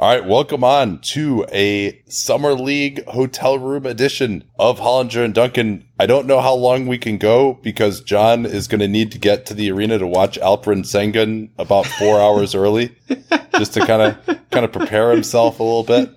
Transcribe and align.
All 0.00 0.08
right, 0.08 0.24
welcome 0.24 0.62
on 0.62 1.00
to 1.00 1.44
a 1.50 2.00
Summer 2.06 2.54
League 2.54 3.04
hotel 3.06 3.58
room 3.58 3.84
edition 3.84 4.44
of 4.56 4.78
Hollinger 4.78 5.24
and 5.24 5.34
Duncan. 5.34 5.88
I 5.98 6.06
don't 6.06 6.28
know 6.28 6.40
how 6.40 6.54
long 6.54 6.86
we 6.86 6.98
can 6.98 7.18
go 7.18 7.54
because 7.64 8.00
John 8.00 8.46
is 8.46 8.68
going 8.68 8.78
to 8.78 8.86
need 8.86 9.10
to 9.10 9.18
get 9.18 9.44
to 9.46 9.54
the 9.54 9.72
arena 9.72 9.98
to 9.98 10.06
watch 10.06 10.38
Alperen 10.38 10.84
Sengun 10.84 11.50
about 11.58 11.84
four 11.84 12.20
hours 12.20 12.54
early, 12.54 12.94
just 13.56 13.74
to 13.74 13.84
kind 13.84 14.02
of 14.02 14.40
kind 14.52 14.64
of 14.64 14.70
prepare 14.70 15.10
himself 15.10 15.58
a 15.58 15.64
little 15.64 15.82
bit. 15.82 16.10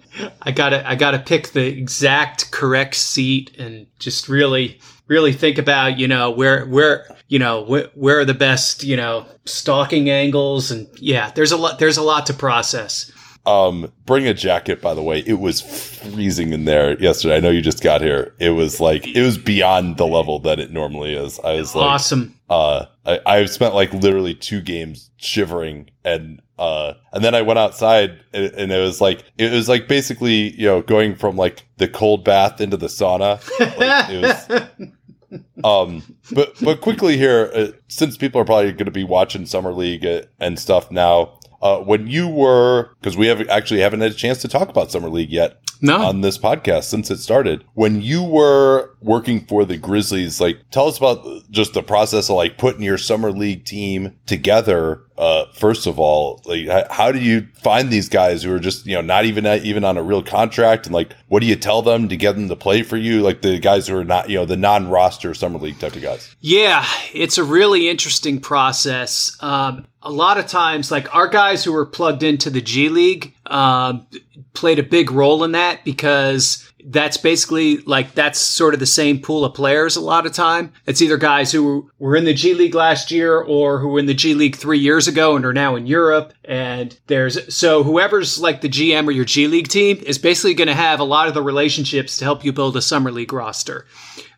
I 0.43 0.51
gotta 0.51 0.87
I 0.87 0.93
gotta 0.93 1.17
pick 1.17 1.47
the 1.53 1.65
exact 1.65 2.51
correct 2.51 2.93
seat 2.93 3.57
and 3.57 3.87
just 3.97 4.29
really 4.29 4.79
really 5.07 5.33
think 5.33 5.57
about 5.57 5.97
you 5.97 6.07
know 6.07 6.29
where 6.29 6.67
where 6.67 7.07
you 7.29 7.39
know 7.39 7.63
where, 7.63 7.89
where 7.95 8.19
are 8.19 8.25
the 8.25 8.35
best 8.35 8.83
you 8.83 8.95
know 8.95 9.25
stalking 9.45 10.07
angles 10.11 10.69
and 10.69 10.87
yeah 10.99 11.31
there's 11.31 11.51
a 11.51 11.57
lot 11.57 11.79
there's 11.79 11.97
a 11.97 12.03
lot 12.03 12.27
to 12.27 12.33
process. 12.35 13.11
Um, 13.45 13.91
bring 14.05 14.27
a 14.27 14.35
jacket, 14.35 14.81
by 14.81 14.93
the 14.93 15.01
way. 15.01 15.19
It 15.25 15.39
was 15.39 15.61
freezing 15.61 16.53
in 16.53 16.65
there 16.65 16.99
yesterday. 17.01 17.37
I 17.37 17.39
know 17.39 17.49
you 17.49 17.61
just 17.61 17.81
got 17.81 18.01
here. 18.01 18.35
It 18.39 18.51
was 18.51 18.79
like, 18.79 19.07
it 19.07 19.23
was 19.23 19.37
beyond 19.37 19.97
the 19.97 20.05
level 20.05 20.39
that 20.39 20.59
it 20.59 20.71
normally 20.71 21.15
is. 21.15 21.39
I 21.39 21.53
was 21.53 21.73
like, 21.73 21.85
awesome. 21.85 22.35
Uh, 22.49 22.85
I, 23.05 23.19
I've 23.25 23.49
spent 23.49 23.73
like 23.73 23.93
literally 23.93 24.35
two 24.35 24.61
games 24.61 25.09
shivering 25.17 25.89
and, 26.03 26.41
uh, 26.59 26.93
and 27.13 27.23
then 27.23 27.33
I 27.33 27.41
went 27.41 27.57
outside 27.57 28.23
and, 28.31 28.53
and, 28.53 28.71
it 28.71 28.79
was 28.79 29.01
like, 29.01 29.23
it 29.39 29.51
was 29.51 29.67
like 29.67 29.87
basically, 29.87 30.55
you 30.55 30.67
know, 30.67 30.83
going 30.83 31.15
from 31.15 31.35
like 31.35 31.65
the 31.77 31.87
cold 31.87 32.23
bath 32.23 32.61
into 32.61 32.77
the 32.77 32.87
sauna. 32.87 33.41
Like, 33.59 34.09
it 34.11 34.21
was, 34.21 35.41
um, 35.63 36.03
but, 36.31 36.53
but 36.61 36.81
quickly 36.81 37.17
here, 37.17 37.49
uh, 37.55 37.67
since 37.87 38.17
people 38.17 38.39
are 38.39 38.45
probably 38.45 38.71
going 38.73 38.85
to 38.85 38.91
be 38.91 39.03
watching 39.03 39.47
Summer 39.47 39.73
League 39.73 40.05
uh, 40.05 40.21
and 40.39 40.59
stuff 40.59 40.91
now, 40.91 41.39
uh, 41.61 41.79
when 41.79 42.07
you 42.07 42.27
were, 42.27 42.89
because 42.99 43.17
we 43.17 43.27
have 43.27 43.47
actually 43.49 43.81
haven't 43.81 44.01
had 44.01 44.11
a 44.11 44.15
chance 44.15 44.41
to 44.41 44.47
talk 44.47 44.69
about 44.69 44.91
Summer 44.91 45.09
League 45.09 45.31
yet 45.31 45.61
no. 45.81 45.97
on 45.97 46.21
this 46.21 46.37
podcast 46.37 46.85
since 46.85 47.11
it 47.11 47.17
started. 47.17 47.63
When 47.73 48.01
you 48.01 48.23
were 48.23 48.95
working 49.01 49.45
for 49.45 49.65
the 49.65 49.77
Grizzlies, 49.77 50.39
like 50.39 50.59
tell 50.71 50.87
us 50.87 50.97
about 50.97 51.25
just 51.49 51.73
the 51.73 51.83
process 51.83 52.29
of 52.29 52.35
like 52.35 52.57
putting 52.57 52.83
your 52.83 52.97
Summer 52.97 53.31
League 53.31 53.65
team 53.65 54.15
together. 54.25 55.03
Uh, 55.21 55.45
first 55.53 55.85
of 55.85 55.99
all, 55.99 56.41
like 56.45 56.67
how 56.89 57.11
do 57.11 57.19
you 57.19 57.47
find 57.61 57.91
these 57.91 58.09
guys 58.09 58.41
who 58.41 58.51
are 58.51 58.59
just 58.59 58.87
you 58.87 58.95
know 58.95 59.01
not 59.01 59.23
even 59.23 59.45
even 59.45 59.83
on 59.83 59.95
a 59.95 60.01
real 60.01 60.23
contract, 60.23 60.87
and 60.87 60.95
like 60.95 61.13
what 61.27 61.41
do 61.41 61.45
you 61.45 61.55
tell 61.55 61.83
them 61.83 62.09
to 62.09 62.17
get 62.17 62.31
them 62.35 62.49
to 62.49 62.55
play 62.55 62.81
for 62.81 62.97
you? 62.97 63.21
Like 63.21 63.43
the 63.43 63.59
guys 63.59 63.87
who 63.87 63.95
are 63.97 64.03
not 64.03 64.31
you 64.31 64.37
know 64.37 64.45
the 64.45 64.57
non-roster 64.57 65.35
Summer 65.35 65.59
League 65.59 65.77
type 65.77 65.95
of 65.95 66.01
guys. 66.01 66.35
Yeah, 66.39 66.83
it's 67.13 67.37
a 67.37 67.43
really 67.43 67.87
interesting 67.87 68.39
process. 68.39 69.37
Um, 69.41 69.85
a 70.01 70.11
lot 70.11 70.39
of 70.39 70.47
times, 70.47 70.89
like 70.89 71.13
our 71.13 71.27
guys 71.27 71.63
who 71.63 71.73
were 71.73 71.85
plugged 71.85 72.23
into 72.23 72.49
the 72.49 72.61
G 72.61 72.89
League 72.89 73.35
um, 73.47 74.07
played 74.53 74.79
a 74.79 74.83
big 74.83 75.11
role 75.11 75.43
in 75.43 75.53
that 75.53 75.83
because 75.83 76.71
that's 76.85 77.17
basically 77.17 77.77
like 77.79 78.13
that's 78.13 78.39
sort 78.39 78.73
of 78.73 78.79
the 78.79 78.85
same 78.85 79.19
pool 79.19 79.45
of 79.45 79.53
players 79.53 79.95
a 79.95 80.01
lot 80.01 80.25
of 80.25 80.33
time. 80.33 80.73
It's 80.85 81.01
either 81.01 81.17
guys 81.17 81.51
who 81.51 81.89
were 81.99 82.15
in 82.15 82.25
the 82.25 82.33
G 82.33 82.53
League 82.53 82.75
last 82.75 83.11
year 83.11 83.39
or 83.39 83.79
who 83.79 83.89
were 83.89 83.99
in 83.99 84.05
the 84.05 84.13
G 84.13 84.33
League 84.33 84.55
three 84.55 84.79
years 84.79 85.07
ago 85.07 85.35
and 85.35 85.45
are 85.45 85.53
now 85.53 85.75
in 85.75 85.87
Europe. 85.87 86.33
And 86.45 86.97
there's 87.07 87.53
so 87.53 87.83
whoever's 87.83 88.39
like 88.39 88.61
the 88.61 88.69
GM 88.69 89.07
or 89.07 89.11
your 89.11 89.25
G 89.25 89.47
League 89.47 89.67
team 89.67 90.01
is 90.05 90.17
basically 90.17 90.53
going 90.53 90.67
to 90.67 90.75
have 90.75 90.99
a 90.99 91.05
lot 91.05 91.27
of 91.27 91.33
the 91.33 91.43
relationships 91.43 92.17
to 92.17 92.25
help 92.25 92.43
you 92.43 92.51
build 92.53 92.75
a 92.75 92.81
summer 92.81 93.11
league 93.11 93.33
roster. 93.33 93.85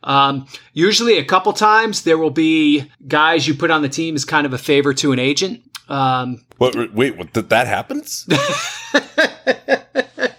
Um, 0.04 0.48
usually, 0.74 1.18
a 1.18 1.26
couple 1.26 1.54
times 1.54 2.04
there 2.04 2.18
will 2.18 2.30
be 2.30 2.92
guys 3.08 3.48
you 3.48 3.54
put 3.54 3.72
on 3.72 3.82
the 3.82 3.90
team 3.90 4.16
as 4.16 4.26
kind 4.26 4.46
of 4.46 4.54
a 4.54 4.58
favor 4.58 4.94
to 4.96 5.12
an 5.12 5.20
agent. 5.20 5.64
Um, 5.90 6.44
what? 6.58 6.94
Wait, 6.94 7.18
what, 7.18 7.34
that 7.50 7.68
happens? 7.68 8.26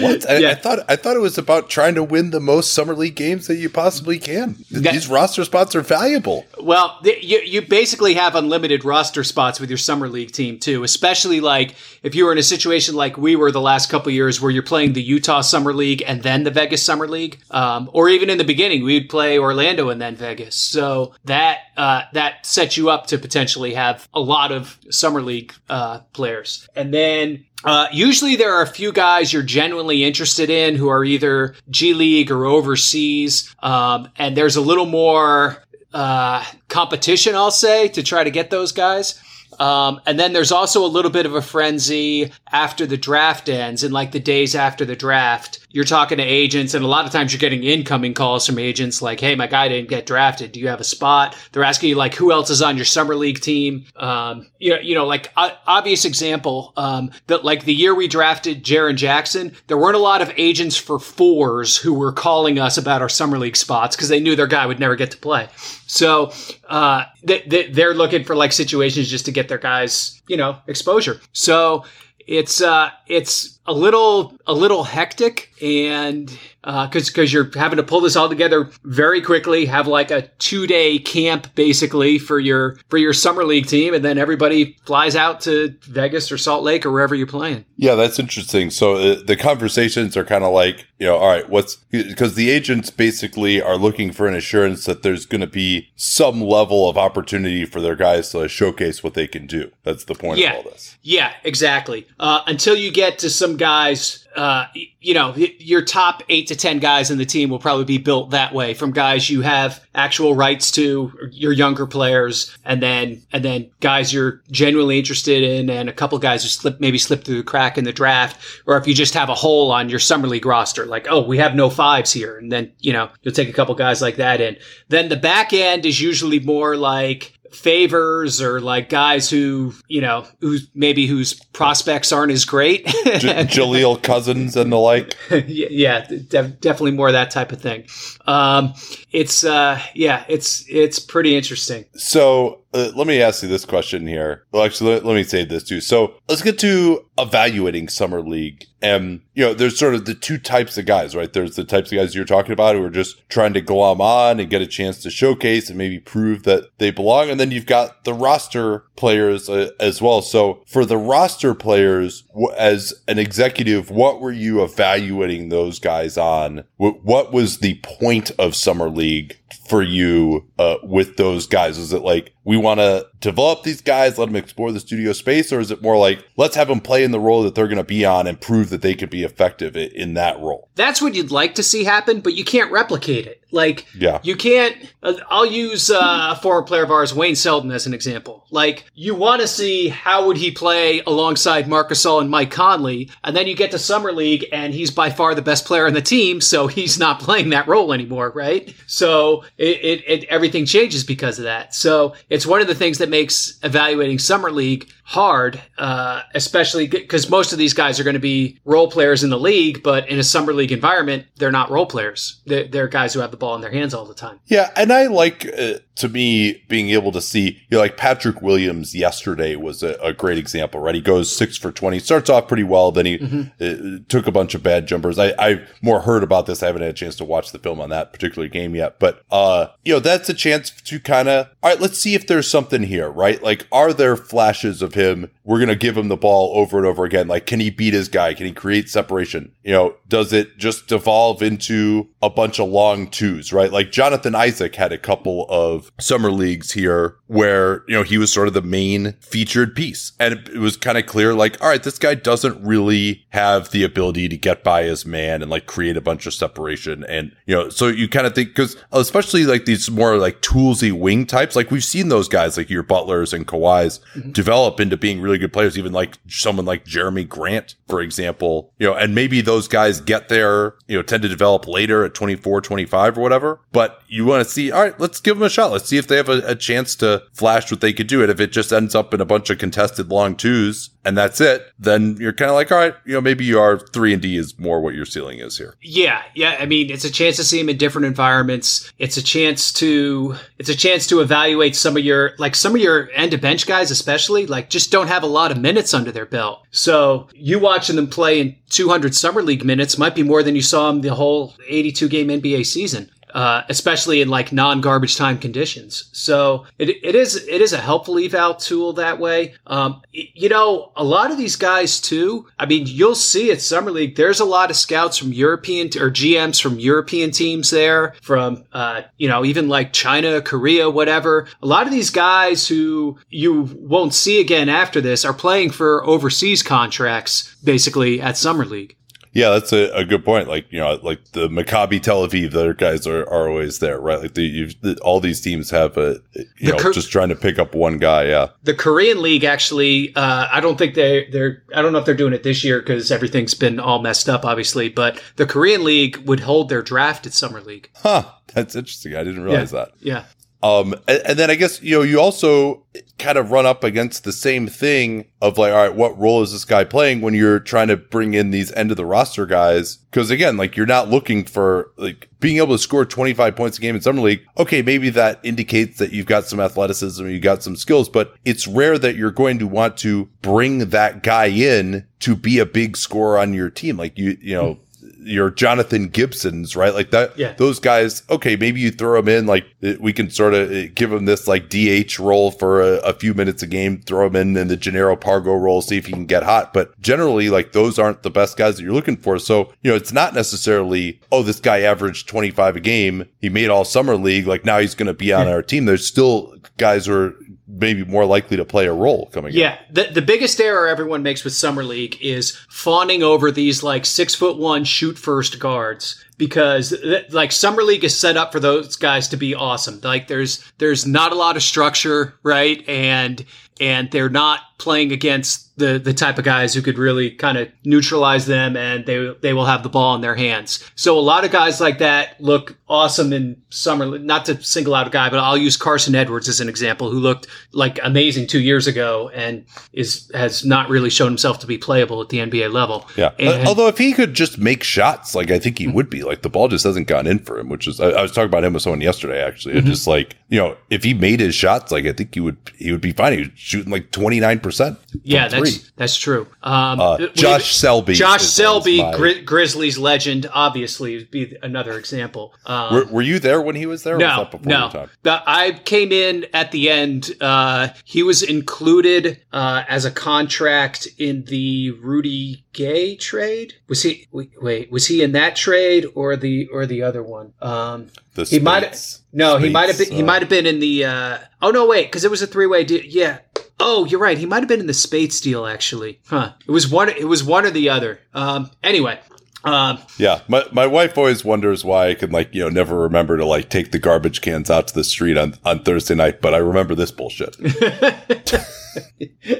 What? 0.00 0.28
I, 0.28 0.38
yeah. 0.38 0.50
I, 0.50 0.54
thought 0.54 0.78
I 0.88 0.96
thought 0.96 1.16
it 1.16 1.20
was 1.20 1.38
about 1.38 1.68
trying 1.68 1.94
to 1.96 2.02
win 2.02 2.30
the 2.30 2.40
most 2.40 2.72
summer 2.72 2.94
league 2.94 3.14
games 3.14 3.46
that 3.46 3.56
you 3.56 3.68
possibly 3.68 4.18
can. 4.18 4.56
These 4.70 5.08
roster 5.08 5.44
spots 5.44 5.74
are 5.74 5.82
valuable. 5.82 6.46
Well, 6.60 6.98
you 7.04 7.40
you 7.40 7.62
basically 7.62 8.14
have 8.14 8.34
unlimited 8.34 8.84
roster 8.84 9.24
spots 9.24 9.60
with 9.60 9.70
your 9.70 9.78
summer 9.78 10.08
league 10.08 10.32
team 10.32 10.58
too. 10.58 10.82
Especially 10.84 11.40
like 11.40 11.74
if 12.02 12.14
you 12.14 12.24
were 12.24 12.32
in 12.32 12.38
a 12.38 12.42
situation 12.42 12.94
like 12.94 13.16
we 13.16 13.36
were 13.36 13.52
the 13.52 13.60
last 13.60 13.90
couple 13.90 14.12
years, 14.12 14.40
where 14.40 14.50
you're 14.50 14.62
playing 14.62 14.94
the 14.94 15.02
Utah 15.02 15.40
Summer 15.40 15.72
League 15.72 16.02
and 16.06 16.22
then 16.22 16.44
the 16.44 16.50
Vegas 16.50 16.82
Summer 16.82 17.06
League, 17.06 17.38
um, 17.50 17.90
or 17.92 18.08
even 18.08 18.30
in 18.30 18.38
the 18.38 18.44
beginning 18.44 18.84
we'd 18.84 19.08
play 19.08 19.38
Orlando 19.38 19.90
and 19.90 20.00
then 20.00 20.16
Vegas. 20.16 20.56
So 20.56 21.14
that 21.24 21.58
uh, 21.76 22.02
that 22.12 22.46
sets 22.46 22.76
you 22.76 22.90
up 22.90 23.06
to 23.08 23.18
potentially 23.18 23.74
have 23.74 24.08
a 24.14 24.20
lot 24.20 24.52
of 24.52 24.78
summer 24.90 25.20
league 25.20 25.52
uh, 25.68 26.00
players, 26.12 26.68
and 26.74 26.94
then 26.94 27.44
uh, 27.64 27.86
usually 27.92 28.36
there 28.36 28.54
are 28.54 28.62
a 28.62 28.66
few 28.66 28.92
guys 28.92 29.32
you're 29.32 29.42
genuinely 29.42 30.04
interested 30.04 30.50
in 30.50 30.76
who 30.76 30.88
are 30.88 31.04
either 31.04 31.54
G 31.70 31.94
League 31.94 32.30
or 32.30 32.46
overseas. 32.46 33.54
Um, 33.60 34.08
and 34.16 34.36
there's 34.36 34.56
a 34.56 34.60
little 34.60 34.86
more, 34.86 35.62
uh, 35.94 36.44
competition, 36.68 37.34
I'll 37.34 37.50
say, 37.50 37.88
to 37.88 38.02
try 38.02 38.24
to 38.24 38.30
get 38.30 38.50
those 38.50 38.72
guys. 38.72 39.20
Um, 39.58 40.00
and 40.06 40.18
then 40.18 40.32
there's 40.32 40.50
also 40.50 40.84
a 40.84 40.88
little 40.88 41.10
bit 41.10 41.26
of 41.26 41.34
a 41.34 41.42
frenzy 41.42 42.32
after 42.50 42.86
the 42.86 42.96
draft 42.96 43.48
ends 43.48 43.84
and 43.84 43.92
like 43.92 44.12
the 44.12 44.20
days 44.20 44.54
after 44.54 44.84
the 44.84 44.96
draft 44.96 45.61
you're 45.72 45.84
talking 45.84 46.18
to 46.18 46.24
agents 46.24 46.74
and 46.74 46.84
a 46.84 46.88
lot 46.88 47.04
of 47.04 47.12
times 47.12 47.32
you're 47.32 47.40
getting 47.40 47.64
incoming 47.64 48.14
calls 48.14 48.46
from 48.46 48.58
agents 48.58 49.02
like 49.02 49.20
hey 49.20 49.34
my 49.34 49.46
guy 49.46 49.68
didn't 49.68 49.88
get 49.88 50.06
drafted. 50.06 50.52
Do 50.52 50.60
you 50.60 50.68
have 50.68 50.80
a 50.80 50.84
spot? 50.84 51.36
They're 51.52 51.64
asking 51.64 51.90
you 51.90 51.94
like 51.96 52.14
who 52.14 52.32
else 52.32 52.50
is 52.50 52.62
on 52.62 52.76
your 52.76 52.84
summer 52.84 53.14
league 53.14 53.40
team? 53.40 53.84
Um, 53.96 54.46
you, 54.58 54.70
know, 54.70 54.80
you 54.80 54.94
know 54.94 55.06
like 55.06 55.30
uh, 55.36 55.50
obvious 55.66 56.04
example 56.04 56.72
um, 56.76 57.10
that 57.26 57.44
like 57.44 57.64
the 57.64 57.74
year 57.74 57.94
we 57.94 58.08
drafted 58.08 58.64
Jaren 58.64 58.96
Jackson 58.96 59.54
there 59.66 59.78
weren't 59.78 59.96
a 59.96 60.00
lot 60.00 60.22
of 60.22 60.32
agents 60.36 60.76
for 60.76 60.98
fours 60.98 61.76
who 61.76 61.94
were 61.94 62.12
calling 62.12 62.58
us 62.58 62.78
about 62.78 63.02
our 63.02 63.08
summer 63.08 63.38
league 63.38 63.56
spots 63.56 63.96
because 63.96 64.08
they 64.08 64.20
knew 64.20 64.36
their 64.36 64.46
guy 64.46 64.66
would 64.66 64.80
never 64.80 64.96
get 64.96 65.10
to 65.10 65.16
play. 65.16 65.48
So 65.86 66.32
uh, 66.68 67.04
they, 67.22 67.68
they're 67.70 67.94
looking 67.94 68.24
for 68.24 68.34
like 68.34 68.52
situations 68.52 69.10
just 69.10 69.26
to 69.26 69.32
get 69.32 69.48
their 69.48 69.58
guys 69.58 70.22
you 70.28 70.36
know 70.36 70.58
exposure. 70.66 71.20
So 71.32 71.84
it's 72.26 72.60
uh 72.60 72.90
it's 73.06 73.51
a 73.66 73.72
little 73.72 74.36
a 74.46 74.52
little 74.52 74.84
hectic 74.84 75.52
and 75.62 76.36
because 76.62 77.08
uh, 77.08 77.10
because 77.12 77.32
you're 77.32 77.50
having 77.54 77.76
to 77.76 77.82
pull 77.82 78.00
this 78.00 78.16
all 78.16 78.28
together 78.28 78.70
very 78.84 79.20
quickly 79.20 79.66
have 79.66 79.86
like 79.86 80.10
a 80.10 80.22
two 80.38 80.66
day 80.66 80.98
camp 80.98 81.54
basically 81.54 82.18
for 82.18 82.40
your 82.40 82.76
for 82.88 82.98
your 82.98 83.12
summer 83.12 83.44
league 83.44 83.66
team 83.66 83.94
and 83.94 84.04
then 84.04 84.18
everybody 84.18 84.76
flies 84.84 85.14
out 85.14 85.40
to 85.40 85.74
vegas 85.82 86.32
or 86.32 86.38
salt 86.38 86.64
lake 86.64 86.84
or 86.84 86.90
wherever 86.90 87.14
you're 87.14 87.26
playing. 87.26 87.64
Yeah 87.76 87.94
that's 87.94 88.18
interesting. 88.18 88.70
So 88.70 88.96
uh, 88.96 89.22
the 89.24 89.36
conversations 89.36 90.16
are 90.16 90.24
kind 90.24 90.44
of 90.44 90.52
like 90.52 90.86
you 90.98 91.06
know 91.06 91.16
all 91.16 91.28
right 91.28 91.48
what's 91.48 91.76
because 91.90 92.34
the 92.34 92.50
agents 92.50 92.90
basically 92.90 93.62
are 93.62 93.76
looking 93.76 94.12
for 94.12 94.26
an 94.26 94.34
assurance 94.34 94.84
that 94.86 95.02
there's 95.02 95.26
going 95.26 95.40
to 95.40 95.46
be 95.46 95.90
some 95.94 96.40
level 96.40 96.88
of 96.88 96.98
opportunity 96.98 97.64
for 97.64 97.80
their 97.80 97.96
guys 97.96 98.30
to 98.30 98.48
showcase 98.48 99.04
what 99.04 99.14
they 99.14 99.28
can 99.28 99.46
do. 99.46 99.70
That's 99.84 100.04
the 100.04 100.14
point 100.14 100.38
yeah. 100.38 100.52
of 100.54 100.66
all 100.66 100.72
this. 100.72 100.96
Yeah 101.02 101.32
exactly. 101.44 102.08
Uh, 102.18 102.42
until 102.46 102.76
you 102.76 102.90
get 102.90 103.18
to 103.20 103.30
some 103.30 103.52
some 103.52 103.56
guys, 103.58 104.21
uh, 104.36 104.66
you 105.00 105.14
know, 105.14 105.34
your 105.34 105.82
top 105.82 106.22
eight 106.28 106.46
to 106.46 106.56
10 106.56 106.78
guys 106.78 107.10
in 107.10 107.18
the 107.18 107.26
team 107.26 107.50
will 107.50 107.58
probably 107.58 107.84
be 107.84 107.98
built 107.98 108.30
that 108.30 108.54
way 108.54 108.74
from 108.74 108.92
guys 108.92 109.28
you 109.28 109.42
have 109.42 109.84
actual 109.94 110.34
rights 110.34 110.70
to, 110.70 111.12
your 111.30 111.52
younger 111.52 111.86
players, 111.86 112.56
and 112.64 112.82
then, 112.82 113.20
and 113.32 113.44
then 113.44 113.70
guys 113.80 114.12
you're 114.12 114.40
genuinely 114.50 114.98
interested 114.98 115.42
in, 115.42 115.68
and 115.68 115.88
a 115.88 115.92
couple 115.92 116.18
guys 116.18 116.42
who 116.42 116.48
slip, 116.48 116.80
maybe 116.80 116.98
slip 116.98 117.24
through 117.24 117.36
the 117.36 117.42
crack 117.42 117.76
in 117.76 117.84
the 117.84 117.92
draft, 117.92 118.40
or 118.66 118.76
if 118.76 118.86
you 118.86 118.94
just 118.94 119.14
have 119.14 119.28
a 119.28 119.34
hole 119.34 119.70
on 119.70 119.88
your 119.88 119.98
summer 119.98 120.28
league 120.28 120.46
roster, 120.46 120.86
like, 120.86 121.06
oh, 121.10 121.22
we 121.22 121.38
have 121.38 121.54
no 121.54 121.68
fives 121.68 122.12
here. 122.12 122.38
And 122.38 122.50
then, 122.50 122.72
you 122.80 122.92
know, 122.92 123.10
you'll 123.22 123.34
take 123.34 123.48
a 123.48 123.52
couple 123.52 123.74
guys 123.74 124.00
like 124.00 124.16
that 124.16 124.40
in. 124.40 124.56
Then 124.88 125.08
the 125.08 125.16
back 125.16 125.52
end 125.52 125.84
is 125.84 126.00
usually 126.00 126.40
more 126.40 126.76
like, 126.76 127.38
favors 127.52 128.40
or 128.40 128.60
like 128.60 128.88
guys 128.88 129.28
who 129.30 129.74
you 129.88 130.00
know 130.00 130.26
who 130.40 130.58
maybe 130.74 131.06
whose 131.06 131.34
prospects 131.52 132.12
aren't 132.12 132.32
as 132.32 132.44
great. 132.44 132.86
J- 132.86 132.92
Jaleel 133.44 134.02
Cousins 134.02 134.56
and 134.56 134.72
the 134.72 134.76
like. 134.78 135.14
Yeah 135.46 136.06
def- 136.06 136.60
definitely 136.60 136.92
more 136.92 137.08
of 137.08 137.12
that 137.12 137.30
type 137.30 137.52
of 137.52 137.60
thing. 137.60 137.86
Um 138.26 138.74
it's 139.10 139.44
uh 139.44 139.80
yeah 139.94 140.24
it's 140.28 140.64
it's 140.68 140.98
pretty 140.98 141.36
interesting. 141.36 141.84
So 141.94 142.61
uh, 142.74 142.90
let 142.96 143.06
me 143.06 143.20
ask 143.20 143.42
you 143.42 143.48
this 143.48 143.64
question 143.64 144.06
here. 144.06 144.44
Well, 144.50 144.64
actually, 144.64 144.94
let, 144.94 145.04
let, 145.04 145.14
me 145.14 145.24
say 145.24 145.44
this 145.44 145.62
too. 145.62 145.80
So 145.80 146.14
let's 146.28 146.42
get 146.42 146.58
to 146.60 147.04
evaluating 147.18 147.88
summer 147.88 148.22
league. 148.22 148.64
And, 148.80 149.20
you 149.34 149.44
know, 149.44 149.54
there's 149.54 149.78
sort 149.78 149.94
of 149.94 150.06
the 150.06 150.14
two 150.14 150.38
types 150.38 150.76
of 150.78 150.86
guys, 150.86 151.14
right? 151.14 151.32
There's 151.32 151.54
the 151.54 151.64
types 151.64 151.92
of 151.92 151.96
guys 151.96 152.14
you're 152.14 152.24
talking 152.24 152.52
about 152.52 152.74
who 152.74 152.82
are 152.82 152.90
just 152.90 153.28
trying 153.28 153.52
to 153.54 153.60
glom 153.60 154.00
on 154.00 154.40
and 154.40 154.50
get 154.50 154.62
a 154.62 154.66
chance 154.66 155.02
to 155.02 155.10
showcase 155.10 155.68
and 155.68 155.78
maybe 155.78 155.98
prove 155.98 156.42
that 156.44 156.64
they 156.78 156.90
belong. 156.90 157.30
And 157.30 157.38
then 157.38 157.50
you've 157.50 157.66
got 157.66 158.04
the 158.04 158.14
roster 158.14 158.84
players 158.96 159.48
uh, 159.48 159.70
as 159.80 160.00
well. 160.00 160.22
So 160.22 160.62
for 160.66 160.84
the 160.84 160.98
roster 160.98 161.54
players, 161.54 162.24
as 162.56 162.94
an 163.08 163.18
executive, 163.18 163.90
what 163.90 164.20
were 164.20 164.32
you 164.32 164.62
evaluating 164.62 165.48
those 165.48 165.78
guys 165.78 166.16
on? 166.16 166.64
What 166.76 167.32
was 167.32 167.58
the 167.58 167.80
point 167.82 168.30
of 168.38 168.54
summer 168.54 168.88
league 168.88 169.36
for 169.68 169.82
you 169.82 170.46
uh, 170.58 170.76
with 170.82 171.16
those 171.16 171.46
guys? 171.46 171.78
Is 171.78 171.92
it 171.92 172.02
like 172.02 172.32
we 172.44 172.56
want 172.56 172.80
to 172.80 173.06
develop 173.22 173.62
these 173.62 173.80
guys, 173.80 174.18
let 174.18 174.26
them 174.26 174.36
explore 174.36 174.72
the 174.72 174.80
studio 174.80 175.12
space, 175.12 175.52
or 175.52 175.60
is 175.60 175.70
it 175.70 175.80
more 175.80 175.96
like 175.96 176.22
let's 176.36 176.56
have 176.56 176.68
them 176.68 176.80
play 176.80 177.04
in 177.04 177.12
the 177.12 177.20
role 177.20 177.42
that 177.44 177.54
they're 177.54 177.68
going 177.68 177.78
to 177.78 177.84
be 177.84 178.04
on 178.04 178.26
and 178.26 178.40
prove 178.40 178.68
that 178.70 178.82
they 178.82 178.94
can 178.94 179.08
be 179.08 179.22
effective 179.22 179.76
in 179.76 180.14
that 180.14 180.38
role? 180.40 180.68
That's 180.74 181.00
what 181.00 181.14
you'd 181.14 181.30
like 181.30 181.54
to 181.54 181.62
see 181.62 181.84
happen, 181.84 182.20
but 182.20 182.34
you 182.34 182.44
can't 182.44 182.70
replicate 182.70 183.26
it. 183.26 183.42
Like, 183.52 183.86
yeah. 183.94 184.18
you 184.22 184.34
can't. 184.34 184.76
Uh, 185.02 185.14
I'll 185.28 185.46
use 185.46 185.90
uh, 185.90 186.34
a 186.34 186.40
former 186.40 186.62
player 186.62 186.84
of 186.84 186.90
ours, 186.90 187.14
Wayne 187.14 187.36
Selden, 187.36 187.70
as 187.70 187.86
an 187.86 187.92
example. 187.92 188.46
Like, 188.50 188.84
you 188.94 189.14
want 189.14 189.42
to 189.42 189.46
see 189.46 189.88
how 189.88 190.26
would 190.26 190.38
he 190.38 190.50
play 190.50 191.00
alongside 191.00 191.68
Marc 191.68 191.90
Gasol 191.90 192.22
and 192.22 192.30
Mike 192.30 192.50
Conley, 192.50 193.10
and 193.22 193.36
then 193.36 193.46
you 193.46 193.54
get 193.54 193.70
to 193.72 193.78
summer 193.78 194.10
league, 194.10 194.46
and 194.52 194.72
he's 194.72 194.90
by 194.90 195.10
far 195.10 195.34
the 195.34 195.42
best 195.42 195.66
player 195.66 195.86
on 195.86 195.92
the 195.92 196.00
team, 196.00 196.40
so 196.40 196.66
he's 196.72 196.98
not 196.98 197.20
playing 197.20 197.50
that 197.50 197.68
role 197.68 197.92
anymore, 197.92 198.32
right? 198.34 198.74
So 198.86 199.44
it, 199.58 199.78
it, 199.84 200.04
it 200.06 200.24
everything 200.24 200.64
changes 200.64 201.04
because 201.04 201.38
of 201.38 201.44
that. 201.44 201.74
So 201.74 202.14
it's 202.30 202.46
one 202.46 202.62
of 202.62 202.66
the 202.66 202.74
things 202.74 202.98
that 202.98 203.10
makes 203.12 203.58
evaluating 203.62 204.18
summer 204.18 204.50
league 204.50 204.90
hard, 205.04 205.60
uh, 205.76 206.22
especially 206.34 206.86
because 206.88 207.28
most 207.28 207.52
of 207.52 207.58
these 207.58 207.74
guys 207.74 208.00
are 208.00 208.04
going 208.04 208.14
to 208.14 208.20
be 208.20 208.58
role 208.64 208.90
players 208.90 209.22
in 209.22 209.28
the 209.28 209.38
league, 209.38 209.82
but 209.82 210.08
in 210.08 210.18
a 210.18 210.24
summer 210.24 210.54
league 210.54 210.72
environment, 210.72 211.26
they're 211.36 211.52
not 211.52 211.70
role 211.70 211.84
players. 211.84 212.40
They're, 212.46 212.66
they're 212.66 212.88
guys 212.88 213.12
who 213.12 213.20
have 213.20 213.30
the 213.30 213.36
ball 213.36 213.54
in 213.54 213.60
their 213.60 213.70
hands 213.70 213.92
all 213.92 214.06
the 214.06 214.14
time. 214.14 214.40
Yeah, 214.46 214.70
and 214.74 214.90
I 214.90 215.06
like 215.08 215.46
uh, 215.46 215.74
to 215.96 216.08
me 216.08 216.64
being 216.68 216.90
able 216.90 217.12
to 217.12 217.20
see, 217.20 217.60
you 217.68 217.76
know, 217.76 217.78
like 217.78 217.96
Patrick 217.96 218.40
Williams 218.40 218.94
yesterday 218.94 219.56
was 219.56 219.82
a, 219.82 219.94
a, 220.02 220.12
great 220.12 220.38
example, 220.38 220.80
right? 220.80 220.94
He 220.94 221.00
goes 221.00 221.34
six 221.34 221.56
for 221.56 221.70
twenty, 221.70 221.98
starts 221.98 222.30
off 222.30 222.48
pretty 222.48 222.62
well, 222.62 222.92
then 222.92 223.06
he 223.06 223.18
mm-hmm. 223.18 223.42
uh, 223.60 223.98
took 224.08 224.26
a 224.26 224.32
bunch 224.32 224.54
of 224.54 224.62
bad 224.62 224.86
jumpers. 224.86 225.18
I 225.18 225.34
I 225.38 225.64
more 225.82 226.00
heard 226.00 226.22
about 226.22 226.46
this. 226.46 226.62
I 226.62 226.66
haven't 226.66 226.82
had 226.82 226.90
a 226.90 226.94
chance 226.94 227.16
to 227.16 227.24
watch 227.24 227.52
the 227.52 227.58
film 227.58 227.80
on 227.80 227.90
that 227.90 228.12
particular 228.12 228.48
game 228.48 228.74
yet, 228.74 228.98
but 228.98 229.22
uh, 229.30 229.68
you 229.84 229.92
know, 229.92 230.00
that's 230.00 230.28
a 230.28 230.34
chance 230.34 230.70
to 230.70 231.00
kind 231.00 231.28
of 231.28 231.48
all 231.62 231.70
right. 231.70 231.80
Let's 231.80 231.98
see 231.98 232.14
if 232.14 232.26
there's 232.26 232.50
something 232.50 232.84
here, 232.84 233.10
right? 233.10 233.42
Like, 233.42 233.66
are 233.70 233.92
there 233.92 234.16
flashes 234.16 234.82
of 234.82 234.94
him? 234.94 235.30
We're 235.44 235.60
gonna 235.60 235.74
give 235.74 235.96
him 235.96 236.08
the 236.08 236.16
ball 236.16 236.52
over 236.56 236.78
and 236.78 236.86
over 236.86 237.04
again. 237.04 237.28
Like, 237.28 237.46
can 237.46 237.60
he 237.60 237.70
beat 237.70 237.94
his 237.94 238.08
guy? 238.08 238.34
Can 238.34 238.46
he 238.46 238.52
create 238.52 238.88
separation? 238.88 239.52
You 239.62 239.72
know, 239.72 239.94
does 240.08 240.32
it 240.32 240.56
just 240.56 240.86
devolve 240.86 241.42
into 241.42 242.08
a 242.22 242.30
bunch 242.30 242.58
of 242.58 242.68
long 242.68 243.08
twos, 243.08 243.52
right? 243.52 243.72
Like 243.72 243.92
Jonathan 243.92 244.34
Isaac 244.34 244.74
had 244.76 244.92
a 244.92 244.98
couple 244.98 245.46
of 245.48 245.81
summer 246.00 246.30
leagues 246.30 246.72
here 246.72 247.16
where, 247.26 247.82
you 247.88 247.94
know, 247.94 248.02
he 248.02 248.18
was 248.18 248.32
sort 248.32 248.48
of 248.48 248.54
the 248.54 248.62
main 248.62 249.14
featured 249.20 249.74
piece. 249.74 250.12
And 250.20 250.34
it, 250.34 250.58
was 250.58 250.76
kind 250.76 250.98
of 250.98 251.06
clear, 251.06 251.34
like, 251.34 251.60
all 251.62 251.68
right, 251.68 251.82
this 251.82 251.98
guy 251.98 252.14
doesn't 252.14 252.62
really 252.62 253.26
have 253.30 253.70
the 253.70 253.82
ability 253.82 254.28
to 254.28 254.36
get 254.36 254.62
by 254.62 254.84
his 254.84 255.04
man 255.04 255.42
and 255.42 255.50
like 255.50 255.66
create 255.66 255.96
a 255.96 256.00
bunch 256.00 256.26
of 256.26 256.34
separation. 256.34 257.04
And, 257.04 257.34
you 257.46 257.54
know, 257.54 257.68
so 257.68 257.88
you 257.88 258.08
kind 258.08 258.26
of 258.26 258.34
think, 258.34 258.54
cause 258.54 258.76
especially 258.92 259.44
like 259.44 259.64
these 259.64 259.90
more 259.90 260.18
like 260.18 260.40
toolsy 260.42 260.92
wing 260.92 261.26
types, 261.26 261.56
like 261.56 261.70
we've 261.70 261.82
seen 261.82 262.08
those 262.08 262.28
guys 262.28 262.56
like 262.56 262.70
your 262.70 262.82
Butlers 262.82 263.32
and 263.32 263.46
Kawhis 263.46 264.00
mm-hmm. 264.14 264.30
develop 264.32 264.78
into 264.78 264.96
being 264.96 265.20
really 265.20 265.38
good 265.38 265.52
players, 265.52 265.78
even 265.78 265.92
like 265.92 266.18
someone 266.28 266.66
like 266.66 266.84
Jerami 266.84 267.28
Grant, 267.28 267.74
for 267.88 268.00
example, 268.00 268.72
you 268.78 268.86
know, 268.86 268.94
and 268.94 269.14
maybe 269.14 269.40
those 269.40 269.68
guys 269.68 270.00
get 270.00 270.28
there, 270.28 270.74
you 270.86 270.96
know, 270.96 271.02
tend 271.02 271.22
to 271.22 271.28
develop 271.28 271.66
later 271.66 272.04
at 272.04 272.14
24, 272.14 272.60
25 272.60 273.18
or 273.18 273.20
whatever. 273.20 273.60
But 273.72 274.02
you 274.06 274.24
want 274.24 274.46
to 274.46 274.50
see, 274.50 274.70
all 274.70 274.82
right, 274.82 274.98
let's 275.00 275.20
give 275.20 275.38
them 275.38 275.46
a 275.46 275.50
shot. 275.50 275.71
Let's 275.72 275.88
see 275.88 275.98
if 275.98 276.06
they 276.06 276.16
have 276.16 276.28
a, 276.28 276.42
a 276.46 276.54
chance 276.54 276.94
to 276.96 277.22
flash 277.32 277.70
what 277.70 277.80
they 277.80 277.92
could 277.92 278.06
do. 278.06 278.22
And 278.22 278.30
if 278.30 278.40
it 278.40 278.52
just 278.52 278.72
ends 278.72 278.94
up 278.94 279.12
in 279.14 279.20
a 279.20 279.24
bunch 279.24 279.50
of 279.50 279.58
contested 279.58 280.10
long 280.10 280.36
twos 280.36 280.90
and 281.04 281.16
that's 281.16 281.40
it, 281.40 281.66
then 281.78 282.16
you're 282.18 282.32
kind 282.32 282.50
of 282.50 282.54
like, 282.54 282.70
all 282.70 282.78
right, 282.78 282.94
you 283.04 283.14
know, 283.14 283.20
maybe 283.20 283.44
you 283.44 283.58
are 283.58 283.78
three 283.78 284.12
and 284.12 284.22
D 284.22 284.36
is 284.36 284.58
more 284.58 284.80
what 284.80 284.94
your 284.94 285.04
ceiling 285.04 285.38
is 285.38 285.58
here. 285.58 285.74
Yeah. 285.82 286.22
Yeah. 286.34 286.56
I 286.60 286.66
mean, 286.66 286.90
it's 286.90 287.04
a 287.04 287.10
chance 287.10 287.36
to 287.36 287.44
see 287.44 287.58
them 287.58 287.68
in 287.68 287.76
different 287.76 288.06
environments. 288.06 288.92
It's 288.98 289.16
a 289.16 289.22
chance 289.22 289.72
to, 289.74 290.36
it's 290.58 290.68
a 290.68 290.76
chance 290.76 291.06
to 291.08 291.20
evaluate 291.20 291.74
some 291.74 291.96
of 291.96 292.04
your, 292.04 292.34
like 292.38 292.54
some 292.54 292.74
of 292.74 292.80
your 292.80 293.10
end 293.14 293.34
of 293.34 293.40
bench 293.40 293.66
guys, 293.66 293.90
especially 293.90 294.46
like 294.46 294.70
just 294.70 294.92
don't 294.92 295.08
have 295.08 295.22
a 295.22 295.26
lot 295.26 295.50
of 295.50 295.58
minutes 295.58 295.94
under 295.94 296.12
their 296.12 296.26
belt. 296.26 296.66
So 296.70 297.28
you 297.34 297.58
watching 297.58 297.96
them 297.96 298.08
play 298.08 298.40
in 298.40 298.56
200 298.70 299.14
summer 299.14 299.42
league 299.42 299.64
minutes 299.64 299.98
might 299.98 300.14
be 300.14 300.22
more 300.22 300.42
than 300.42 300.54
you 300.54 300.62
saw 300.62 300.90
them 300.90 301.00
the 301.00 301.14
whole 301.14 301.54
82 301.68 302.08
game 302.08 302.28
NBA 302.28 302.66
season 302.66 303.10
uh, 303.32 303.62
especially 303.68 304.20
in 304.20 304.28
like 304.28 304.52
non-garbage 304.52 305.16
time 305.16 305.38
conditions. 305.38 306.10
So 306.12 306.66
it, 306.78 306.90
it 307.02 307.14
is 307.14 307.36
it 307.36 307.60
is 307.60 307.72
a 307.72 307.78
helpful 307.78 308.18
eval 308.18 308.54
tool 308.54 308.92
that 308.94 309.18
way. 309.18 309.54
Um, 309.66 310.02
you 310.12 310.48
know, 310.48 310.92
a 310.96 311.04
lot 311.04 311.30
of 311.30 311.38
these 311.38 311.56
guys 311.56 312.00
too. 312.00 312.46
I 312.58 312.66
mean, 312.66 312.84
you'll 312.86 313.14
see 313.14 313.50
at 313.50 313.60
summer 313.60 313.90
league. 313.90 314.16
There's 314.16 314.40
a 314.40 314.44
lot 314.44 314.70
of 314.70 314.76
scouts 314.76 315.16
from 315.16 315.32
European 315.32 315.86
or 315.98 316.10
GMs 316.10 316.60
from 316.60 316.78
European 316.78 317.30
teams 317.30 317.70
there, 317.70 318.14
from 318.22 318.64
uh, 318.72 319.02
you 319.16 319.28
know 319.28 319.44
even 319.44 319.68
like 319.68 319.92
China, 319.92 320.40
Korea, 320.40 320.90
whatever. 320.90 321.48
A 321.62 321.66
lot 321.66 321.86
of 321.86 321.92
these 321.92 322.10
guys 322.10 322.68
who 322.68 323.18
you 323.30 323.68
won't 323.80 324.14
see 324.14 324.40
again 324.40 324.68
after 324.68 325.00
this 325.00 325.24
are 325.24 325.34
playing 325.34 325.70
for 325.70 326.04
overseas 326.06 326.62
contracts 326.62 327.54
basically 327.64 328.20
at 328.20 328.36
summer 328.36 328.64
league. 328.64 328.96
Yeah, 329.34 329.50
that's 329.50 329.72
a, 329.72 329.90
a 329.96 330.04
good 330.04 330.24
point. 330.24 330.48
Like, 330.48 330.70
you 330.70 330.78
know, 330.78 331.00
like 331.02 331.32
the 331.32 331.48
Maccabi 331.48 332.02
Tel 332.02 332.26
Aviv, 332.26 332.52
their 332.52 332.74
guys 332.74 333.06
are, 333.06 333.22
are 333.22 333.48
always 333.48 333.78
there, 333.78 333.98
right? 333.98 334.20
Like 334.20 334.34
the, 334.34 334.74
the 334.82 334.98
all 335.00 335.20
these 335.20 335.40
teams 335.40 335.70
have 335.70 335.96
a, 335.96 336.20
you 336.58 336.72
the 336.72 336.72
know, 336.72 336.92
just 336.92 337.10
trying 337.10 337.30
to 337.30 337.34
pick 337.34 337.58
up 337.58 337.74
one 337.74 337.96
guy. 337.96 338.26
Yeah. 338.26 338.48
The 338.62 338.74
Korean 338.74 339.22
league 339.22 339.44
actually, 339.44 340.14
uh, 340.16 340.48
I 340.52 340.60
don't 340.60 340.76
think 340.76 340.94
they, 340.94 341.28
they're, 341.30 341.62
I 341.74 341.80
don't 341.80 341.92
know 341.92 341.98
if 341.98 342.04
they're 342.04 342.14
doing 342.14 342.34
it 342.34 342.42
this 342.42 342.62
year 342.62 342.80
because 342.80 343.10
everything's 343.10 343.54
been 343.54 343.80
all 343.80 344.02
messed 344.02 344.28
up, 344.28 344.44
obviously, 344.44 344.90
but 344.90 345.22
the 345.36 345.46
Korean 345.46 345.82
league 345.82 346.18
would 346.18 346.40
hold 346.40 346.68
their 346.68 346.82
draft 346.82 347.26
at 347.26 347.32
summer 347.32 347.62
league. 347.62 347.90
Huh. 347.96 348.24
That's 348.54 348.76
interesting. 348.76 349.16
I 349.16 349.24
didn't 349.24 349.44
realize 349.44 349.72
yeah. 349.72 349.78
that. 349.78 349.92
Yeah. 350.00 350.24
Um, 350.62 350.94
and, 351.08 351.22
and, 351.26 351.38
then 351.38 351.50
I 351.50 351.56
guess, 351.56 351.82
you 351.82 351.98
know, 351.98 352.02
you 352.02 352.20
also 352.20 352.84
kind 353.18 353.36
of 353.36 353.50
run 353.50 353.66
up 353.66 353.82
against 353.82 354.22
the 354.22 354.32
same 354.32 354.68
thing 354.68 355.26
of 355.40 355.58
like, 355.58 355.72
all 355.72 355.78
right, 355.78 355.94
what 355.94 356.16
role 356.16 356.40
is 356.40 356.52
this 356.52 356.64
guy 356.64 356.84
playing 356.84 357.20
when 357.20 357.34
you're 357.34 357.58
trying 357.58 357.88
to 357.88 357.96
bring 357.96 358.34
in 358.34 358.50
these 358.50 358.70
end 358.72 358.92
of 358.92 358.96
the 358.96 359.04
roster 359.04 359.44
guys? 359.44 359.98
Cause 360.12 360.30
again, 360.30 360.56
like 360.56 360.76
you're 360.76 360.86
not 360.86 361.08
looking 361.08 361.44
for 361.44 361.90
like 361.96 362.28
being 362.38 362.58
able 362.58 362.76
to 362.76 362.78
score 362.78 363.04
25 363.04 363.56
points 363.56 363.78
a 363.78 363.80
game 363.80 363.96
in 363.96 364.02
summer 364.02 364.22
league. 364.22 364.42
Okay. 364.56 364.82
Maybe 364.82 365.10
that 365.10 365.40
indicates 365.42 365.98
that 365.98 366.12
you've 366.12 366.26
got 366.26 366.44
some 366.44 366.60
athleticism, 366.60 367.26
you've 367.26 367.42
got 367.42 367.64
some 367.64 367.74
skills, 367.74 368.08
but 368.08 368.36
it's 368.44 368.68
rare 368.68 368.98
that 368.98 369.16
you're 369.16 369.32
going 369.32 369.58
to 369.58 369.66
want 369.66 369.96
to 369.98 370.28
bring 370.42 370.90
that 370.90 371.24
guy 371.24 371.46
in 371.46 372.06
to 372.20 372.36
be 372.36 372.60
a 372.60 372.66
big 372.66 372.96
scorer 372.96 373.38
on 373.38 373.52
your 373.52 373.68
team. 373.68 373.96
Like 373.96 374.16
you, 374.16 374.38
you 374.40 374.54
know, 374.54 374.78
your 375.24 375.50
Jonathan 375.50 376.08
Gibsons, 376.08 376.76
right? 376.76 376.94
Like 376.94 377.10
that, 377.10 377.36
yeah. 377.38 377.52
those 377.54 377.78
guys, 377.78 378.22
okay, 378.30 378.56
maybe 378.56 378.80
you 378.80 378.90
throw 378.90 379.20
them 379.20 379.28
in, 379.28 379.46
like 379.46 379.66
we 380.00 380.12
can 380.12 380.30
sort 380.30 380.54
of 380.54 380.70
uh, 380.70 380.88
give 380.94 381.12
him 381.12 381.24
this 381.24 381.48
like 381.48 381.68
DH 381.68 382.18
role 382.18 382.50
for 382.50 382.80
a, 382.80 382.96
a, 382.98 383.12
few 383.12 383.34
minutes 383.34 383.62
a 383.62 383.66
game, 383.66 384.00
throw 384.00 384.26
him 384.26 384.36
in 384.36 384.56
in 384.56 384.68
the 384.68 384.76
Jannero 384.76 385.18
Pargo 385.18 385.60
role, 385.60 385.82
see 385.82 385.96
if 385.96 386.06
he 386.06 386.12
can 386.12 386.26
get 386.26 386.42
hot. 386.42 386.72
But 386.72 386.98
generally, 387.00 387.50
like 387.50 387.72
those 387.72 387.98
aren't 387.98 388.22
the 388.22 388.30
best 388.30 388.56
guys 388.56 388.76
that 388.76 388.82
you're 388.82 388.92
looking 388.92 389.16
for. 389.16 389.38
So, 389.38 389.72
you 389.82 389.90
know, 389.90 389.96
it's 389.96 390.12
not 390.12 390.34
necessarily, 390.34 391.20
oh, 391.30 391.42
this 391.42 391.60
guy 391.60 391.80
averaged 391.80 392.28
25 392.28 392.76
a 392.76 392.80
game. 392.80 393.26
He 393.40 393.48
made 393.48 393.70
all 393.70 393.84
summer 393.84 394.16
league. 394.16 394.46
Like 394.46 394.64
now 394.64 394.78
he's 394.78 394.94
going 394.94 395.06
to 395.06 395.14
be 395.14 395.32
on 395.32 395.48
our 395.48 395.62
team. 395.62 395.84
There's 395.84 396.06
still 396.06 396.54
guys 396.76 397.06
who 397.06 397.14
are 397.14 397.34
maybe 397.72 398.04
more 398.04 398.26
likely 398.26 398.56
to 398.56 398.64
play 398.64 398.86
a 398.86 398.92
role 398.92 399.26
coming 399.32 399.52
Yeah, 399.52 399.78
the 399.90 400.04
the 400.04 400.22
biggest 400.22 400.60
error 400.60 400.86
everyone 400.86 401.22
makes 401.22 401.42
with 401.42 401.54
summer 401.54 401.82
league 401.82 402.18
is 402.20 402.56
fawning 402.68 403.22
over 403.22 403.50
these 403.50 403.82
like 403.82 404.04
six 404.04 404.34
foot 404.34 404.58
one 404.58 404.84
shoot 404.84 405.18
first 405.18 405.58
guards 405.58 406.22
because 406.36 406.94
like 407.30 407.52
summer 407.52 407.82
league 407.82 408.04
is 408.04 408.18
set 408.18 408.36
up 408.36 408.52
for 408.52 408.60
those 408.60 408.96
guys 408.96 409.28
to 409.28 409.36
be 409.36 409.54
awesome. 409.54 410.00
Like 410.02 410.28
there's 410.28 410.62
there's 410.78 411.06
not 411.06 411.32
a 411.32 411.36
lot 411.36 411.56
of 411.56 411.62
structure, 411.62 412.34
right? 412.42 412.86
And 412.88 413.44
and 413.82 414.08
they're 414.12 414.30
not 414.30 414.60
playing 414.78 415.12
against 415.12 415.76
the 415.76 415.98
the 415.98 416.12
type 416.12 416.38
of 416.38 416.44
guys 416.44 416.74
who 416.74 416.82
could 416.82 416.98
really 416.98 417.30
kind 417.30 417.56
of 417.56 417.68
neutralize 417.84 418.46
them 418.46 418.76
and 418.76 419.06
they 419.06 419.32
they 419.40 419.52
will 419.52 419.64
have 419.64 419.82
the 419.82 419.88
ball 419.88 420.14
in 420.14 420.20
their 420.20 420.34
hands. 420.34 420.84
So 420.96 421.18
a 421.18 421.20
lot 421.20 421.44
of 421.44 421.50
guys 421.50 421.80
like 421.80 421.98
that 421.98 422.40
look 422.40 422.76
awesome 422.88 423.32
in 423.32 423.60
summer 423.70 424.18
not 424.18 424.44
to 424.46 424.62
single 424.62 424.94
out 424.94 425.06
a 425.06 425.10
guy, 425.10 425.30
but 425.30 425.38
I'll 425.38 425.56
use 425.56 425.76
Carson 425.76 426.14
Edwards 426.14 426.48
as 426.48 426.60
an 426.60 426.68
example 426.68 427.10
who 427.10 427.18
looked 427.18 427.46
like 427.72 427.98
amazing 428.02 428.46
2 428.46 428.60
years 428.60 428.86
ago 428.86 429.30
and 429.34 429.64
is 429.92 430.30
has 430.34 430.64
not 430.64 430.90
really 430.90 431.10
shown 431.10 431.28
himself 431.28 431.58
to 431.60 431.66
be 431.66 431.78
playable 431.78 432.20
at 432.20 432.28
the 432.28 432.38
NBA 432.38 432.72
level. 432.72 433.08
Yeah. 433.16 433.30
And- 433.38 433.66
Although 433.66 433.88
if 433.88 433.98
he 433.98 434.12
could 434.12 434.34
just 434.34 434.58
make 434.58 434.82
shots, 434.82 435.34
like 435.34 435.50
I 435.50 435.58
think 435.58 435.78
he 435.78 435.86
would 435.86 436.10
be. 436.10 436.22
Like 436.22 436.42
the 436.42 436.50
ball 436.50 436.68
just 436.68 436.84
hasn't 436.84 437.08
gone 437.08 437.26
in 437.26 437.38
for 437.38 437.58
him, 437.58 437.68
which 437.68 437.88
is 437.88 437.98
I, 438.00 438.10
I 438.10 438.22
was 438.22 438.32
talking 438.32 438.50
about 438.50 438.64
him 438.64 438.74
with 438.74 438.82
someone 438.82 439.00
yesterday 439.00 439.42
actually. 439.42 439.76
Mm-hmm. 439.76 439.86
Just 439.86 440.06
like, 440.06 440.36
you 440.48 440.58
know, 440.58 440.76
if 440.90 441.02
he 441.02 441.14
made 441.14 441.40
his 441.40 441.54
shots, 441.54 441.90
like 441.90 442.04
I 442.04 442.12
think 442.12 442.34
he 442.34 442.40
would 442.40 442.58
he 442.76 442.92
would 442.92 443.00
be 443.00 443.12
fine. 443.12 443.32
He 443.32 443.38
was 443.40 443.48
shooting 443.72 443.90
like 443.92 444.10
twenty 444.10 444.38
nine 444.38 444.60
percent. 444.60 444.98
Yeah, 445.22 445.48
that's 445.48 445.90
that's 445.96 446.16
true. 446.16 446.46
Um, 446.62 447.00
Uh, 447.00 447.26
Josh 447.34 447.74
Selby 447.74 448.14
Josh 448.14 448.42
is- 448.42 448.48
is 448.48 448.52
Selby, 448.52 448.98
my- 449.02 449.16
Gri- 449.16 449.42
Grizzlies 449.42 449.98
legend, 449.98 450.48
obviously 450.52 451.16
would 451.16 451.30
be 451.30 451.56
another 451.62 451.98
example. 451.98 452.54
Um, 452.66 452.94
Were, 452.94 453.04
were 453.06 453.22
you 453.22 453.38
there 453.38 453.60
when 453.60 453.76
he 453.76 453.86
was 453.86 454.02
there? 454.02 454.14
or 454.14 454.18
was 454.18 454.26
no, 454.26 454.36
that 454.36 454.50
before 454.50 454.70
your 454.70 454.80
no. 454.80 454.88
time? 454.90 455.08
The- 455.22 455.42
I 455.46 455.72
came 455.84 456.12
in 456.12 456.46
at 456.52 456.70
the 456.70 456.90
end. 456.90 457.32
Uh, 457.40 457.88
he 458.04 458.22
was 458.22 458.42
included 458.42 459.40
uh, 459.52 459.82
as 459.88 460.04
a 460.04 460.10
contract 460.10 461.08
in 461.18 461.44
the 461.44 461.90
Rudy 461.92 462.64
Gay 462.72 463.16
trade. 463.16 463.74
Was 463.88 464.02
he? 464.02 464.26
Wait, 464.32 464.90
was 464.90 465.06
he 465.08 465.22
in 465.22 465.32
that 465.32 465.56
trade 465.56 466.06
or 466.14 466.36
the 466.36 466.68
or 466.72 466.86
the 466.86 467.02
other 467.02 467.22
one? 467.22 467.52
Um, 467.60 468.08
The 468.34 468.44
he 468.44 468.58
might. 468.60 469.18
No, 469.32 469.58
he 469.58 469.68
might 469.70 469.88
have 469.88 469.98
been. 469.98 470.10
He 470.12 470.22
uh, 470.22 470.26
might 470.26 470.40
have 470.42 470.48
been 470.48 470.66
in 470.66 470.78
the. 470.80 471.04
Uh, 471.04 471.38
oh 471.60 471.70
no, 471.70 471.86
wait, 471.86 472.06
because 472.06 472.24
it 472.24 472.30
was 472.30 472.40
a 472.42 472.46
three 472.46 472.66
way 472.66 472.84
deal. 472.84 473.02
Yeah. 473.04 473.38
Oh, 473.84 474.04
you're 474.06 474.20
right. 474.20 474.38
He 474.38 474.46
might 474.46 474.60
have 474.60 474.68
been 474.68 474.80
in 474.80 474.86
the 474.86 474.94
Speights 474.94 475.40
deal 475.40 475.66
actually. 475.66 476.20
Huh. 476.28 476.52
It 476.66 476.70
was 476.70 476.88
one. 476.88 477.08
It 477.08 477.26
was 477.28 477.42
one 477.42 477.66
or 477.66 477.70
the 477.70 477.88
other. 477.90 478.20
Um. 478.32 478.70
Anyway. 478.82 479.18
Um. 479.64 479.98
Yeah, 480.18 480.40
my 480.48 480.64
my 480.72 480.86
wife 480.86 481.16
always 481.18 481.44
wonders 481.44 481.84
why 481.84 482.08
I 482.08 482.14
can 482.14 482.30
like 482.32 482.52
you 482.54 482.62
know 482.62 482.68
never 482.68 482.98
remember 482.98 483.36
to 483.36 483.44
like 483.44 483.68
take 483.70 483.92
the 483.92 483.98
garbage 483.98 484.40
cans 484.40 484.70
out 484.70 484.88
to 484.88 484.94
the 484.94 485.04
street 485.04 485.36
on 485.36 485.54
on 485.64 485.82
Thursday 485.84 486.14
night, 486.16 486.40
but 486.40 486.52
I 486.54 486.58
remember 486.58 486.94
this 486.94 487.10
bullshit. 487.12 487.56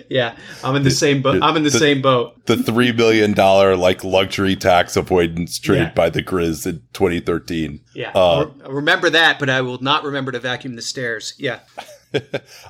Yeah. 0.09 0.37
I'm 0.63 0.77
in 0.77 0.83
the 0.83 0.91
same 0.91 1.23
boat. 1.23 1.43
I'm 1.43 1.57
in 1.57 1.63
the, 1.63 1.71
the- 1.71 1.79
same 1.79 2.03
boat. 2.03 2.45
the 2.47 2.57
three 2.57 2.93
million 2.93 3.33
dollar 3.33 3.77
like 3.77 4.05
luxury 4.05 4.57
tax 4.57 4.95
avoidance 4.97 5.59
trade 5.59 5.79
Yeah. 5.79 5.93
by 5.95 6.11
the 6.11 6.23
Grizz 6.23 6.67
in 6.67 6.83
2013. 6.93 7.81
Yeah. 7.95 8.13
Uh, 8.15 8.51
I 8.65 8.69
remember 8.69 9.09
that, 9.09 9.39
but 9.39 9.49
I 9.49 9.63
will 9.63 9.81
not 9.83 10.05
remember 10.05 10.31
to 10.33 10.39
vacuum 10.41 10.77
the 10.77 10.83
stairs. 10.83 11.33
Yeah. 11.39 11.61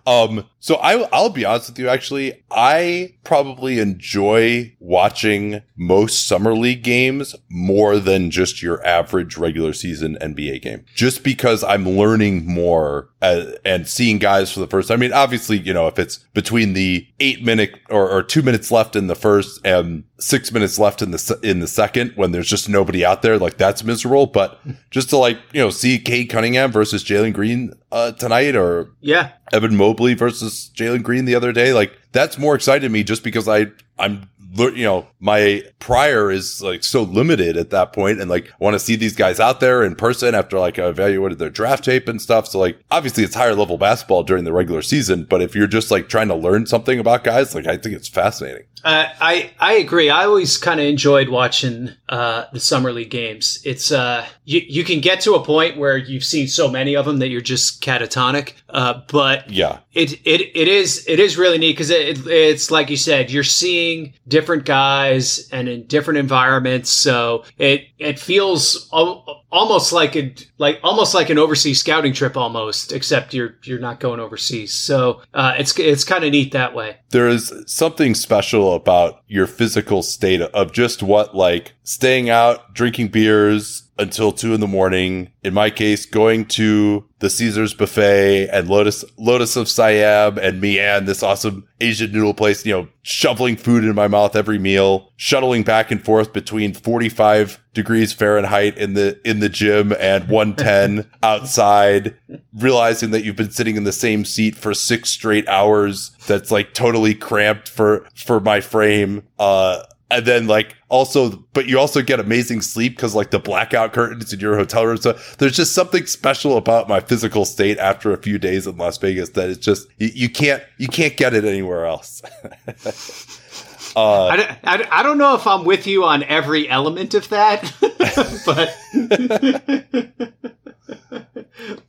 Um, 0.07 0.47
so 0.59 0.77
I, 0.77 1.09
I'll 1.13 1.31
be 1.31 1.45
honest 1.45 1.71
with 1.71 1.79
you. 1.79 1.89
Actually, 1.89 2.43
I 2.51 3.15
probably 3.23 3.79
enjoy 3.79 4.75
watching 4.81 5.63
most 5.77 6.27
summer 6.27 6.55
league 6.55 6.83
games 6.83 7.37
more 7.49 7.99
than 7.99 8.31
just 8.31 8.63
your 8.63 8.85
average 8.85 9.37
regular 9.37 9.73
season 9.73 10.19
NBA 10.21 10.63
game, 10.63 10.85
just 10.95 11.23
because 11.23 11.63
I'm 11.63 11.89
learning 11.89 12.47
more 12.47 13.11
uh, 13.23 13.53
and 13.65 13.89
seeing 13.89 14.19
guys 14.19 14.53
for 14.53 14.61
the 14.61 14.67
first. 14.67 14.91
I 14.91 14.97
mean, 14.97 15.13
obviously, 15.13 15.57
you 15.59 15.73
know, 15.73 15.87
if 15.87 15.99
it's 15.99 16.19
between 16.35 16.73
the 16.75 17.07
eight 17.21 17.43
minute 17.43 17.71
or, 17.89 18.11
or 18.11 18.23
two 18.23 18.43
minutes 18.43 18.71
left 18.73 18.97
in 18.97 19.07
the 19.07 19.15
first 19.15 19.61
and 19.65 20.03
six 20.19 20.53
minutes 20.53 20.79
left 20.79 21.01
in 21.03 21.13
the 21.13 21.39
in 21.43 21.61
the 21.61 21.69
second, 21.69 22.13
when 22.17 22.33
there's 22.33 22.49
just 22.49 22.69
nobody 22.69 23.05
out 23.05 23.23
there, 23.23 23.39
like 23.39 23.57
that's 23.57 23.85
miserable. 23.85 24.27
But 24.27 24.61
just 24.91 25.09
to 25.11 25.17
like 25.17 25.39
you 25.53 25.61
know 25.61 25.71
see 25.71 25.99
Cade 25.99 26.29
Cunningham 26.31 26.73
versus 26.73 27.05
Jalen 27.05 27.33
Green 27.33 27.73
uh, 27.93 28.13
tonight, 28.13 28.57
or 28.57 28.91
Yeah. 29.01 29.31
Evan 29.53 29.77
Mobley 29.77 30.15
versus 30.15 30.71
Jalen 30.75 31.03
Green 31.05 31.25
the 31.25 31.35
other 31.37 31.53
day. 31.53 31.73
Like 31.73 31.97
that's 32.11 32.39
more 32.39 32.55
exciting 32.57 32.89
to 32.89 32.93
me 32.93 33.05
just 33.05 33.23
because 33.23 33.47
I 33.49 33.67
I'm 33.99 34.29
you 34.55 34.85
know 34.85 35.07
my 35.21 35.63
prior 35.79 36.31
is 36.31 36.63
like 36.63 36.85
so 36.85 37.03
limited 37.03 37.57
at 37.57 37.71
that 37.71 37.93
point 37.93 38.21
and 38.21 38.29
like 38.29 38.51
want 38.59 38.75
to 38.75 38.79
see 38.79 38.97
these 38.97 39.17
guys 39.17 39.41
out 39.41 39.61
there 39.61 39.83
in 39.83 39.95
person 39.95 40.35
after 40.35 40.59
like 40.59 40.79
I 40.79 40.87
evaluated 40.89 41.39
their 41.39 41.51
draft 41.51 41.85
tape 41.85 42.09
and 42.09 42.21
stuff 42.21 42.49
so 42.49 42.59
like 42.59 42.79
obviously 42.91 43.25
it's 43.25 43.35
higher 43.35 43.55
level 43.55 43.79
basketball 43.79 44.23
during 44.23 44.45
the 44.45 44.53
regular 44.53 44.83
season 44.83 45.25
but 45.25 45.41
if 45.43 45.55
you're 45.55 45.67
just 45.67 45.91
like 45.91 46.09
trying 46.09 46.29
to 46.29 46.35
learn 46.35 46.67
something 46.67 46.99
about 46.99 47.25
guys 47.25 47.55
like 47.55 47.67
I 47.67 47.77
think 47.77 47.95
it's 47.95 48.09
fascinating 48.09 48.65
Uh, 48.85 49.07
I 49.21 49.53
I 49.61 49.75
agree. 49.75 50.11
I 50.11 50.25
always 50.25 50.59
kind 50.59 50.81
of 50.81 50.87
enjoyed 50.87 51.29
watching 51.29 51.91
uh, 52.13 52.45
the 52.53 52.61
summer 52.61 52.93
league 52.93 53.11
games. 53.11 53.59
It's 53.65 53.91
uh, 53.91 54.27
you 54.45 54.61
you 54.69 54.85
can 54.85 55.01
get 55.01 55.23
to 55.23 55.33
a 55.33 55.43
point 55.43 55.79
where 55.79 55.97
you've 55.97 56.25
seen 56.25 56.47
so 56.47 56.69
many 56.69 56.95
of 56.95 57.07
them 57.07 57.19
that 57.21 57.29
you're 57.29 57.41
just 57.41 57.83
catatonic. 57.83 58.53
Uh, 58.69 59.01
but 59.09 59.51
yeah 59.51 59.79
it 59.95 60.13
it 60.25 60.51
it 60.55 60.69
is 60.69 61.05
it 61.07 61.21
is 61.21 61.37
really 61.37 61.59
neat 61.59 61.73
because 61.73 61.91
it, 61.91 62.27
it's 62.27 62.71
like 62.71 62.91
you 62.91 62.97
said, 62.97 63.31
you're 63.31 63.45
seeing 63.45 64.15
different 64.29 64.65
guys 64.65 65.49
and 65.53 65.69
in 65.69 65.87
different 65.87 66.19
environments. 66.19 66.91
So 66.91 67.45
it 67.59 67.89
it 67.99 68.19
feels 68.19 68.89
al- 68.93 69.42
almost 69.53 69.93
like 69.93 70.17
a 70.17 70.35
like 70.59 70.81
almost 70.83 71.15
like 71.15 71.31
an 71.31 71.39
overseas 71.39 71.79
scouting 71.79 72.13
trip 72.13 72.37
almost, 72.37 72.93
except 72.93 73.35
you're 73.35 73.55
you're 73.63 73.79
not 73.79 74.01
going 74.01 74.19
overseas. 74.19 74.73
So 74.73 75.23
uh, 75.35 75.55
it's 75.59 75.79
it's 75.79 76.03
kind 76.03 76.25
of 76.25 76.33
neat 76.33 76.53
that 76.53 76.75
way. 76.75 76.97
there 77.11 77.29
is 77.29 77.53
something 77.67 78.15
special 78.15 78.75
about 78.75 79.23
your 79.29 79.47
physical 79.47 80.03
state 80.03 80.41
of 80.41 80.73
just 80.73 81.03
what 81.03 81.37
like 81.37 81.75
staying 81.85 82.31
out, 82.31 82.75
drinking 82.75 83.09
beers 83.09 83.82
until 83.99 84.33
two 84.33 84.55
in 84.55 84.61
the 84.61 84.67
morning. 84.67 85.31
In 85.43 85.55
my 85.55 85.71
case, 85.71 86.07
going 86.07 86.47
to 86.47 87.05
the 87.19 87.31
Caesars 87.31 87.75
buffet 87.75 88.49
and 88.49 88.69
Lotus, 88.69 89.05
Lotus 89.17 89.55
of 89.55 89.69
Siam 89.69 90.39
and 90.39 90.61
Mian, 90.61 91.05
this 91.05 91.23
awesome 91.23 91.69
Asian 91.81 92.11
noodle 92.11 92.35
place, 92.35 92.65
you 92.65 92.73
know, 92.73 92.89
shoveling 93.03 93.57
food 93.57 93.85
in 93.85 93.95
my 93.95 94.09
mouth 94.09 94.35
every 94.35 94.59
meal, 94.59 95.13
shuttling 95.17 95.63
back 95.63 95.91
and 95.91 96.05
forth 96.05 96.33
between 96.33 96.73
45 96.73 97.63
degrees 97.75 98.13
Fahrenheit 98.13 98.77
in 98.79 98.95
the, 98.95 99.21
in 99.29 99.41
the 99.41 99.49
gym 99.49 99.93
and 100.01 100.29
110 100.29 101.09
outside, 101.23 102.17
realizing 102.55 103.11
that 103.11 103.25
you've 103.25 103.37
been 103.37 103.51
sitting 103.51 103.77
in 103.77 103.85
the 103.85 103.93
same 103.93 104.25
seat 104.25 104.57
for 104.57 104.75
six 104.75 105.11
straight 105.11 105.47
hours. 105.49 106.11
That's 106.27 106.51
like 106.51 106.75
totally 106.75 107.15
cramped 107.15 107.69
for, 107.69 108.07
for 108.15 108.41
my 108.41 108.61
frame. 108.61 109.23
Uh, 109.39 109.83
and 110.13 110.27
then 110.27 110.47
like 110.47 110.77
also, 110.89 111.31
but 111.53 111.67
you 111.67 111.79
also 111.79 112.03
get 112.03 112.21
amazing 112.21 112.61
sleep 112.61 112.97
because 112.97 113.15
like 113.15 113.31
the 113.31 113.39
blackout 113.39 113.93
curtains 113.93 114.33
in 114.33 114.41
your 114.41 114.57
hotel 114.57 114.87
room. 114.87 114.99
So 114.99 115.19
there's 115.39 115.57
just 115.57 115.75
something 115.75 116.07
special 116.07 116.57
about 116.57 116.89
my 116.89 117.01
physical 117.01 117.45
state 117.45 117.79
after 117.79 118.13
a 118.13 118.17
few 118.19 118.39
days 118.39 118.67
in 118.67 118.77
Las 118.77 118.99
Vegas 118.99 119.31
that 119.31 119.51
it's 119.51 119.65
just, 119.65 119.89
you, 119.99 120.11
you 120.15 120.29
can't, 120.29 120.63
you 120.79 120.89
can't 120.89 121.17
get 121.17 121.35
it 121.35 121.45
anywhere 121.45 121.87
else. 121.87 122.23
uh, 123.97 124.27
I, 124.27 124.37
don't- 124.37 124.93
I, 124.93 125.03
don't- 125.03 125.19
know 125.19 125.35
if 125.35 125.47
I'm 125.47 125.65
with 125.65 125.87
you 125.87 126.05
on 126.05 126.23
every 126.25 126.69
element 126.69 127.15
of 127.15 127.29
that, 127.31 127.73
but 128.47 128.75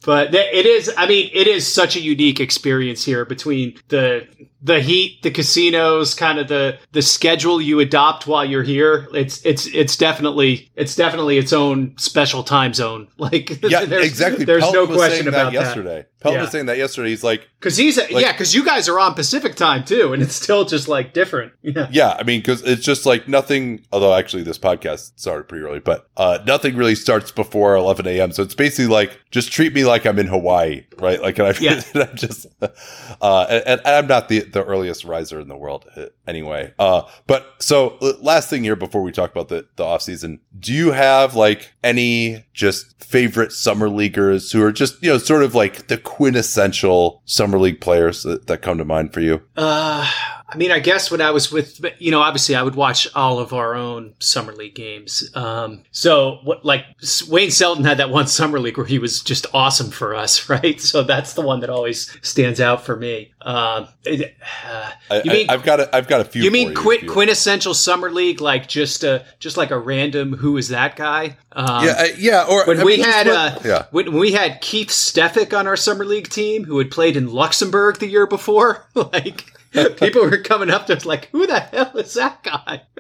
but 0.05 0.33
it 0.33 0.65
is. 0.65 0.91
I 0.97 1.07
mean, 1.07 1.29
it 1.33 1.47
is 1.47 1.71
such 1.71 1.95
a 1.95 2.01
unique 2.01 2.39
experience 2.39 3.05
here 3.05 3.25
between 3.25 3.75
the 3.87 4.27
the 4.63 4.79
heat, 4.79 5.21
the 5.23 5.29
casinos, 5.31 6.15
kind 6.15 6.39
of 6.39 6.47
the 6.47 6.79
the 6.93 7.01
schedule 7.01 7.61
you 7.61 7.79
adopt 7.81 8.25
while 8.27 8.45
you're 8.45 8.63
here. 8.63 9.07
It's 9.13 9.45
it's 9.45 9.67
it's 9.67 9.97
definitely 9.97 10.71
it's 10.75 10.95
definitely 10.95 11.37
its 11.37 11.51
own 11.53 11.93
special 11.97 12.43
time 12.43 12.73
zone. 12.73 13.07
Like 13.23 13.61
yeah, 13.63 13.85
there's, 13.85 14.05
exactly. 14.05 14.43
There's 14.43 14.69
no 14.73 14.85
question 14.85 15.27
about 15.29 15.53
that 15.53 15.53
yesterday. 15.53 16.05
Pelton 16.19 16.37
Yeah. 16.37 16.41
was 16.43 16.51
saying 16.51 16.65
that 16.67 16.77
yesterday. 16.77 17.09
He's 17.09 17.23
like, 17.23 17.47
Because 17.59 17.75
he's 17.77 17.97
a, 17.97 18.05
yeah, 18.09 18.31
because 18.31 18.53
you 18.55 18.65
guys 18.65 18.87
are 18.89 18.99
on 18.99 19.13
Pacific 19.13 19.55
time 19.55 19.83
too, 19.85 20.13
and 20.13 20.21
it's 20.23 20.35
still 20.35 20.63
just 20.65 20.87
like 20.87 21.13
different. 21.13 21.53
Yeah. 21.63 21.87
Yeah, 21.91 22.15
I 22.19 22.23
mean, 22.23 22.41
because 22.41 22.61
it's 22.63 22.83
just 22.83 23.05
like 23.05 23.27
nothing. 23.27 23.85
Although 23.91 24.13
actually, 24.13 24.43
this 24.43 24.59
podcast 24.59 25.13
started 25.19 25.47
pretty 25.47 25.63
early, 25.65 25.79
but 25.79 26.07
uh, 26.17 26.39
nothing 26.45 26.75
really 26.75 26.95
starts 26.95 27.31
before 27.31 27.75
11 27.75 28.05
a.m. 28.07 28.31
So 28.31 28.43
it's 28.43 28.53
basically 28.55 28.87
like 28.93 29.17
just 29.31 29.51
treat 29.51 29.73
me 29.73 29.85
like 29.85 30.05
I'm 30.05 30.19
in 30.19 30.27
Hawaii, 30.27 30.83
right? 30.99 31.21
Like, 31.21 31.39
and 31.39 31.47
I, 31.47 31.53
Yeah. 31.59 31.81
and 31.93 32.03
I'm 32.03 32.15
just, 32.15 32.45
uh, 32.61 33.45
and, 33.49 33.63
and 33.67 33.81
I'm 33.87 34.07
not 34.07 34.27
the 34.29 34.41
the 34.53 34.63
earliest 34.63 35.03
riser 35.03 35.39
in 35.39 35.47
the 35.47 35.57
world 35.57 35.85
uh, 35.95 36.05
anyway. 36.27 36.73
Uh, 36.79 37.03
but 37.27 37.55
so 37.59 37.97
last 38.21 38.49
thing 38.49 38.63
here 38.63 38.75
before 38.75 39.01
we 39.01 39.11
talk 39.11 39.31
about 39.31 39.49
the 39.49 39.67
the 39.75 39.83
off 39.83 40.01
season, 40.01 40.39
do 40.57 40.73
you 40.73 40.91
have 40.91 41.35
like 41.35 41.73
any 41.83 42.45
just 42.53 43.03
favorite 43.03 43.51
summer 43.51 43.89
leaguers 43.89 44.51
who 44.51 44.63
are 44.63 44.71
just 44.71 45.01
you 45.03 45.11
know 45.11 45.17
sort 45.17 45.43
of 45.43 45.53
like 45.53 45.87
the 45.87 45.97
quintessential 45.97 47.21
summer 47.25 47.59
league 47.59 47.81
players 47.81 48.23
that, 48.23 48.47
that 48.47 48.61
come 48.61 48.77
to 48.77 48.85
mind 48.85 49.13
for 49.13 49.19
you? 49.19 49.41
Uh, 49.57 50.09
I 50.53 50.57
mean, 50.57 50.71
I 50.71 50.79
guess 50.79 51.09
when 51.09 51.21
I 51.21 51.31
was 51.31 51.51
with, 51.51 51.83
you 51.99 52.11
know, 52.11 52.21
obviously 52.21 52.55
I 52.55 52.61
would 52.61 52.75
watch 52.75 53.07
all 53.15 53.39
of 53.39 53.53
our 53.53 53.73
own 53.75 54.13
summer 54.19 54.53
league 54.53 54.75
games. 54.75 55.29
Um, 55.35 55.83
so 55.91 56.39
what, 56.43 56.63
like 56.63 56.85
Wayne 57.27 57.49
Selden 57.51 57.85
had 57.85 57.97
that 57.97 58.09
one 58.11 58.27
summer 58.27 58.59
league 58.59 58.77
where 58.77 58.85
he 58.85 58.99
was 58.99 59.21
just 59.21 59.47
awesome 59.53 59.89
for 59.89 60.13
us, 60.15 60.49
right? 60.49 60.79
So 60.79 61.03
that's 61.03 61.33
the 61.33 61.41
one 61.41 61.61
that 61.61 61.69
always 61.69 62.15
stands 62.21 62.59
out 62.61 62.85
for 62.85 62.95
me. 62.95 63.31
Um, 63.41 63.87
it, 64.05 64.35
uh, 64.67 64.91
I, 65.09 65.21
you 65.23 65.31
mean 65.31 65.49
I, 65.49 65.53
have 65.53 65.63
got 65.63 65.79
a, 65.79 65.95
I've 65.95 66.07
got 66.07 66.21
a 66.21 66.25
few. 66.25 66.43
you 66.43 66.51
mean 66.51 66.73
quit, 66.75 67.03
you- 67.03 67.11
quintessential 67.11 67.73
summer 67.73 68.11
league, 68.11 68.39
like 68.39 68.67
just 68.67 69.03
a 69.03 69.25
just 69.39 69.57
like 69.57 69.71
a 69.71 69.77
random 69.79 70.33
who 70.33 70.57
is 70.57 70.69
that 70.69 70.95
guy? 70.95 71.35
Um, 71.51 71.85
Yeah, 71.85 71.91
uh, 71.97 72.05
yeah. 72.17 72.45
Or 72.49 72.65
when 72.65 72.79
I 72.79 72.83
we 72.83 72.97
mean, 72.97 73.05
had 73.05 73.27
uh, 73.27 73.59
yeah. 73.65 73.85
when 73.91 74.13
we 74.13 74.31
had 74.33 74.61
Keith 74.61 74.91
Stefik 74.91 75.53
on 75.53 75.67
our 75.67 75.75
summer 75.75 76.05
league 76.05 76.29
team, 76.29 76.63
who 76.63 76.77
had 76.77 76.91
played 76.91 77.17
in 77.17 77.31
Luxembourg 77.31 77.99
the 77.99 78.07
year 78.07 78.27
before, 78.27 78.87
like 78.95 79.52
people 79.97 80.21
were 80.21 80.37
coming 80.37 80.69
up 80.69 80.85
to 80.87 80.95
us 80.95 81.05
like, 81.05 81.25
"Who 81.31 81.45
the 81.47 81.59
hell 81.59 81.97
is 81.97 82.13
that 82.13 82.43
guy?" 82.43 82.83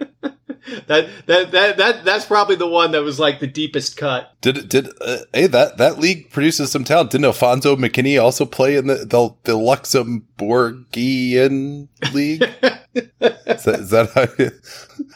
that, 0.87 1.09
that 1.27 1.51
that 1.51 1.77
that 1.77 2.03
that's 2.05 2.25
probably 2.25 2.55
the 2.55 2.67
one 2.67 2.91
that 2.91 3.03
was 3.03 3.19
like 3.19 3.39
the 3.39 3.47
deepest 3.47 3.97
cut. 3.97 4.31
Did 4.41 4.69
did 4.69 4.89
uh, 5.01 5.17
hey 5.33 5.47
that 5.47 5.77
that 5.77 5.99
league 5.99 6.29
produces 6.31 6.71
some 6.71 6.83
talent? 6.83 7.11
Didn't 7.11 7.25
Alfonzo 7.25 7.75
McKinnie 7.75 8.21
also 8.21 8.45
play 8.45 8.75
in 8.75 8.87
the 8.87 8.95
the, 8.95 9.29
the 9.43 9.53
Luxembourgian 9.57 11.87
league? 12.13 12.43
is, 12.93 13.63
that, 13.63 13.79
is 13.79 13.89
that 13.89 14.09
how 14.13 14.27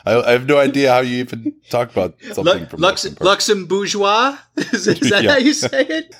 I, 0.05 0.29
I 0.29 0.31
have 0.31 0.47
no 0.47 0.57
idea 0.59 0.91
how 0.91 0.99
you 0.99 1.17
even 1.17 1.53
talk 1.69 1.91
about 1.91 2.15
something 2.33 2.59
Lu- 2.59 2.65
from 2.65 2.81
Lux 2.81 3.05
Luxembourgeois 3.19 4.37
is, 4.57 4.87
is 4.87 4.99
that 5.09 5.23
Yeah. 5.23 5.31
how 5.31 5.37
you 5.37 5.53
say 5.53 5.85
it? 5.85 6.15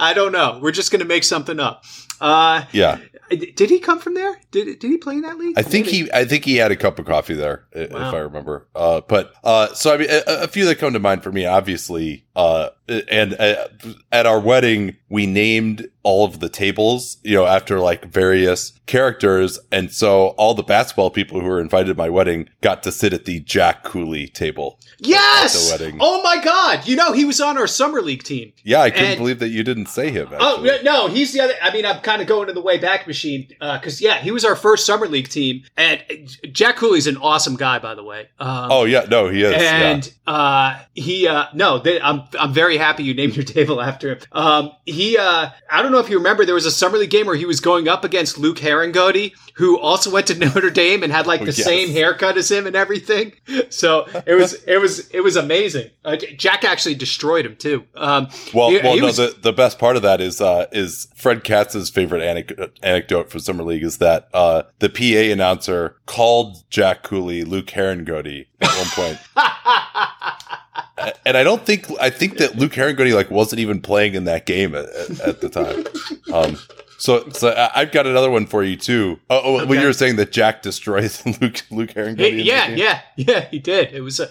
I 0.00 0.14
don't 0.14 0.32
know. 0.32 0.58
We're 0.62 0.72
just 0.72 0.90
gonna 0.92 1.04
make 1.04 1.24
something 1.24 1.58
up. 1.60 1.84
Uh, 2.20 2.64
Yeah, 2.72 2.98
did 3.30 3.70
he 3.70 3.78
come 3.80 3.98
from 3.98 4.14
there? 4.14 4.38
Did 4.50 4.78
did 4.78 4.90
he 4.90 4.96
play 4.98 5.14
in 5.14 5.22
that 5.22 5.38
league? 5.38 5.54
I 5.58 5.62
think 5.62 5.86
Maybe. 5.86 5.98
he 6.04 6.12
I 6.12 6.24
think 6.24 6.44
he 6.44 6.56
had 6.56 6.70
a 6.70 6.76
cup 6.76 6.98
of 6.98 7.06
coffee 7.06 7.34
there, 7.34 7.64
Wow. 7.74 7.82
if 8.08 8.14
I 8.14 8.18
remember. 8.18 8.68
Uh, 8.74 9.00
but 9.08 9.32
uh, 9.42 9.72
so 9.74 9.94
I 9.94 9.96
mean, 9.96 10.08
a, 10.10 10.22
a 10.44 10.48
few 10.48 10.64
that 10.66 10.76
come 10.78 10.92
to 10.92 11.00
mind 11.00 11.22
for 11.22 11.32
me, 11.32 11.46
obviously. 11.46 12.24
Uh, 12.34 12.70
and 13.10 13.34
uh, 13.38 13.68
at 14.10 14.24
our 14.24 14.40
wedding, 14.40 14.96
we 15.10 15.26
named 15.26 15.86
all 16.02 16.24
of 16.24 16.40
the 16.40 16.48
tables, 16.48 17.18
you 17.22 17.34
know, 17.34 17.44
after 17.46 17.78
like 17.78 18.06
various 18.06 18.72
characters, 18.86 19.58
and 19.70 19.92
so 19.92 20.28
all 20.38 20.54
the 20.54 20.62
basketball 20.62 21.10
people 21.10 21.40
who 21.40 21.46
were 21.46 21.60
invited 21.60 21.88
to 21.88 21.94
my 21.94 22.08
wedding 22.08 22.48
got 22.62 22.82
to 22.84 22.92
sit 22.92 23.12
at 23.12 23.24
the 23.26 23.40
Jack 23.40 23.84
Cooley 23.84 24.28
table. 24.28 24.78
Yes. 24.98 25.72
at 25.72 25.78
the 25.78 25.84
wedding. 25.84 25.98
Oh 26.02 26.22
my 26.22 26.42
God! 26.42 26.86
You 26.86 26.96
know 26.96 27.12
he 27.12 27.24
was 27.24 27.40
on 27.40 27.56
our 27.58 27.66
summer 27.66 28.00
league 28.02 28.22
team. 28.24 28.52
Yeah, 28.64 28.80
I 28.82 28.90
couldn't 28.90 29.06
And- 29.08 29.18
believe 29.18 29.38
that 29.38 29.48
you 29.48 29.62
didn't 29.62 29.86
say 29.86 30.10
him. 30.10 30.28
Oh 30.32 30.54
Actually. 30.64 30.68
yeah, 30.68 30.82
no, 30.82 31.08
he's 31.08 31.32
the 31.32 31.40
other. 31.40 31.54
I 31.62 31.72
mean, 31.72 31.84
I'm 31.86 32.00
kind 32.00 32.11
of 32.20 32.26
going 32.28 32.48
to 32.48 32.52
the 32.52 32.60
way 32.60 32.78
back 32.78 33.06
machine 33.06 33.48
because 33.48 34.00
yeah, 34.00 34.18
he 34.18 34.30
was 34.30 34.44
our 34.44 34.56
first 34.56 34.84
summer 34.84 35.06
league 35.06 35.28
team, 35.28 35.62
and 35.76 36.02
uh, 36.10 36.46
Jack 36.52 36.76
Cooley's 36.76 37.06
an 37.06 37.16
awesome 37.16 37.56
guy, 37.56 37.78
by 37.78 37.94
the 37.94 38.04
way. 38.04 38.28
Um, 38.38 38.70
Oh 38.70 38.84
yeah, 38.84 39.06
no, 39.08 39.28
he 39.28 39.42
is. 39.42 39.52
yeah. 39.52 39.90
and 39.90 40.12
uh, 40.26 40.80
he 40.94 41.26
uh, 41.28 41.46
no, 41.54 41.78
they, 41.78 42.00
I'm 42.00 42.24
I'm 42.38 42.52
very 42.52 42.76
happy 42.76 43.04
you 43.04 43.14
named 43.14 43.36
your 43.36 43.44
table 43.56 43.80
after 43.80 44.12
him. 44.12 44.18
Um, 44.32 44.72
he 44.84 45.16
uh, 45.16 45.50
I 45.70 45.82
don't 45.82 45.92
know 45.92 45.98
if 46.00 46.10
you 46.10 46.18
remember, 46.18 46.44
there 46.44 46.54
was 46.54 46.66
a 46.66 46.70
summer 46.70 46.98
league 46.98 47.10
game 47.10 47.26
where 47.26 47.36
he 47.36 47.46
was 47.46 47.60
going 47.60 47.88
up 47.88 48.04
against 48.04 48.38
Luke 48.38 48.58
Harangody, 48.58 49.32
who 49.54 49.78
also 49.78 50.10
went 50.10 50.26
to 50.28 50.34
Notre 50.38 50.70
Dame 50.70 51.02
and 51.02 51.12
had 51.12 51.26
like 51.26 51.40
the 51.40 51.46
yes. 51.46 51.64
same 51.64 51.90
haircut 51.90 52.36
as 52.36 52.50
him 52.50 52.66
and 52.66 52.76
everything. 52.76 53.32
So 53.70 54.06
it 54.26 54.34
was 54.34 54.54
it 54.64 54.78
was 54.78 55.08
it 55.10 55.20
was 55.20 55.36
amazing. 55.36 55.90
Uh, 56.04 56.16
Jack 56.16 56.64
actually 56.64 56.94
destroyed 56.94 57.46
him 57.46 57.56
too. 57.56 57.84
Um, 57.94 58.28
Well, 58.52 58.70
he- 58.70 58.78
well, 58.78 58.94
he 58.94 59.00
no. 59.00 59.06
was- 59.06 59.16
the, 59.16 59.36
the 59.40 59.52
best 59.52 59.78
part 59.78 59.96
of 59.96 60.02
that 60.02 60.20
is 60.20 60.40
uh, 60.40 60.66
is 60.72 61.08
Fred 61.16 61.42
Katz's 61.44 61.90
favorite 61.92 62.22
anec- 62.22 62.70
anecdote 62.82 63.30
from 63.30 63.40
Summer 63.40 63.62
League 63.62 63.82
is 63.82 63.98
that 63.98 64.28
uh, 64.32 64.62
the 64.78 64.88
PA 64.88 65.32
announcer 65.32 65.96
called 66.06 66.68
Jack 66.70 67.02
Cooley 67.02 67.44
Luke 67.44 67.66
Harangody 67.66 68.46
at 68.60 68.70
one 68.76 68.86
point, 68.88 69.18
and 71.26 71.36
I 71.36 71.44
don't 71.44 71.64
think 71.64 71.86
I 72.00 72.10
think 72.10 72.38
that 72.38 72.56
Luke 72.56 72.72
Harangody 72.72 73.14
like 73.14 73.30
wasn't 73.30 73.60
even 73.60 73.80
playing 73.80 74.14
in 74.14 74.24
that 74.24 74.46
game 74.46 74.74
at, 74.74 74.86
at, 75.20 75.40
the 75.40 75.48
time. 75.48 75.84
Um, 76.32 76.58
so, 76.98 77.28
so 77.30 77.52
I've 77.74 77.90
got 77.90 78.06
another 78.06 78.30
one 78.30 78.46
for 78.46 78.62
you 78.62 78.76
too. 78.76 79.18
Oh, 79.28 79.40
oh 79.42 79.66
when 79.66 79.80
you 79.80 79.86
were 79.86 79.92
saying 79.92 80.16
that 80.16 80.30
Jack 80.30 80.62
destroys 80.62 81.24
Luke 81.40 81.62
Luke 81.70 81.94
yeah, 81.96 82.68
yeah, 82.68 83.00
yeah, 83.16 83.48
he 83.50 83.58
did. 83.58 83.92
It 83.92 84.02
was 84.02 84.20
a 84.20 84.30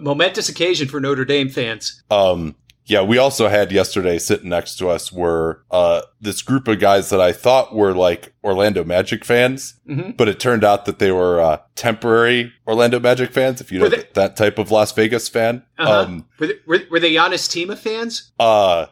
momentous 0.00 0.48
occasion 0.48 0.88
for 0.88 1.00
Notre 1.00 1.24
Dame 1.24 1.48
fans. 1.48 2.02
Um, 2.10 2.56
yeah, 2.88 3.02
we 3.02 3.18
also 3.18 3.48
had 3.48 3.70
yesterday 3.70 4.18
sitting 4.18 4.48
next 4.48 4.76
to 4.76 4.88
us 4.88 5.12
were 5.12 5.62
uh, 5.70 6.02
this 6.22 6.40
group 6.40 6.66
of 6.68 6.80
guys 6.80 7.10
that 7.10 7.20
I 7.20 7.32
thought 7.32 7.74
were 7.74 7.94
like 7.94 8.34
Orlando 8.48 8.82
Magic 8.84 9.24
fans, 9.24 9.74
Mhm. 9.88 10.16
but 10.16 10.26
it 10.28 10.40
turned 10.40 10.64
out 10.64 10.84
that 10.86 10.98
they 10.98 11.12
were 11.12 11.40
uh, 11.40 11.58
temporary 11.76 12.52
Orlando 12.66 12.98
Magic 12.98 13.30
fans. 13.32 13.60
If 13.60 13.70
you 13.70 13.78
know 13.78 13.88
they- 13.88 13.96
th- 13.96 14.12
that 14.14 14.36
type 14.36 14.58
of 14.58 14.70
Las 14.70 14.90
Vegas 14.92 15.28
fan, 15.28 15.62
Uh-huh. 15.78 16.00
um, 16.00 16.24
were, 16.38 16.46
they, 16.48 16.54
were, 16.66 16.80
were 16.90 17.00
they 17.00 17.12
Janis 17.12 17.46
Timma 17.46 17.76
fans? 17.78 18.32
uh, 18.40 18.86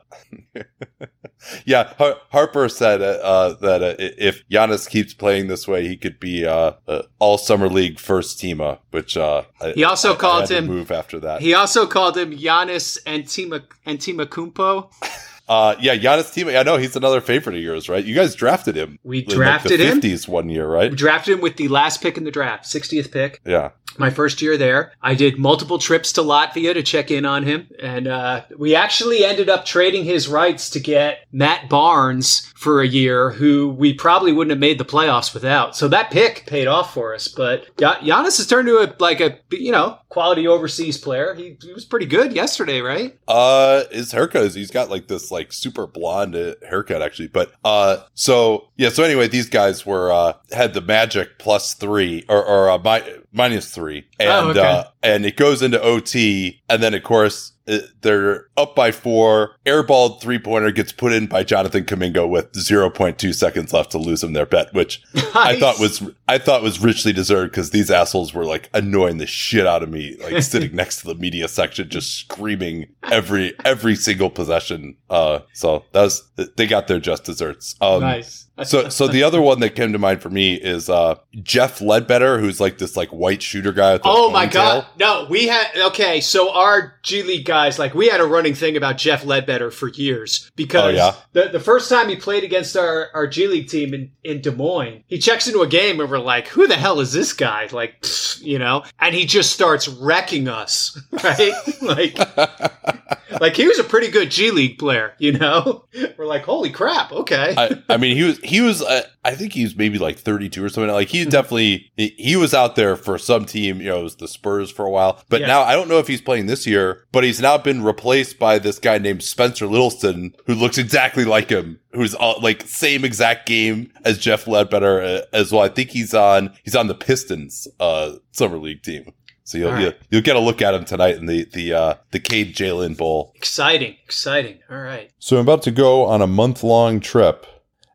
yeah, 1.65 1.93
Har- 1.99 2.17
Harper 2.31 2.69
said 2.69 3.01
uh, 3.03 3.19
uh, 3.23 3.55
that 3.61 3.83
uh, 3.83 3.95
if 3.99 4.47
Janis 4.49 4.87
keeps 4.87 5.15
playing 5.15 5.49
this 5.49 5.67
way, 5.69 5.87
he 5.89 5.97
could 5.97 6.19
be 6.21 6.45
uh, 6.47 6.73
uh, 6.89 7.03
all 7.19 7.39
summer 7.39 7.69
league 7.69 7.99
first 7.99 8.39
teamer. 8.39 8.79
Which 8.91 9.17
uh, 9.17 9.43
He 9.75 9.85
also 9.85 10.11
I- 10.11 10.15
I 10.15 10.17
called 10.17 10.47
to 10.47 10.57
him- 10.59 10.67
move 10.67 10.91
after 10.91 11.19
that. 11.21 11.41
He 11.41 11.55
also 11.55 11.87
called 11.87 12.17
him 12.17 12.33
Giannis 12.37 12.99
Antima 13.07 13.63
Antetokounmpo. 13.87 14.91
Uh, 15.49 15.77
yeah, 15.79 15.95
Janis 15.95 16.31
Timma. 16.31 16.59
I 16.59 16.63
know 16.65 16.77
he's 16.77 16.97
another 16.97 17.21
favorite 17.21 17.57
of 17.57 17.63
yours, 17.63 17.89
right? 17.89 18.05
You 18.05 18.15
guys 18.15 18.35
drafted 18.35 18.77
him. 18.77 18.99
We 19.05 19.19
in, 19.19 19.27
like, 19.27 19.35
drafted 19.37 19.81
the 19.81 19.87
him. 19.87 20.01
50s 20.01 20.27
one 20.27 20.49
year, 20.49 20.67
right? 20.67 20.91
We 20.91 20.97
drafted 20.97 21.35
him 21.35 21.41
with 21.41 21.57
the 21.57 21.69
last 21.69 22.03
pick 22.03 22.17
in 22.17 22.25
the 22.25 22.31
draft, 22.33 22.65
60th 22.65 23.13
pick. 23.13 23.41
Yeah. 23.45 23.71
My 23.99 24.11
first 24.11 24.43
year 24.43 24.57
there, 24.57 24.93
I 25.03 25.15
did 25.15 25.39
multiple 25.39 25.79
trips 25.79 26.13
to 26.15 26.23
Latvia 26.23 26.75
to 26.75 26.83
check 26.83 27.11
in 27.11 27.25
on 27.25 27.43
him, 27.43 27.69
and 27.83 28.07
uh, 28.07 28.43
we 28.57 28.75
actually 28.75 29.25
ended 29.25 29.49
up 29.49 29.65
trading 29.65 30.05
his 30.05 30.29
rights 30.29 30.71
to 30.71 30.81
get 30.81 31.21
Matt 31.33 31.69
Barnes 31.69 32.53
for 32.57 32.81
a 32.81 32.87
year, 32.87 33.31
who 33.31 33.69
we 33.69 33.93
probably 33.95 34.33
wouldn't 34.33 34.51
have 34.51 34.59
made 34.59 34.79
the 34.79 34.85
playoffs 34.85 35.33
without. 35.35 35.77
So 35.77 35.89
that 35.89 36.11
pick 36.11 36.47
paid 36.47 36.67
off 36.67 36.93
for 36.93 37.15
us. 37.15 37.29
But 37.29 37.77
Gia- 37.77 37.99
Janis 38.03 38.39
has 38.39 38.47
turned 38.47 38.67
to 38.69 38.79
a 38.79 38.95
like 38.99 39.21
a 39.21 39.39
you 39.51 39.73
know 39.73 39.99
quality 40.09 40.49
overseas 40.49 40.97
player. 40.99 41.35
He, 41.35 41.57
he 41.63 41.73
was 41.73 41.85
pretty 41.85 42.07
good 42.07 42.33
yesterday, 42.33 42.81
right? 42.81 43.19
Uh, 43.29 43.85
his 43.91 44.13
haircut 44.13 44.43
is 44.43 44.55
he's 44.55 44.71
got 44.71 44.91
like 44.91 45.09
this 45.09 45.31
like 45.31 45.53
super 45.53 45.87
blonde 45.87 46.35
uh, 46.35 46.55
haircut 46.69 47.03
actually. 47.03 47.29
But 47.29 47.53
uh, 47.65 47.99
so 48.15 48.69
yeah. 48.77 48.89
So 48.89 49.05
anyway, 49.05 49.29
these 49.29 49.49
guys 49.49 49.85
were 49.85 50.11
uh 50.11 50.33
had 50.53 50.75
the 50.75 50.81
magic 50.81 51.39
plus 51.39 51.75
three 51.75 52.25
or 52.29 52.43
or 52.45 52.71
uh, 52.71 52.79
mi- 52.79 53.13
minus 53.37 53.71
three, 53.71 54.07
and 54.19 54.29
Oh, 54.31 54.51
okay. 54.51 54.61
uh, 54.61 54.85
and 55.03 55.25
it 55.27 55.37
goes 55.37 55.63
into 55.63 55.81
OT, 55.83 56.61
and 56.69 56.83
then 56.83 56.95
of 56.95 57.03
course. 57.03 57.53
uh, 57.69 57.79
They're 58.03 58.47
up 58.57 58.75
by 58.77 58.93
four. 58.93 59.57
Airballed 59.67 60.21
three 60.21 60.39
pointer 60.39 60.71
gets 60.71 60.93
put 60.93 61.13
in 61.13 61.27
by 61.27 61.43
Jonathan 61.45 61.85
Kuminga 61.85 62.29
with 62.29 62.53
0.2 62.53 63.35
seconds 63.35 63.73
left 63.73 63.91
to 63.93 63.99
lose 63.99 64.23
him 64.23 64.33
their 64.33 64.47
bet, 64.47 64.73
which 64.73 65.03
I 65.35 65.57
thought 65.59 65.79
was 65.81 66.03
I 66.29 66.39
thought 66.39 66.63
was 66.63 66.81
richly 66.81 67.13
deserved 67.13 67.51
because 67.53 67.71
these 67.71 67.91
assholes 67.91 68.33
were 68.33 68.45
like 68.45 68.71
annoying 68.73 69.19
the 69.19 69.27
shit 69.27 69.67
out 69.67 69.83
of 69.83 69.91
me, 69.91 70.17
like 70.23 70.43
sitting 70.45 70.75
next 70.77 71.01
to 71.01 71.09
the 71.09 71.15
media 71.17 71.49
section, 71.49 71.89
just 71.89 72.15
screaming 72.15 72.87
every 73.11 73.55
every 73.65 73.97
single 73.97 74.31
possession. 74.31 74.97
Uh, 75.11 75.41
so 75.53 75.85
that 75.93 76.03
was 76.03 76.23
they 76.57 76.67
got 76.67 76.87
their 76.89 77.01
just 77.01 77.25
desserts. 77.25 77.75
Um, 77.81 78.01
nice. 78.01 78.47
so 78.65 78.89
so 78.89 79.07
the 79.09 79.23
other 79.25 79.41
one 79.43 79.61
that 79.61 79.75
came 79.75 79.93
to 79.93 79.99
mind 79.99 80.23
for 80.23 80.31
me 80.31 80.55
is 80.55 80.89
uh 80.89 81.17
Jeff 81.43 81.81
Ledbetter, 81.81 82.39
who's 82.39 82.61
like 82.61 82.79
this 82.79 82.97
like 82.97 83.09
white 83.11 83.43
shooter 83.43 83.73
guy. 83.73 83.95
With 83.95 84.06
Oh 84.09 84.31
my 84.31 84.47
god! 84.47 84.87
No, 84.99 85.27
we 85.29 85.47
had 85.47 85.67
okay. 85.77 86.21
So 86.21 86.53
our 86.53 86.95
G 87.03 87.23
League 87.23 87.45
guys, 87.45 87.79
like, 87.79 87.95
we 87.95 88.09
had 88.09 88.21
a 88.21 88.25
running 88.27 88.55
thing 88.55 88.77
about 88.77 88.97
Jeff 88.99 89.25
Ledbetter 89.25 89.71
for 89.71 89.89
years 89.89 90.51
because 90.57 90.85
Oh, 90.85 90.89
yeah? 90.97 91.15
the 91.33 91.49
the 91.51 91.61
first 91.61 91.89
time 91.89 92.09
he 92.09 92.17
played 92.17 92.45
against 92.45 92.77
our 92.77 93.09
our 93.15 93.27
G 93.27 93.47
League 93.49 93.69
team 93.69 93.95
in 93.95 94.11
in 94.25 94.41
Des 94.41 94.51
Moines, 94.53 95.03
he 95.09 95.19
checks 95.19 95.47
into 95.47 95.61
a 95.61 95.67
game 95.67 96.01
and 96.01 96.11
we're 96.11 96.19
like, 96.19 96.49
"Who 96.49 96.67
the 96.67 96.75
hell 96.77 97.01
is 97.01 97.13
this 97.13 97.33
guy?" 97.33 97.69
Like, 97.73 98.01
pfft, 98.03 98.43
you 98.43 98.59
know, 98.59 98.85
and 99.01 99.15
he 99.15 99.25
just 99.27 99.53
starts 99.53 99.89
wrecking 99.89 100.49
us, 100.49 100.99
right? 101.25 101.53
like, 101.83 102.19
like 103.41 103.57
he 103.57 103.67
was 103.67 103.79
a 103.79 103.85
pretty 103.85 104.09
good 104.11 104.31
G 104.31 104.51
League 104.51 104.79
player, 104.79 105.15
you 105.19 105.33
know. 105.33 105.85
We're 106.19 106.27
like, 106.27 106.45
"Holy 106.45 106.71
crap!" 106.71 107.13
Okay. 107.13 107.55
I, 107.57 107.83
I 107.89 107.97
mean, 107.97 108.17
he 108.17 108.23
was 108.25 108.39
he 108.41 108.61
was 108.61 108.83
uh, 108.83 109.03
I 109.25 109.35
think 109.35 109.53
he 109.53 109.63
was 109.65 109.77
maybe 109.77 109.99
like 109.99 110.19
32 110.19 110.65
or 110.65 110.69
something. 110.69 110.93
Like 110.93 111.09
he's 111.09 111.27
definitely 111.27 111.91
he, 111.97 112.15
he 112.19 112.37
was 112.37 112.55
out 112.55 112.77
there 112.77 112.97
for 112.97 113.19
some 113.19 113.45
team. 113.45 113.81
You 113.81 113.89
know, 113.89 113.96
the 114.17 114.29
Spurs 114.29 114.71
for 114.71 114.85
a 114.85 114.91
while. 114.91 115.23
But 115.29 115.41
now 115.43 115.63
I 115.63 115.75
don't 115.75 115.89
know 115.89 115.99
if 115.99 116.07
he's 116.09 116.21
playing 116.21 116.47
this 116.47 116.67
year. 116.67 117.05
But 117.13 117.25
he's 117.25 117.41
now 117.41 117.59
been 117.59 117.83
replaced 117.83 118.39
by 118.39 118.59
this 118.59 118.79
guy 118.79 118.99
named 118.99 119.23
Spencer 119.23 119.67
Littleson, 119.67 120.35
who 120.47 120.55
looks 120.55 120.79
exactly 120.79 121.25
like 121.25 121.51
him. 121.51 121.81
Who's 121.93 122.15
uh, 122.15 122.39
like 122.41 122.63
same 122.63 123.05
exact 123.05 123.47
game 123.47 123.91
as 124.05 124.19
Jeff 124.19 124.47
Ledbetter 124.47 125.01
uh, 125.01 125.21
as 125.33 125.51
well. 125.51 125.63
I 125.63 125.69
think 125.69 125.91
he's 125.91 126.15
on 126.15 126.53
he's 126.63 126.77
on 126.77 126.87
the 126.89 126.95
Pistons 126.95 127.67
uh 127.81 128.13
summer 128.33 128.59
league 128.59 128.83
team. 128.83 129.13
So 129.45 129.59
you'll 129.59 129.69
All 129.69 129.75
right. 129.75 129.83
you'll, 129.83 129.93
you'll 130.11 130.23
get 130.23 130.35
a 130.37 130.41
look 130.41 130.61
at 130.61 130.75
him 130.75 130.85
tonight 130.85 131.17
in 131.17 131.27
the 131.27 131.45
the 131.53 131.73
uh, 131.73 131.95
the 132.11 132.19
Cade 132.21 132.55
Jalen 132.55 132.97
Bowl. 132.97 133.33
exciting, 133.37 133.97
exciting. 134.05 134.59
All 134.69 134.79
right. 134.79 135.11
So 135.21 135.37
I'm 135.37 135.43
about 135.43 135.63
to 135.63 135.71
go 135.71 136.05
on 136.05 136.21
a 136.21 136.27
month 136.27 136.63
long 136.63 136.99
trip, 137.01 137.47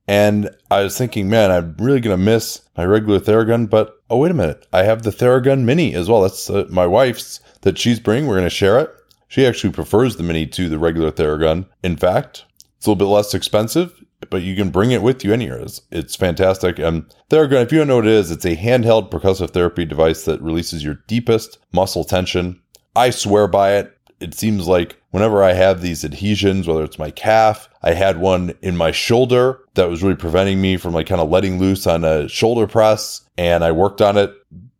And 0.08 0.50
I 0.70 0.82
was 0.82 0.98
thinking, 0.98 1.30
man, 1.30 1.52
I'm 1.52 1.76
really 1.78 2.02
to 2.18 2.24
miss 2.24 2.62
my 2.82 2.88
regular 2.88 3.20
Theragun. 3.20 3.70
But 3.70 4.02
oh, 4.10 4.18
wait 4.18 4.32
a 4.32 4.34
minute. 4.34 4.66
I 4.74 4.84
have 4.84 5.04
the 5.04 5.12
Theragun 5.12 5.64
Mini 5.64 5.94
as 5.94 6.10
well. 6.10 6.22
That's 6.22 6.50
uh, 6.50 6.66
my 6.70 6.88
wife's 6.88 7.40
that 7.62 7.78
she's 7.78 8.00
bringing. 8.00 8.28
We're 8.28 8.38
going 8.38 8.46
to 8.46 8.50
share 8.50 8.80
it. 8.80 8.90
She 9.28 9.46
actually 9.46 9.72
prefers 9.72 10.16
the 10.16 10.24
Mini 10.24 10.48
to 10.48 10.68
the 10.68 10.80
regular 10.80 11.12
Theragun. 11.12 11.68
In 11.84 11.96
fact, 11.96 12.46
it's 12.78 12.88
a 12.88 12.90
little 12.90 13.06
bit 13.06 13.14
less 13.14 13.36
expensive, 13.36 14.04
but 14.32 14.42
you 14.42 14.56
can 14.56 14.72
bring 14.72 14.92
it 14.92 15.04
with 15.04 15.24
you 15.24 15.32
anywhere. 15.32 15.60
It's, 15.60 15.82
it's 15.92 16.16
fantastic. 16.16 16.80
And 16.80 17.06
Theragun, 17.30 17.62
if 17.62 17.72
you 17.72 17.78
don't 17.78 17.88
know 17.88 17.98
what 17.98 18.08
it 18.08 18.14
is, 18.14 18.32
it's 18.32 18.46
a 18.46 18.58
handheld 18.58 19.12
percussive 19.12 19.52
therapy 19.52 19.86
device 19.86 20.26
that 20.26 20.42
releases 20.42 20.84
your 20.84 20.96
deepest 21.06 21.60
muscle 21.72 22.04
tension. 22.04 22.60
I 22.96 23.12
swear 23.12 23.48
by 23.48 23.76
it. 23.76 23.96
It 24.22 24.34
seems 24.34 24.68
like 24.68 25.02
whenever 25.10 25.44
I 25.44 25.54
have 25.54 25.82
these 25.82 26.06
adhesions, 26.06 26.68
whether 26.68 26.84
it's 26.84 27.00
my 27.00 27.12
calf, 27.12 27.68
I 27.82 27.94
had 27.94 28.20
one 28.20 28.54
in 28.62 28.78
my 28.78 28.92
shoulder 28.92 29.60
that 29.74 29.90
was 29.90 30.04
really 30.04 30.16
preventing 30.16 30.62
me 30.62 30.78
from 30.78 30.94
like 30.94 31.08
kind 31.08 31.22
of 31.22 31.30
letting 31.30 31.60
loose 31.60 31.88
on 31.88 32.06
a 32.06 32.28
shoulder 32.28 32.68
press. 32.68 33.22
And 33.38 33.64
I 33.64 33.72
worked 33.72 34.02
on 34.02 34.18
it, 34.18 34.34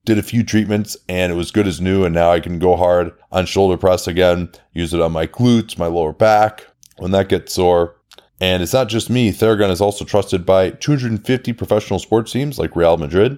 did 0.06 0.18
a 0.18 0.24
few 0.24 0.44
treatments, 0.44 0.96
and 1.10 1.32
it 1.32 1.36
was 1.36 1.52
good 1.52 1.68
as 1.68 1.82
new. 1.82 2.06
And 2.06 2.14
now 2.14 2.32
I 2.32 2.40
can 2.40 2.60
go 2.60 2.76
hard 2.76 3.12
on 3.32 3.46
shoulder 3.46 3.78
press 3.78 4.08
again, 4.08 4.50
use 4.74 4.94
it 4.94 5.02
on 5.02 5.12
my 5.12 5.28
glutes, 5.28 5.78
my 5.78 5.88
lower 5.88 6.14
back, 6.14 6.68
when 6.98 7.12
that 7.12 7.30
gets 7.30 7.54
sore. 7.54 7.96
And 8.40 8.64
it's 8.64 8.74
not 8.74 8.90
just 8.90 9.10
me. 9.10 9.32
Theragun 9.32 9.70
is 9.70 9.82
also 9.82 10.04
trusted 10.04 10.46
by 10.46 10.72
250 10.72 11.54
professional 11.54 12.00
sports 12.00 12.32
teams 12.32 12.58
like 12.58 12.76
Real 12.76 12.98
Madrid, 12.98 13.38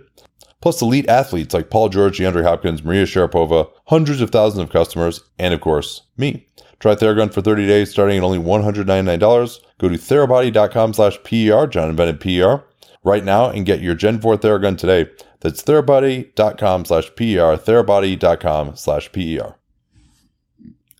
plus 0.63 0.81
elite 0.81 1.09
athletes 1.09 1.53
like 1.53 1.69
Paul 1.69 1.89
George, 1.89 2.19
DeAndre 2.19 2.43
Hopkins, 2.43 2.85
Maria 2.85 3.03
Sharapova, 3.03 3.69
hundreds 3.87 4.21
of 4.21 4.29
thousands 4.29 4.63
of 4.63 4.69
customers, 4.69 5.19
and 5.37 5.53
of 5.53 5.59
course, 5.59 6.03
me. 6.15 6.47
Try 6.79 6.95
Theragun 6.95 7.33
for 7.33 7.41
30 7.41 7.67
days 7.67 7.91
starting 7.91 8.17
at 8.17 8.23
only 8.23 8.39
$199. 8.39 9.59
Go 9.77 9.89
to 9.89 9.95
therabody.com 9.95 10.93
slash 10.93 11.21
PER, 11.25 11.67
John 11.67 11.89
invented 11.89 12.21
PER, 12.21 12.63
right 13.03 13.25
now 13.25 13.49
and 13.49 13.65
get 13.65 13.81
your 13.81 13.93
Gen 13.93 14.21
4 14.21 14.37
Theragun 14.37 14.77
today. 14.77 15.11
That's 15.41 15.61
therabody.com 15.63 16.85
slash 16.85 17.09
PER, 17.17 17.57
therabody.com 17.57 18.77
slash 18.77 19.11
PER. 19.11 19.55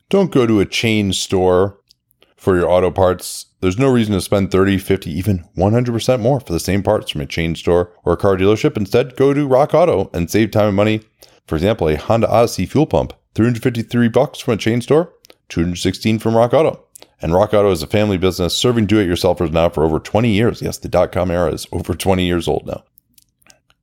Don't 0.10 0.32
go 0.34 0.45
to 0.45 0.60
a 0.60 0.65
chain 0.65 1.13
store 1.13 1.80
for 2.43 2.58
your 2.58 2.69
auto 2.69 2.91
parts. 2.91 3.45
There's 3.62 3.79
no 3.79 3.89
reason 3.89 4.13
to 4.13 4.19
spend 4.19 4.51
30, 4.51 4.77
50, 4.77 5.10
even 5.10 5.45
100% 5.58 6.19
more 6.19 6.41
for 6.41 6.51
the 6.51 6.60
same 6.60 6.84
parts 6.84 7.10
from 7.10 7.21
a 7.21 7.25
chain 7.25 7.56
store 7.56 7.93
or 8.03 8.13
a 8.13 8.17
car 8.17 8.36
dealership. 8.36 8.75
Instead, 8.75 9.15
go 9.15 9.34
to 9.34 9.47
Rock 9.47 9.73
Auto 9.73 10.10
and 10.13 10.29
save 10.29 10.51
time 10.51 10.67
and 10.67 10.75
money. 10.75 11.01
For 11.47 11.56
example, 11.56 11.88
a 11.88 11.95
Honda 11.95 12.29
Odyssey 12.29 12.65
fuel 12.65 12.86
pump, 12.86 13.13
353 13.36 14.10
bucks 14.10 14.39
from 14.39 14.56
a 14.56 14.58
chain 14.58 14.82
store, 14.82 15.13
216 15.47 16.19
from 16.19 16.36
Rock 16.36 16.53
Auto. 16.53 16.86
And 17.21 17.34
Rock 17.34 17.53
Auto 17.53 17.71
is 17.71 17.82
a 17.82 17.88
family 17.88 18.17
business 18.17 18.58
serving 18.58 18.88
do-it-yourselfers 18.88 19.53
now 19.53 19.69
for 19.69 19.86
over 19.86 19.99
20 19.99 20.29
years. 20.29 20.62
Yes, 20.62 20.77
the 20.77 20.89
dot-com 20.89 21.32
era 21.32 21.49
is 21.49 21.65
over 21.71 21.93
20 21.93 22.25
years 22.25 22.49
old 22.49 22.67
now. 22.67 22.84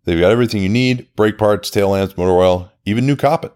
They've 0.05 0.21
got 0.21 0.33
everything 0.33 0.63
you 0.63 0.69
need, 0.69 1.09
brake 1.17 1.39
parts, 1.39 1.71
tail 1.71 1.91
lamps, 1.91 2.19
motor 2.19 2.33
oil, 2.33 2.71
even 2.85 3.07
new 3.07 3.17
carpet. 3.17 3.55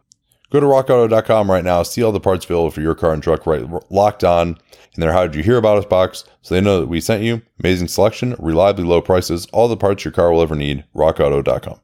Go 0.54 0.60
to 0.60 0.66
rockauto.com 0.66 1.50
right 1.50 1.64
now, 1.64 1.82
see 1.82 2.00
all 2.04 2.12
the 2.12 2.20
parts 2.20 2.44
available 2.44 2.70
for 2.70 2.80
your 2.80 2.94
car 2.94 3.12
and 3.12 3.20
truck 3.20 3.44
right 3.44 3.66
locked 3.90 4.22
on 4.22 4.50
in 4.94 5.00
their 5.00 5.12
How 5.12 5.26
Did 5.26 5.34
You 5.34 5.42
Hear 5.42 5.56
About 5.56 5.78
Us 5.78 5.84
box 5.84 6.22
so 6.42 6.54
they 6.54 6.60
know 6.60 6.78
that 6.78 6.86
we 6.86 7.00
sent 7.00 7.24
you. 7.24 7.42
Amazing 7.58 7.88
selection, 7.88 8.36
reliably 8.38 8.84
low 8.84 9.02
prices, 9.02 9.48
all 9.52 9.66
the 9.66 9.76
parts 9.76 10.04
your 10.04 10.12
car 10.12 10.30
will 10.30 10.42
ever 10.42 10.54
need. 10.54 10.84
rockauto.com. 10.94 11.80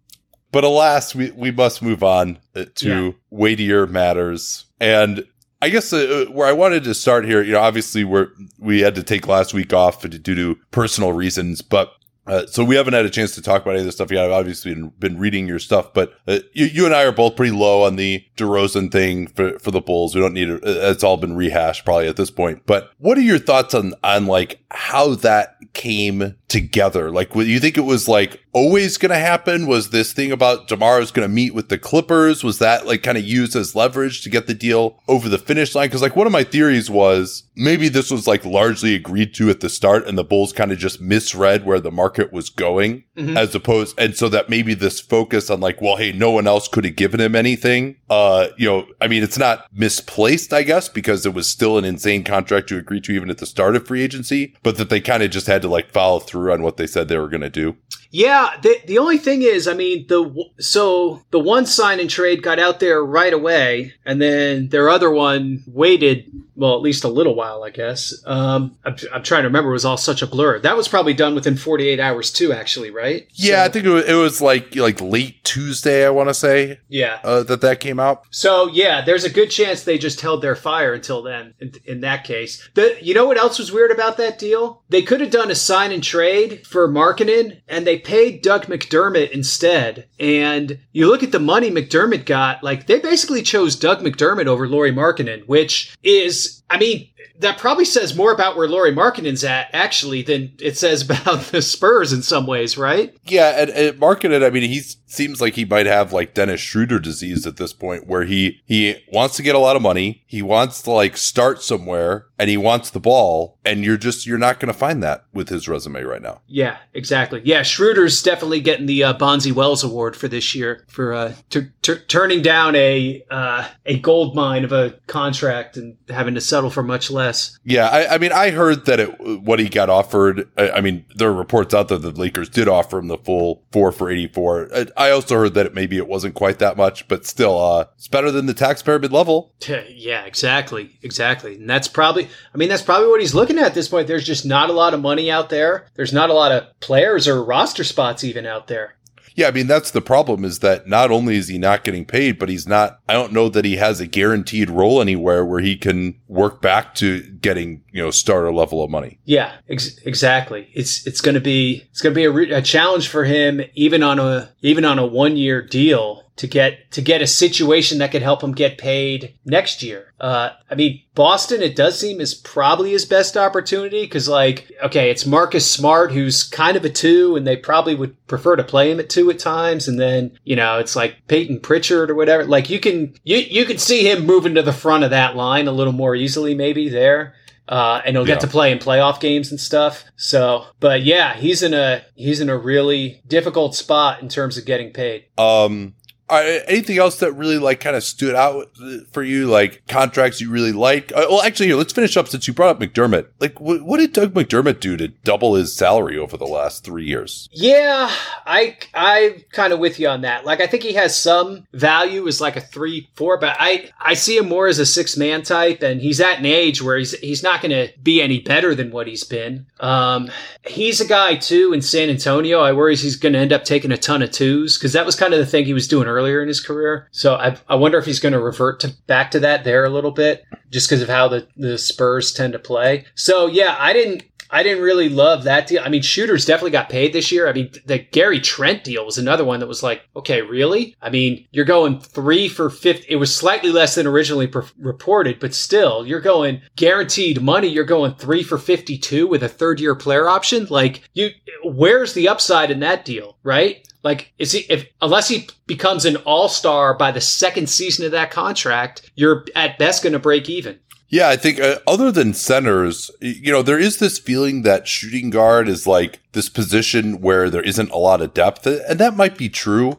But 0.53 0.63
alas, 0.63 1.17
we, 1.17 1.33
we 1.33 1.51
must 1.51 1.83
move 1.83 2.05
on 2.05 2.39
uh, 2.55 2.67
to 2.77 3.07
yeah. 3.07 3.13
weightier 3.31 3.89
matters. 3.89 4.67
And 4.79 5.27
I 5.61 5.69
guess 5.69 5.93
uh, 5.93 6.27
where 6.31 6.47
I 6.47 6.53
wanted 6.53 6.85
to 6.85 6.95
start 6.95 7.25
here, 7.25 7.43
you 7.43 7.55
know, 7.55 7.61
obviously 7.61 8.05
we're, 8.05 8.29
we 8.61 8.83
had 8.83 8.95
to 8.95 9.03
take 9.03 9.27
last 9.27 9.53
week 9.53 9.73
off 9.73 10.09
due 10.09 10.37
to 10.37 10.57
personal 10.71 11.13
reasons, 11.13 11.61
but 11.61 11.93
uh, 12.27 12.47
so 12.47 12.65
we 12.65 12.77
haven't 12.77 12.95
had 12.95 13.05
a 13.05 13.11
chance 13.11 13.35
to 13.35 13.43
talk 13.43 13.63
about 13.63 13.73
any 13.73 13.81
of 13.81 13.87
this 13.87 13.95
stuff 13.95 14.11
yet. 14.11 14.25
I've 14.25 14.31
obviously 14.31 14.75
been, 14.75 14.89
been 14.99 15.19
reading 15.19 15.49
your 15.49 15.59
stuff, 15.59 15.93
but 15.93 16.13
uh, 16.29 16.41
you, 16.53 16.67
you 16.67 16.87
and 16.87 16.95
I 16.95 17.05
are 17.05 17.13
both 17.13 17.35
pretty 17.35 17.53
low 17.53 17.83
on 17.85 17.97
the 17.97 18.25
DeRozan 18.37 18.93
thing 18.93 19.27
for, 19.27 19.59
for 19.59 19.71
the 19.71 19.81
Bulls. 19.81 20.15
We 20.15 20.21
don't 20.21 20.35
need 20.35 20.51
it. 20.51 20.61
It's 20.63 21.03
all 21.03 21.17
been 21.17 21.35
rehashed 21.35 21.85
probably 21.85 22.09
at 22.09 22.17
this 22.17 22.31
point. 22.31 22.63
But 22.67 22.91
what 22.99 23.19
are 23.19 23.23
your 23.23 23.39
thoughts 23.39 23.75
on 23.75 23.95
on 24.05 24.27
like 24.27 24.61
how 24.71 25.15
that 25.17 25.57
came 25.73 26.37
together? 26.49 27.11
Like, 27.11 27.35
you 27.35 27.59
think 27.59 27.79
it 27.79 27.83
was 27.83 28.07
like 28.07 28.45
always 28.53 28.99
going 28.99 29.11
to 29.11 29.19
happen? 29.19 29.67
Was 29.67 29.91
this 29.91 30.13
thing 30.13 30.33
about 30.33 30.69
Demar's 30.69 31.11
going 31.11 31.29
to 31.29 31.35
meet 31.35 31.55
with 31.55 31.69
the 31.69 31.79
Clippers? 31.79 32.43
Was 32.45 32.59
that 32.59 32.87
like 32.87 33.03
kind 33.03 33.19
of 33.19 33.25
used 33.25 33.57
as 33.57 33.75
leverage 33.75 34.23
to 34.23 34.31
get 34.31 34.47
the 34.47 34.55
deal 34.55 35.01
over 35.09 35.29
the 35.29 35.39
finish 35.39 35.75
line? 35.75 35.89
Because 35.89 36.03
like 36.03 36.17
one 36.17 36.27
of 36.27 36.33
my 36.33 36.45
theories 36.45 36.91
was 36.91 37.45
maybe 37.57 37.89
this 37.89 38.11
was 38.11 38.27
like 38.27 38.45
largely 38.45 38.95
agreed 38.95 39.35
to 39.35 39.51
at 39.51 39.61
the 39.61 39.69
start, 39.69 40.07
and 40.07 40.17
the 40.17 40.25
Bulls 40.25 40.53
kind 40.53 40.73
of 40.73 40.79
just 40.79 41.01
misread 41.01 41.65
where 41.65 41.81
the 41.81 41.91
market 41.91 42.33
was 42.33 42.51
going, 42.51 43.05
mm-hmm. 43.17 43.37
as 43.37 43.55
opposed, 43.55 43.99
and 43.99 44.17
so 44.17 44.29
that 44.29 44.49
maybe 44.49 44.75
this 44.75 45.01
focus 45.01 45.51
on 45.51 45.61
like, 45.61 45.81
well, 45.81 45.97
hey, 45.97 46.13
no 46.13 46.31
one 46.31 46.47
else 46.47 46.69
could 46.69 46.85
have 46.85 46.97
given 46.97 47.21
him 47.21 47.37
anything. 47.37 47.97
Uh, 48.09 48.49
you 48.57 48.69
know, 48.69 48.87
I 49.01 49.09
mean, 49.09 49.23
it's 49.23 49.39
not 49.39 49.67
misplaced, 49.73 50.53
I 50.53 50.63
guess, 50.63 50.89
because 50.89 51.25
it 51.27 51.35
was 51.35 51.49
still 51.49 51.79
an 51.79 51.85
insane 51.85 52.25
contract 52.25 52.69
to 52.69 52.79
agree 52.79 53.01
to 53.03 53.13
even 53.13 53.31
at 53.31 53.39
the 53.39 53.47
start 53.47 53.77
of 53.77 53.87
free 53.87 54.03
agency, 54.03 54.55
but 54.63 54.77
that 54.79 54.89
they 54.91 55.01
kind 55.01 55.23
of 55.23 55.31
just 55.31 55.47
had 55.47 55.63
to 55.63 55.69
like 55.69 55.91
follow 55.91 56.19
through 56.19 56.53
on 56.53 56.63
what 56.63 56.77
they 56.77 56.87
said 56.87 57.09
they 57.09 57.19
were 57.19 57.29
going 57.29 57.41
to 57.41 57.51
do. 57.51 57.77
Yeah, 58.11 58.57
the 58.61 58.77
the 58.87 58.99
only 58.99 59.19
thing 59.19 59.43
is, 59.43 59.69
I 59.69 59.75
mean, 59.75 60.07
the 60.09 60.51
so 60.59 61.23
the 61.31 61.39
one 61.39 61.67
sign 61.67 62.01
and 62.01 62.11
trade 62.11 62.43
got 62.43 62.59
out 62.59 62.81
there 62.81 63.05
right 63.05 63.33
away, 63.33 63.95
and 64.05 64.21
then 64.21 64.69
their 64.69 64.89
other 64.91 65.11
one 65.11 65.63
waited 65.67 66.31
well, 66.61 66.75
at 66.75 66.83
least 66.83 67.05
a 67.05 67.09
little 67.09 67.35
while, 67.35 67.65
I 67.65 67.71
guess. 67.71 68.13
Um, 68.27 68.77
I'm, 68.85 68.95
I'm, 69.15 69.23
trying 69.23 69.43
to 69.43 69.49
remember; 69.49 69.71
it 69.71 69.73
was 69.73 69.87
all 69.87 69.97
such 69.97 70.21
a 70.21 70.27
blur. 70.27 70.59
That 70.59 70.77
was 70.77 70.89
probably 70.89 71.15
done 71.15 71.35
within 71.35 71.57
48 71.57 71.99
hours 71.99 72.31
too, 72.31 72.53
actually, 72.53 72.91
right? 72.91 73.27
Yeah, 73.33 73.63
so, 73.63 73.65
I 73.65 73.69
think 73.71 73.87
it 73.87 73.89
was, 73.89 74.05
it 74.05 74.15
was, 74.15 74.43
like 74.43 74.77
like 74.77 75.01
late 75.01 75.43
Tuesday. 75.43 76.05
I 76.05 76.11
want 76.11 76.29
to 76.29 76.35
say, 76.35 76.79
yeah, 76.89 77.19
uh, 77.25 77.45
that 77.45 77.63
that 77.63 77.81
came 77.81 77.99
out. 77.99 78.25
So 78.31 78.69
yeah, 78.69 79.01
there's 79.01 79.25
a 79.25 79.31
good 79.31 79.51
chance 79.51 79.83
they 79.83 79.97
just 79.97 80.21
held 80.21 80.43
their 80.43 80.55
fire 80.55 80.93
until 80.93 81.23
then. 81.23 81.55
In, 81.61 81.73
in 81.87 82.01
that 82.03 82.25
case, 82.25 82.69
the 82.75 82.95
you 83.01 83.15
know 83.15 83.25
what 83.25 83.39
else 83.39 83.59
was 83.59 83.73
weird 83.73 83.91
about 83.91 84.19
that 84.19 84.39
deal? 84.39 84.83
They 84.91 85.01
could 85.01 85.23
have 85.23 85.31
done 85.31 85.51
a 85.51 85.55
sign 85.55 85.93
and 85.93 86.03
trade 86.03 86.67
for 86.67 86.87
Markkanen, 86.87 87.63
and 87.69 87.87
they 87.87 87.99
paid 88.01 88.43
Doug 88.43 88.67
McDermott 88.67 89.31
instead. 89.31 90.09
And 90.19 90.79
you 90.93 91.09
look 91.09 91.23
at 91.23 91.33
the 91.33 91.39
money 91.39 91.71
McDermott 91.71 92.27
got, 92.27 92.63
like 92.65 92.87
they 92.87 92.99
basically 92.99 93.43
chose 93.43 93.77
Doug 93.77 94.01
McDermott 94.01 94.47
over 94.47 94.69
Lauri 94.69 94.93
Markkanen, 94.93 95.47
which 95.47 95.97
is 96.03 96.63
I 96.71 96.79
mean, 96.79 97.09
that 97.41 97.59
probably 97.59 97.85
says 97.85 98.17
more 98.17 98.33
about 98.33 98.57
where 98.57 98.69
Lauri 98.69 98.93
Markkanen's 98.93 99.45
at 99.45 99.71
actually 99.73 100.23
than 100.23 100.53
it 100.61 100.77
says 100.77 101.03
about 101.09 101.41
the 101.47 101.63
Spurs 101.63 102.13
in 102.13 102.23
some 102.23 102.47
ways, 102.47 102.79
right? 102.79 103.17
Yeah, 103.27 103.63
and, 103.63 103.71
and 103.71 104.45
I 104.45 104.51
mean, 104.51 104.71
he 104.71 104.83
seems 105.11 105.41
like 105.41 105.55
he 105.55 105.65
might 105.65 105.87
have 105.87 106.13
like 106.13 106.35
Dennis 106.35 106.61
Schroeder 106.61 106.99
disease 106.99 107.47
at 107.47 107.57
this 107.57 107.73
point, 107.73 108.07
where 108.07 108.25
he 108.25 108.63
he 108.65 108.97
wants 109.13 109.37
to 109.37 109.43
get 109.43 109.55
a 109.55 109.59
lot 109.59 109.77
of 109.77 109.83
money, 109.83 110.23
he 110.27 110.43
wants 110.43 110.83
to 110.83 110.91
like 110.91 111.17
start 111.17 111.63
somewhere, 111.63 112.27
and 112.39 112.49
he 112.49 112.57
wants 112.57 112.91
the 112.91 113.01
ball, 113.01 113.59
and 113.65 113.85
you're 113.85 113.97
just 113.97 114.27
you're 114.27 114.39
not 114.39 114.61
going 114.61 114.73
to 114.73 114.79
find 114.79 115.03
that 115.03 115.25
with 115.33 115.49
his 115.49 115.69
resume 115.69 116.03
right 116.03 116.23
now. 116.23 116.41
Yeah, 116.47 116.79
exactly. 116.95 117.43
Yeah, 117.45 117.63
Schroeder's 117.63 118.23
definitely 118.23 118.61
getting 118.61 118.87
the 118.87 119.05
uh, 119.05 119.15
Bonzi 119.15 119.53
Wells 119.53 119.85
Award 119.85 120.17
for 120.17 120.29
this 120.29 120.55
year 120.55 120.85
for 120.89 121.13
uh, 121.13 121.35
t- 121.51 121.69
t- 121.83 121.99
turning 122.09 122.41
down 122.41 122.75
a 122.77 123.25
uh, 123.31 123.69
a 123.85 123.99
gold 123.99 124.35
mine 124.35 124.65
of 124.65 124.73
a 124.73 124.91
contract 125.07 125.77
and 125.77 125.97
having 126.09 126.35
to 126.35 126.41
settle 126.41 126.71
for 126.71 126.83
much 126.83 127.11
less. 127.11 127.59
Yeah, 127.65 127.89
I, 127.89 128.15
I 128.15 128.19
mean, 128.19 128.33
I 128.33 128.51
heard 128.51 128.87
that 128.87 129.01
it, 129.01 129.21
what 129.21 129.59
he 129.59 129.69
got 129.69 129.91
offered. 129.91 130.49
I, 130.57 130.71
I, 130.71 130.81
mean, 130.81 131.05
there 131.17 131.29
are 131.29 131.35
reports 131.35 131.75
out 131.75 131.89
there 131.89 131.99
that 131.99 132.15
the 132.15 132.21
Lakers 132.21 132.49
did 132.49 132.69
offer 132.69 132.99
him 132.99 133.09
the 133.09 133.19
full 133.19 133.65
four 133.73 133.93
for 133.93 134.11
eighty 134.11 134.29
four. 134.29 134.69
I, 134.75 134.87
I 135.01 135.13
also 135.13 135.35
heard 135.37 135.55
that 135.55 135.65
it, 135.65 135.75
maybe 135.75 135.97
it 135.97 136.07
wasn't 136.07 136.35
quite 136.35 136.59
that 136.59 136.77
much, 136.77 137.09
but 137.09 137.25
still, 137.25 137.59
uh, 137.59 137.87
it's 137.97 138.07
better 138.07 138.31
than 138.31 138.45
the 138.45 138.53
taxpayer 138.53 138.99
mid 138.99 139.13
level. 139.13 139.55
Yeah, 140.01 140.25
exactly, 140.25 140.99
exactly, 141.03 141.55
and 141.55 141.69
that's 141.69 141.89
probably. 141.89 142.29
I 142.53 142.59
mean, 142.59 142.69
that's 142.69 142.83
probably 142.83 143.09
what 143.09 143.21
he's 143.21 143.35
looking 143.35 143.59
at, 143.59 143.67
at 143.67 143.75
this 143.75 143.89
point. 143.89 144.09
There's 144.09 144.27
just 144.27 144.45
not 144.45 144.69
a 144.69 144.75
lot 144.75 144.93
of 144.93 145.01
money 145.01 145.31
out 145.31 145.49
there. 145.49 145.87
There's 145.95 146.13
not 146.13 146.31
a 146.31 146.35
lot 146.35 146.53
of 146.53 146.79
players 146.81 147.29
or 147.29 147.43
roster 147.43 147.85
spots 147.85 148.25
even 148.25 148.45
out 148.47 148.67
there. 148.67 148.97
Yeah, 149.41 149.49
I 149.49 149.53
mean 149.53 149.69
that's 149.69 149.91
the 149.91 150.03
problem 150.03 150.45
is 150.45 150.59
that 150.59 150.87
not 150.87 151.11
only 151.11 151.37
is 151.37 151.49
he 151.49 151.57
not 151.57 151.83
getting 151.83 152.05
paid, 152.05 152.39
but 152.39 152.51
he's 152.51 152.69
not 152.69 153.01
I 153.09 153.15
don't 153.15 153.33
know 153.33 153.49
that 153.49 153.65
he 153.65 153.77
has 153.77 153.99
a 153.99 154.07
guaranteed 154.07 154.69
role 154.69 155.01
anywhere 155.01 155.47
where 155.47 155.61
he 155.61 155.79
can 155.79 156.21
work 156.29 156.61
back 156.61 156.95
to 156.97 157.23
getting, 157.23 157.83
you 157.91 158.03
know, 158.03 158.11
starter 158.11 158.53
level 158.53 158.85
of 158.85 158.91
money. 158.91 159.19
Yeah, 159.25 159.55
ex- 159.71 159.97
exactly. 160.05 160.69
It's 160.75 161.07
it's 161.07 161.23
going 161.23 161.37
to 161.37 161.41
be 161.41 161.87
it's 161.91 162.03
going 162.03 162.13
to 162.13 162.19
be 162.19 162.25
a, 162.25 162.31
re- 162.31 162.53
a 162.53 162.61
challenge 162.61 163.09
for 163.09 163.25
him 163.25 163.63
even 163.73 164.03
on 164.03 164.19
a 164.19 164.53
even 164.61 164.85
on 164.85 164.99
a 164.99 165.09
1-year 165.09 165.63
deal 165.63 166.30
to 166.41 166.47
get 166.47 166.91
to 166.93 167.03
get 167.03 167.21
a 167.21 167.27
situation 167.27 167.99
that 167.99 168.11
could 168.13 168.23
help 168.23 168.43
him 168.43 168.53
get 168.53 168.79
paid 168.79 169.35
next 169.45 169.83
year. 169.83 170.15
Uh, 170.19 170.51
I 170.71 170.75
mean, 170.75 171.01
Boston, 171.15 171.61
it 171.61 171.77
does 171.77 171.99
seem 172.01 172.19
is 172.21 172.35
probably 172.35 172.93
his 172.93 173.05
best 173.05 173.37
opportunity 173.37 174.03
because, 174.05 174.27
like, 174.29 174.71
okay, 174.83 175.11
it's 175.11 175.27
Marcus 175.27 175.71
Smart 175.71 176.13
who's 176.13 176.43
kind 176.43 176.77
of 176.79 176.85
a 176.85 176.89
two, 176.89 177.37
and 177.37 177.47
they 177.47 177.57
probably 177.57 177.95
would 177.95 178.15
prefer 178.27 178.57
to 178.57 178.65
play 178.65 178.91
him 178.91 179.01
at 179.01 179.11
two 179.11 179.31
at 179.31 179.39
times. 179.39 179.87
And 179.87 180.01
then 180.01 180.39
you 180.45 180.57
know, 180.57 180.79
it's 180.79 180.97
like 180.97 181.17
Payton 181.29 181.61
Pritchard 181.61 182.11
or 182.11 182.15
whatever. 182.15 182.45
Like, 182.45 182.71
you 182.71 182.81
can 182.81 183.15
you 183.25 183.37
you 183.37 183.67
can 183.67 183.77
see 183.79 184.11
him 184.11 184.25
moving 184.25 184.55
to 184.55 184.63
the 184.63 184.73
front 184.73 185.05
of 185.05 185.11
that 185.11 185.37
line 185.37 185.69
a 185.69 185.73
little 185.73 185.93
more 185.93 186.15
easily, 186.17 186.55
maybe 186.55 186.89
there. 186.89 187.35
uh, 187.69 188.03
and 188.05 188.17
he'll 188.17 188.25
get 188.27 188.39
Yeah. 188.39 188.39
to 188.41 188.47
play 188.49 188.73
in 188.73 188.79
playoff 188.81 189.21
games 189.21 189.53
and 189.53 189.61
stuff. 189.61 190.03
So, 190.17 190.65
but 190.81 191.03
yeah, 191.03 191.37
he's 191.37 191.63
in 191.63 191.73
a 191.73 192.03
he's 192.17 192.41
in 192.41 192.49
a 192.49 192.59
really 192.59 193.23
difficult 193.29 193.77
spot 193.77 194.21
in 194.23 194.29
terms 194.29 194.59
of 194.59 194.65
getting 194.65 194.91
paid. 194.93 195.27
Um, 195.39 195.95
anything 196.39 196.99
else 196.99 197.19
that 197.19 197.33
really 197.33 197.59
like 197.59 197.81
kind 197.81 197.97
of 197.97 198.05
stood 198.05 198.35
out 198.35 198.71
for 199.13 199.23
you, 199.23 199.47
like 199.47 199.83
contracts 199.89 200.41
you 200.41 200.51
really 200.51 200.73
like? 200.73 201.11
Uh, 201.13 201.27
well, 201.29 201.43
actually, 201.43 201.67
here 201.67 201.77
let's 201.77 201.93
finish 201.93 202.17
up 202.17 202.29
since 202.29 202.47
you 202.47 202.55
brought 202.55 202.71
up 202.71 202.81
McDermott. 202.81 203.27
Like, 203.41 203.57
wh- 203.57 203.85
what 203.85 203.99
did 203.99 204.13
Doug 204.13 204.35
McDermott 204.35 204.81
do 204.81 204.97
to 204.97 205.09
double 205.09 205.55
his 205.55 205.75
salary 205.75 206.17
over 206.17 206.37
the 206.37 206.47
last 206.47 206.85
three 206.85 207.05
years? 207.05 207.49
Yeah, 207.53 208.11
I 208.47 208.77
I 208.95 209.45
kind 209.53 209.73
of 209.73 209.81
with 209.81 209.99
you 209.99 210.09
on 210.09 210.21
that. 210.21 210.45
Like 210.45 210.61
I 210.61 210.67
think 210.67 210.85
he 210.85 210.93
has 210.93 211.19
some 211.19 211.67
value 211.73 212.27
as 212.29 212.41
like 212.41 212.57
a 212.57 212.61
three 212.61 213.11
four, 213.15 213.37
but 213.39 213.57
I 213.59 213.91
I 213.99 214.15
see 214.15 214.37
him 214.37 214.49
more 214.49 214.69
as 214.69 214.79
a 214.79 214.87
six 214.87 215.17
man 215.17 215.43
type, 215.43 215.83
and 215.83 216.01
he's 216.01 216.21
at 216.21 216.39
an 216.39 216.47
age 216.47 216.81
where 216.81 216.97
he's 216.97 217.19
he's 217.19 217.43
not 217.43 217.61
going 217.61 217.71
to 217.71 217.93
be 218.01 218.23
any 218.23 218.41
better 218.41 218.75
than 218.75 218.93
what 218.93 219.09
he's 219.09 219.25
been. 219.25 219.67
Um, 219.81 220.31
he's 220.65 221.01
a 221.01 221.07
guy 221.07 221.35
too 221.35 221.73
in 221.73 221.83
San 221.83 222.09
Antonio. 222.09 222.61
I 222.61 222.73
worry 222.73 222.95
he's 222.97 223.17
going 223.17 223.33
to 223.33 223.39
end 223.39 223.53
up 223.53 223.65
taking 223.65 223.93
a 223.93 223.97
ton 223.97 224.23
of 224.23 224.31
twos 224.31 224.77
because 224.77 224.93
that 224.93 225.07
was 225.07 225.17
kind 225.17 225.33
of 225.33 225.41
the 225.41 225.47
thing 225.47 225.65
he 225.65 225.75
was 225.75 225.89
doing 225.89 226.07
earlier 226.07 226.20
in 226.27 226.49
his 226.49 226.61
career. 226.61 227.09
So 227.13 227.35
I 227.35 227.57
I 227.69 227.77
wonder 227.77 227.99
if 227.99 228.05
he's 228.05 228.21
going 228.21 228.33
to 228.33 228.41
revert 228.41 228.81
to 228.81 228.95
back 229.07 229.31
to 229.33 229.41
that 229.41 229.65
there 229.65 229.85
a 229.85 229.91
little 229.91 230.11
bit 230.11 230.45
just 230.71 230.89
because 230.89 231.03
of 231.03 231.09
how 231.09 231.29
the 231.29 231.47
the 231.57 231.79
Spurs 231.79 232.33
tend 232.33 232.53
to 232.53 232.59
play. 232.59 233.07
So 233.15 233.47
yeah, 233.47 233.77
I 233.79 233.93
didn't 233.93 234.25
I 234.53 234.63
didn't 234.63 234.83
really 234.83 235.09
love 235.09 235.45
that 235.45 235.67
deal. 235.67 235.83
I 235.85 235.89
mean, 235.89 236.03
shooters 236.03 236.45
definitely 236.45 236.73
got 236.73 236.89
paid 236.89 237.13
this 237.13 237.31
year. 237.31 237.49
I 237.49 237.53
mean, 237.53 237.71
the 237.87 237.99
Gary 237.99 238.41
Trent 238.41 238.85
deal 238.85 239.07
was 239.07 239.19
another 239.19 239.45
one 239.45 239.61
that 239.61 239.69
was 239.69 239.83
like, 239.83 240.03
okay, 240.17 240.43
really? 240.43 240.97
I 241.01 241.11
mean, 241.11 241.47
you're 241.53 241.65
going 241.65 242.01
three 242.01 242.49
for 242.49 242.69
50. 242.69 243.07
It 243.09 243.17
was 243.17 243.35
slightly 243.35 243.71
less 243.71 243.95
than 243.95 244.07
originally 244.07 244.49
per- 244.49 244.67
reported, 244.79 245.39
but 245.39 245.55
still, 245.55 246.07
you're 246.07 246.21
going 246.21 246.63
guaranteed 246.77 247.41
money. 247.41 247.69
You're 247.69 247.85
going 247.85 248.15
three 248.15 248.43
for 248.43 248.59
52 248.59 249.27
with 249.27 249.43
a 249.43 249.49
third 249.49 249.81
year 249.81 249.95
player 249.95 250.29
option. 250.29 250.67
Like, 250.69 251.09
you, 251.15 251.31
where's 251.65 252.15
the 252.15 252.29
upside 252.29 252.71
in 252.71 252.81
that 252.81 253.05
deal, 253.05 253.37
right? 253.43 253.87
Like, 254.03 254.33
is 254.39 254.53
he, 254.53 254.61
if, 254.71 254.87
unless 255.03 255.29
he 255.29 255.49
becomes 255.67 256.05
an 256.05 256.17
all 256.19 256.49
star 256.49 256.95
by 256.95 257.13
the 257.13 257.21
second 257.21 257.69
season 257.69 258.07
of 258.07 258.13
that 258.13 258.31
contract, 258.31 259.11
you're 259.15 259.45
at 259.55 259.79
best 259.79 260.03
going 260.03 260.15
to 260.15 260.19
break 260.19 260.49
even. 260.49 260.79
Yeah, 261.11 261.29
I 261.29 261.37
think 261.37 261.61
uh, 261.61 261.81
other 261.89 262.13
than 262.13 262.35
centers, 262.35 263.11
you 263.21 263.51
know, 263.53 263.63
there 263.63 263.79
is 263.79 263.99
this 263.99 264.19
feeling 264.19 264.63
that 264.63 264.87
shooting 264.87 265.31
guard 265.31 265.69
is 265.69 265.87
like 265.87 266.21
this 266.33 266.49
position 266.49 267.21
where 267.21 267.51
there 267.51 267.63
isn't 267.63 267.91
a 267.91 267.97
lot 267.97 268.23
of 268.23 268.33
depth, 268.33 268.65
and 268.65 269.01
that 269.01 269.17
might 269.17 269.37
be 269.37 269.49
true. 269.49 269.99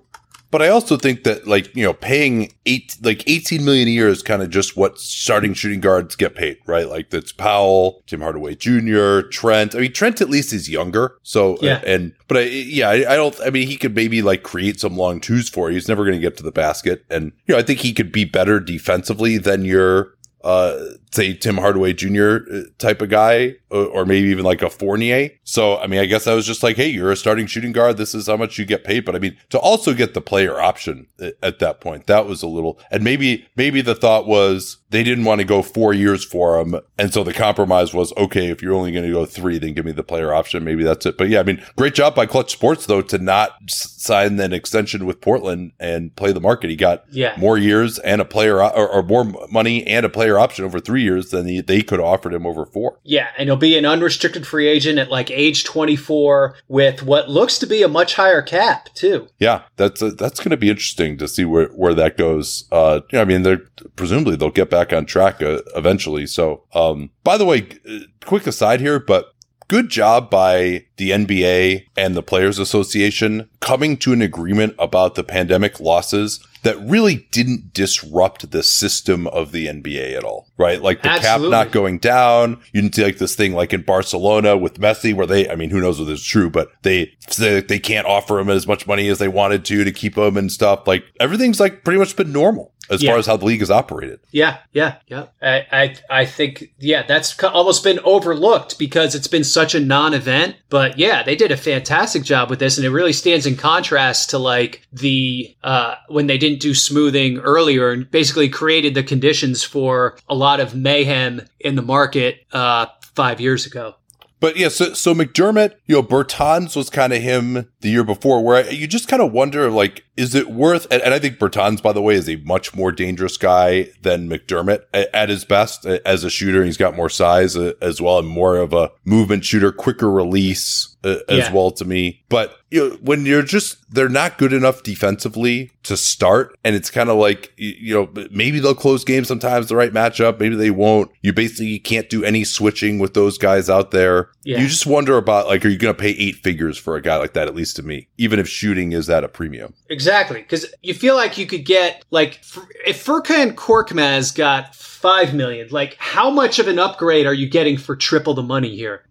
But 0.52 0.62
I 0.62 0.68
also 0.68 0.98
think 0.98 1.24
that 1.24 1.48
like, 1.48 1.74
you 1.76 1.84
know, 1.84 1.94
paying 1.94 2.52
eight, 2.66 2.98
like 3.02 3.24
18 3.28 3.64
million 3.64 3.88
a 3.88 3.92
year 3.92 4.10
is 4.10 4.22
kind 4.22 4.42
of 4.42 4.50
just 4.50 4.76
what 4.76 5.00
starting 5.00 5.54
shooting 5.54 5.80
guards 5.80 6.16
get 6.16 6.36
paid, 6.36 6.58
right? 6.66 6.88
Like 6.90 7.10
that's 7.10 7.32
Powell, 7.32 8.04
Tim 8.06 8.20
Hardaway 8.22 8.56
Jr., 8.56 9.22
Trent. 9.22 9.74
I 9.76 9.80
mean, 9.80 9.94
Trent 9.94 10.20
at 10.22 10.30
least 10.30 10.52
is 10.52 10.70
younger. 10.70 11.16
So, 11.24 11.58
Yeah. 11.62 11.82
and, 11.86 12.14
but 12.28 12.38
I, 12.38 12.42
yeah, 12.42 12.90
I, 12.90 13.14
I 13.14 13.16
don't, 13.16 13.40
I 13.46 13.50
mean, 13.50 13.68
he 13.68 13.78
could 13.78 13.96
maybe 13.96 14.22
like 14.22 14.44
create 14.44 14.80
some 14.80 14.98
long 14.98 15.22
twos 15.22 15.48
for 15.50 15.70
you. 15.70 15.76
He's 15.76 15.88
never 15.88 16.04
going 16.04 16.16
to 16.18 16.22
get 16.22 16.36
to 16.38 16.44
the 16.44 16.52
basket. 16.52 17.06
And, 17.10 17.32
you 17.48 17.54
know, 17.56 17.60
I 17.60 17.64
think 17.64 17.80
he 17.80 17.94
could 17.94 18.12
be 18.12 18.26
better 18.26 18.60
defensively 18.60 19.38
than 19.38 19.64
your, 19.64 20.16
uh, 20.44 20.78
say 21.14 21.34
Tim 21.34 21.58
Hardaway 21.58 21.94
Jr. 21.94 22.38
Uh, 22.52 22.62
type 22.78 23.02
of 23.02 23.10
guy, 23.10 23.56
or, 23.70 24.06
maybe 24.06 24.28
even 24.30 24.44
like 24.44 24.62
a 24.62 24.70
Fournier. 24.70 25.30
So, 25.44 25.78
I 25.78 25.88
mean, 25.88 26.00
I 26.02 26.06
guess 26.06 26.28
I 26.28 26.34
was 26.34 26.46
just 26.46 26.62
like, 26.64 26.76
hey, 26.76 26.88
you're 26.90 27.12
a 27.12 27.16
starting 27.16 27.48
shooting 27.48 27.72
guard. 27.72 27.96
This 27.98 28.14
is 28.14 28.28
how 28.28 28.36
much 28.38 28.58
you 28.60 28.66
get 28.66 28.84
paid. 28.84 29.06
But 29.06 29.16
I 29.16 29.20
mean, 29.20 29.38
to 29.50 29.60
also 29.60 29.94
get 29.94 30.14
the 30.14 30.20
player 30.22 30.60
option 30.60 31.08
uh, 31.22 31.30
at 31.42 31.60
that 31.60 31.80
point, 31.80 32.08
that 32.08 32.26
was 32.26 32.44
a 32.44 32.48
little, 32.48 32.80
and 32.92 33.04
maybe, 33.04 33.46
maybe 33.56 33.82
the 33.82 33.96
thought 33.96 34.28
was 34.28 34.78
they 34.90 35.04
didn't 35.04 35.24
want 35.24 35.40
to 35.40 35.46
go 35.46 35.62
four 35.62 35.94
years 35.94 36.26
for 36.26 36.60
him. 36.60 36.76
And 36.98 37.14
so 37.14 37.24
the 37.24 37.34
compromise 37.34 37.94
was, 37.94 38.12
okay, 38.18 38.50
if 38.50 38.62
you're 38.62 38.74
only 38.74 38.92
going 38.92 39.06
to 39.06 39.12
go 39.14 39.26
three, 39.26 39.58
then 39.58 39.74
give 39.74 39.86
me 39.86 39.94
the 39.94 40.04
player 40.04 40.34
option. 40.34 40.66
Maybe 40.66 40.84
that's 40.84 41.06
it. 41.06 41.18
But 41.18 41.30
yeah, 41.30 41.40
I 41.40 41.44
mean, 41.44 41.64
great 41.78 41.94
job 41.94 42.14
by 42.14 42.26
Clutch 42.26 42.52
Sports 42.52 42.86
though, 42.88 43.02
to 43.04 43.18
not 43.18 43.52
sign 43.70 44.38
an 44.40 44.52
extension 44.54 45.06
with 45.06 45.22
Portland 45.22 45.72
and 45.80 46.14
play 46.16 46.34
the 46.34 46.42
market. 46.42 46.70
He 46.70 46.76
got 46.76 47.06
Yeah. 47.10 47.36
more 47.38 47.58
years 47.58 48.00
and 48.00 48.20
a 48.22 48.26
player 48.26 48.62
or, 48.62 48.90
or 48.90 49.04
more 49.04 49.26
money 49.50 49.86
and 49.88 50.06
a 50.06 50.10
player 50.10 50.38
option 50.38 50.66
over 50.66 50.80
three 50.82 51.01
years 51.02 51.32
than 51.32 51.48
he, 51.48 51.62
they 51.62 51.82
could 51.82 52.00
have 52.00 52.08
offered 52.08 52.34
him 52.34 52.46
over 52.46 52.66
four. 52.66 53.00
Yeah, 53.04 53.30
and 53.38 53.48
he'll 53.48 53.58
be 53.58 53.78
an 53.78 53.86
unrestricted 53.86 54.48
free 54.48 54.68
agent 54.68 55.00
at 55.00 55.10
like 55.10 55.30
age 55.32 55.64
24 55.64 56.56
with 56.68 57.04
what 57.04 57.30
looks 57.30 57.58
to 57.60 57.66
be 57.66 57.84
a 57.84 57.88
much 57.88 58.16
higher 58.16 58.42
cap, 58.42 58.94
too. 58.94 59.28
Yeah, 59.40 59.64
that's 59.76 60.02
uh, 60.02 60.12
that's 60.18 60.40
going 60.40 60.52
to 60.52 60.58
be 60.58 60.70
interesting 60.70 61.18
to 61.18 61.28
see 61.28 61.46
where, 61.46 61.68
where 61.68 61.94
that 61.94 62.18
goes. 62.18 62.66
Uh, 62.72 63.02
yeah, 63.12 63.22
I 63.22 63.26
mean, 63.26 63.44
they're 63.44 63.62
presumably 63.96 64.36
they'll 64.36 64.52
get 64.52 64.70
back 64.70 64.94
on 64.94 65.06
track 65.06 65.42
uh, 65.42 65.60
eventually. 65.76 66.28
So, 66.28 66.64
um, 66.74 67.12
by 67.24 67.38
the 67.38 67.46
way, 67.46 67.68
uh, 67.90 68.00
quick 68.26 68.48
aside 68.48 68.80
here, 68.80 69.00
but 69.00 69.34
good 69.72 69.90
job 69.90 70.30
by 70.30 70.86
the 70.98 71.12
NBA 71.12 71.86
and 71.96 72.14
the 72.16 72.22
Players 72.22 72.60
Association 72.60 73.50
coming 73.62 73.96
to 73.98 74.12
an 74.12 74.22
agreement 74.22 74.76
about 74.78 75.16
the 75.16 75.24
pandemic 75.24 75.80
losses 75.80 76.46
that 76.64 76.80
really 76.80 77.28
didn't 77.32 77.74
disrupt 77.74 78.52
the 78.52 78.64
system 78.64 79.28
of 79.28 79.52
the 79.52 79.68
NBA 79.68 80.16
at 80.16 80.24
all, 80.24 80.48
right? 80.58 80.82
Like 80.82 81.02
the 81.02 81.10
Absolutely. 81.10 81.50
cap 81.50 81.66
not 81.66 81.72
going 81.72 81.98
down. 82.00 82.62
You 82.72 82.82
didn't 82.82 82.96
see 82.96 83.04
like 83.04 83.18
this 83.18 83.36
thing 83.36 83.54
like 83.54 83.74
in 83.74 83.82
Barcelona 83.82 84.58
with 84.58 84.80
Messi 84.80 85.14
where 85.14 85.26
they, 85.26 85.50
I 85.50 85.56
mean, 85.56 85.70
who 85.70 85.82
knows 85.82 86.00
whether 86.00 86.14
it's 86.14 86.24
true, 86.24 86.50
but 86.50 86.72
they, 86.84 87.14
they, 87.38 87.62
they 87.62 87.80
can't 87.80 88.08
offer 88.08 88.40
him 88.40 88.50
as 88.50 88.68
much 88.68 88.88
money 88.88 89.08
as 89.08 89.20
they 89.20 89.28
wanted 89.28 89.66
to 89.66 89.84
to 89.84 89.92
keep 89.92 90.18
him 90.18 90.38
and 90.38 90.52
stuff. 90.52 90.88
Like 90.88 91.04
everything's 91.20 91.60
like 91.60 91.84
pretty 91.84 92.00
much 92.00 92.16
been 92.16 92.32
normal 92.32 92.74
as 92.92 93.02
Yeah. 93.02 93.12
far 93.12 93.20
as 93.20 93.26
how 93.26 93.38
the 93.38 93.46
league 93.46 93.62
is 93.62 93.72
operated. 93.72 94.20
Yeah, 94.32 94.58
yeah, 94.74 94.96
yeah. 95.08 95.26
I, 95.42 95.66
I, 95.72 95.96
I 96.10 96.26
think, 96.26 96.74
yeah, 96.78 97.04
that's 97.08 97.42
almost 97.44 97.84
been 97.84 98.00
overlooked 98.04 98.78
because 98.78 99.16
it's 99.16 99.28
been 99.28 99.44
such 99.44 99.74
a 99.74 99.80
non-event. 99.80 100.58
But 100.70 101.00
yeah, 101.00 101.24
they 101.24 101.36
did 101.36 101.52
a 101.52 101.58
fantastic 101.58 102.24
job 102.24 102.50
with 102.50 102.60
this, 102.60 102.78
and 102.78 102.86
it 102.86 102.92
really 102.92 103.14
stands 103.14 103.46
in 103.46 103.56
contrast 103.56 104.30
to 104.32 104.38
like 104.38 104.86
the 104.94 105.56
uh, 105.64 105.96
when 106.10 106.28
they 106.28 106.38
didn't 106.38 106.60
do 106.60 106.74
smoothing 106.76 107.38
earlier 107.40 107.92
and 107.92 108.12
basically 108.12 108.50
created 108.50 108.94
the 108.94 109.04
conditions 109.04 109.64
for 109.64 110.18
a 110.30 110.36
lot 110.36 110.60
of 110.60 110.76
mayhem 110.76 111.42
in 111.60 111.76
the 111.76 111.82
market 111.82 112.46
uh, 112.52 112.86
five 113.16 113.40
years 113.42 113.66
ago. 113.66 113.96
But 114.42 114.58
yeah, 114.58 114.70
so, 114.70 114.94
so 114.94 115.14
McDermott, 115.14 115.76
you 115.86 115.96
know, 115.96 116.04
Bertans 116.04 116.76
was 116.76 116.90
kind 116.90 117.14
of 117.14 117.22
him 117.22 117.70
the 117.82 117.90
year 117.90 118.04
before, 118.04 118.44
where 118.44 118.70
you 118.70 118.88
just 118.88 119.08
kind 119.08 119.22
of 119.22 119.32
wonder, 119.32 119.70
like, 119.70 120.04
is 120.18 120.34
it 120.34 120.50
worth? 120.50 120.88
And, 120.90 121.00
and 121.04 121.14
I 121.14 121.20
think 121.20 121.38
Bertans, 121.38 121.82
by 121.82 121.94
the 121.94 122.02
way, 122.02 122.16
is 122.16 122.28
a 122.28 122.38
much 122.38 122.76
more 122.76 122.92
dangerous 122.92 123.38
guy 123.38 123.90
than 124.02 124.28
McDermott 124.28 124.84
at, 124.94 125.14
at 125.14 125.30
his 125.30 125.46
best 125.46 125.86
as 125.86 126.24
a 126.24 126.30
shooter. 126.32 126.66
He's 126.66 126.76
got 126.76 126.96
more 126.96 127.08
size 127.08 127.56
uh, 127.56 127.74
as 127.82 128.02
well 128.02 128.18
and 128.18 128.28
more 128.28 128.58
of 128.58 128.74
a 128.74 128.92
movement 129.06 129.46
shooter, 129.46 129.72
quicker 129.72 130.12
release 130.12 130.91
uh, 131.04 131.18
as 131.30 131.38
Yeah. 131.40 131.54
well 131.54 131.72
to 131.72 131.86
me. 131.86 132.22
But 132.30 132.56
you 132.70 132.90
know, 132.90 132.96
when 133.02 133.26
you're 133.26 133.42
just 133.44 133.78
they're 133.94 134.08
not 134.08 134.38
good 134.38 134.54
enough 134.54 134.84
defensively 134.84 135.72
to 135.84 135.98
start, 135.98 136.56
and 136.64 136.76
it's 136.76 136.90
kind 136.90 137.10
of 137.10 137.18
like 137.18 137.52
you, 137.58 137.94
know 137.94 138.28
maybe 138.32 138.60
they'll 138.60 138.74
close 138.76 139.04
games 139.04 139.28
sometimes 139.28 139.68
the 139.68 139.76
right 139.76 139.92
matchup, 139.92 140.40
maybe 140.40 140.56
they 140.56 140.72
won't. 140.72 141.12
You 141.22 141.34
basically 141.34 141.80
can't 141.80 142.10
do 142.10 142.24
any 142.24 142.44
switching 142.44 143.00
with 143.00 143.14
those 143.14 143.38
guys 143.38 143.70
out 143.70 143.92
there. 143.92 144.30
Yeah. 144.44 144.60
You 144.60 144.68
just 144.68 144.86
wonder 144.86 145.18
about 145.18 145.48
like, 145.48 145.66
are 145.66 145.70
you 145.70 145.78
going 145.78 145.94
to 145.94 146.00
pay 146.02 146.12
eight 146.12 146.38
figures 146.38 146.78
for 146.78 146.96
a 146.96 147.02
guy 147.02 147.18
like 147.18 147.34
that? 147.34 147.48
At 147.48 147.56
least 147.56 147.76
to 147.78 147.84
me, 147.84 148.08
even 148.18 148.40
if 148.40 148.48
shooting 148.48 148.94
is 148.94 149.10
at 149.10 149.24
a 149.24 149.28
premium. 149.28 149.74
Exactly, 149.90 150.42
because 150.42 150.66
you 150.82 150.94
feel 150.94 151.16
like 151.16 151.38
you 151.38 151.46
could 151.48 151.66
get 151.66 152.06
like 152.12 152.40
if 152.86 153.06
Furkan 153.06 153.54
Korkmaz 153.54 154.34
got 154.34 154.74
five 155.02 155.34
million, 155.34 155.68
like 155.72 155.96
how 156.00 156.30
much 156.30 156.60
of 156.60 156.68
an 156.68 156.80
upgrade 156.80 157.26
are 157.26 157.34
you 157.34 157.50
getting 157.50 157.78
for 157.78 157.96
triple 157.96 158.34
the 158.34 158.44
money 158.44 158.76
here? 158.76 159.04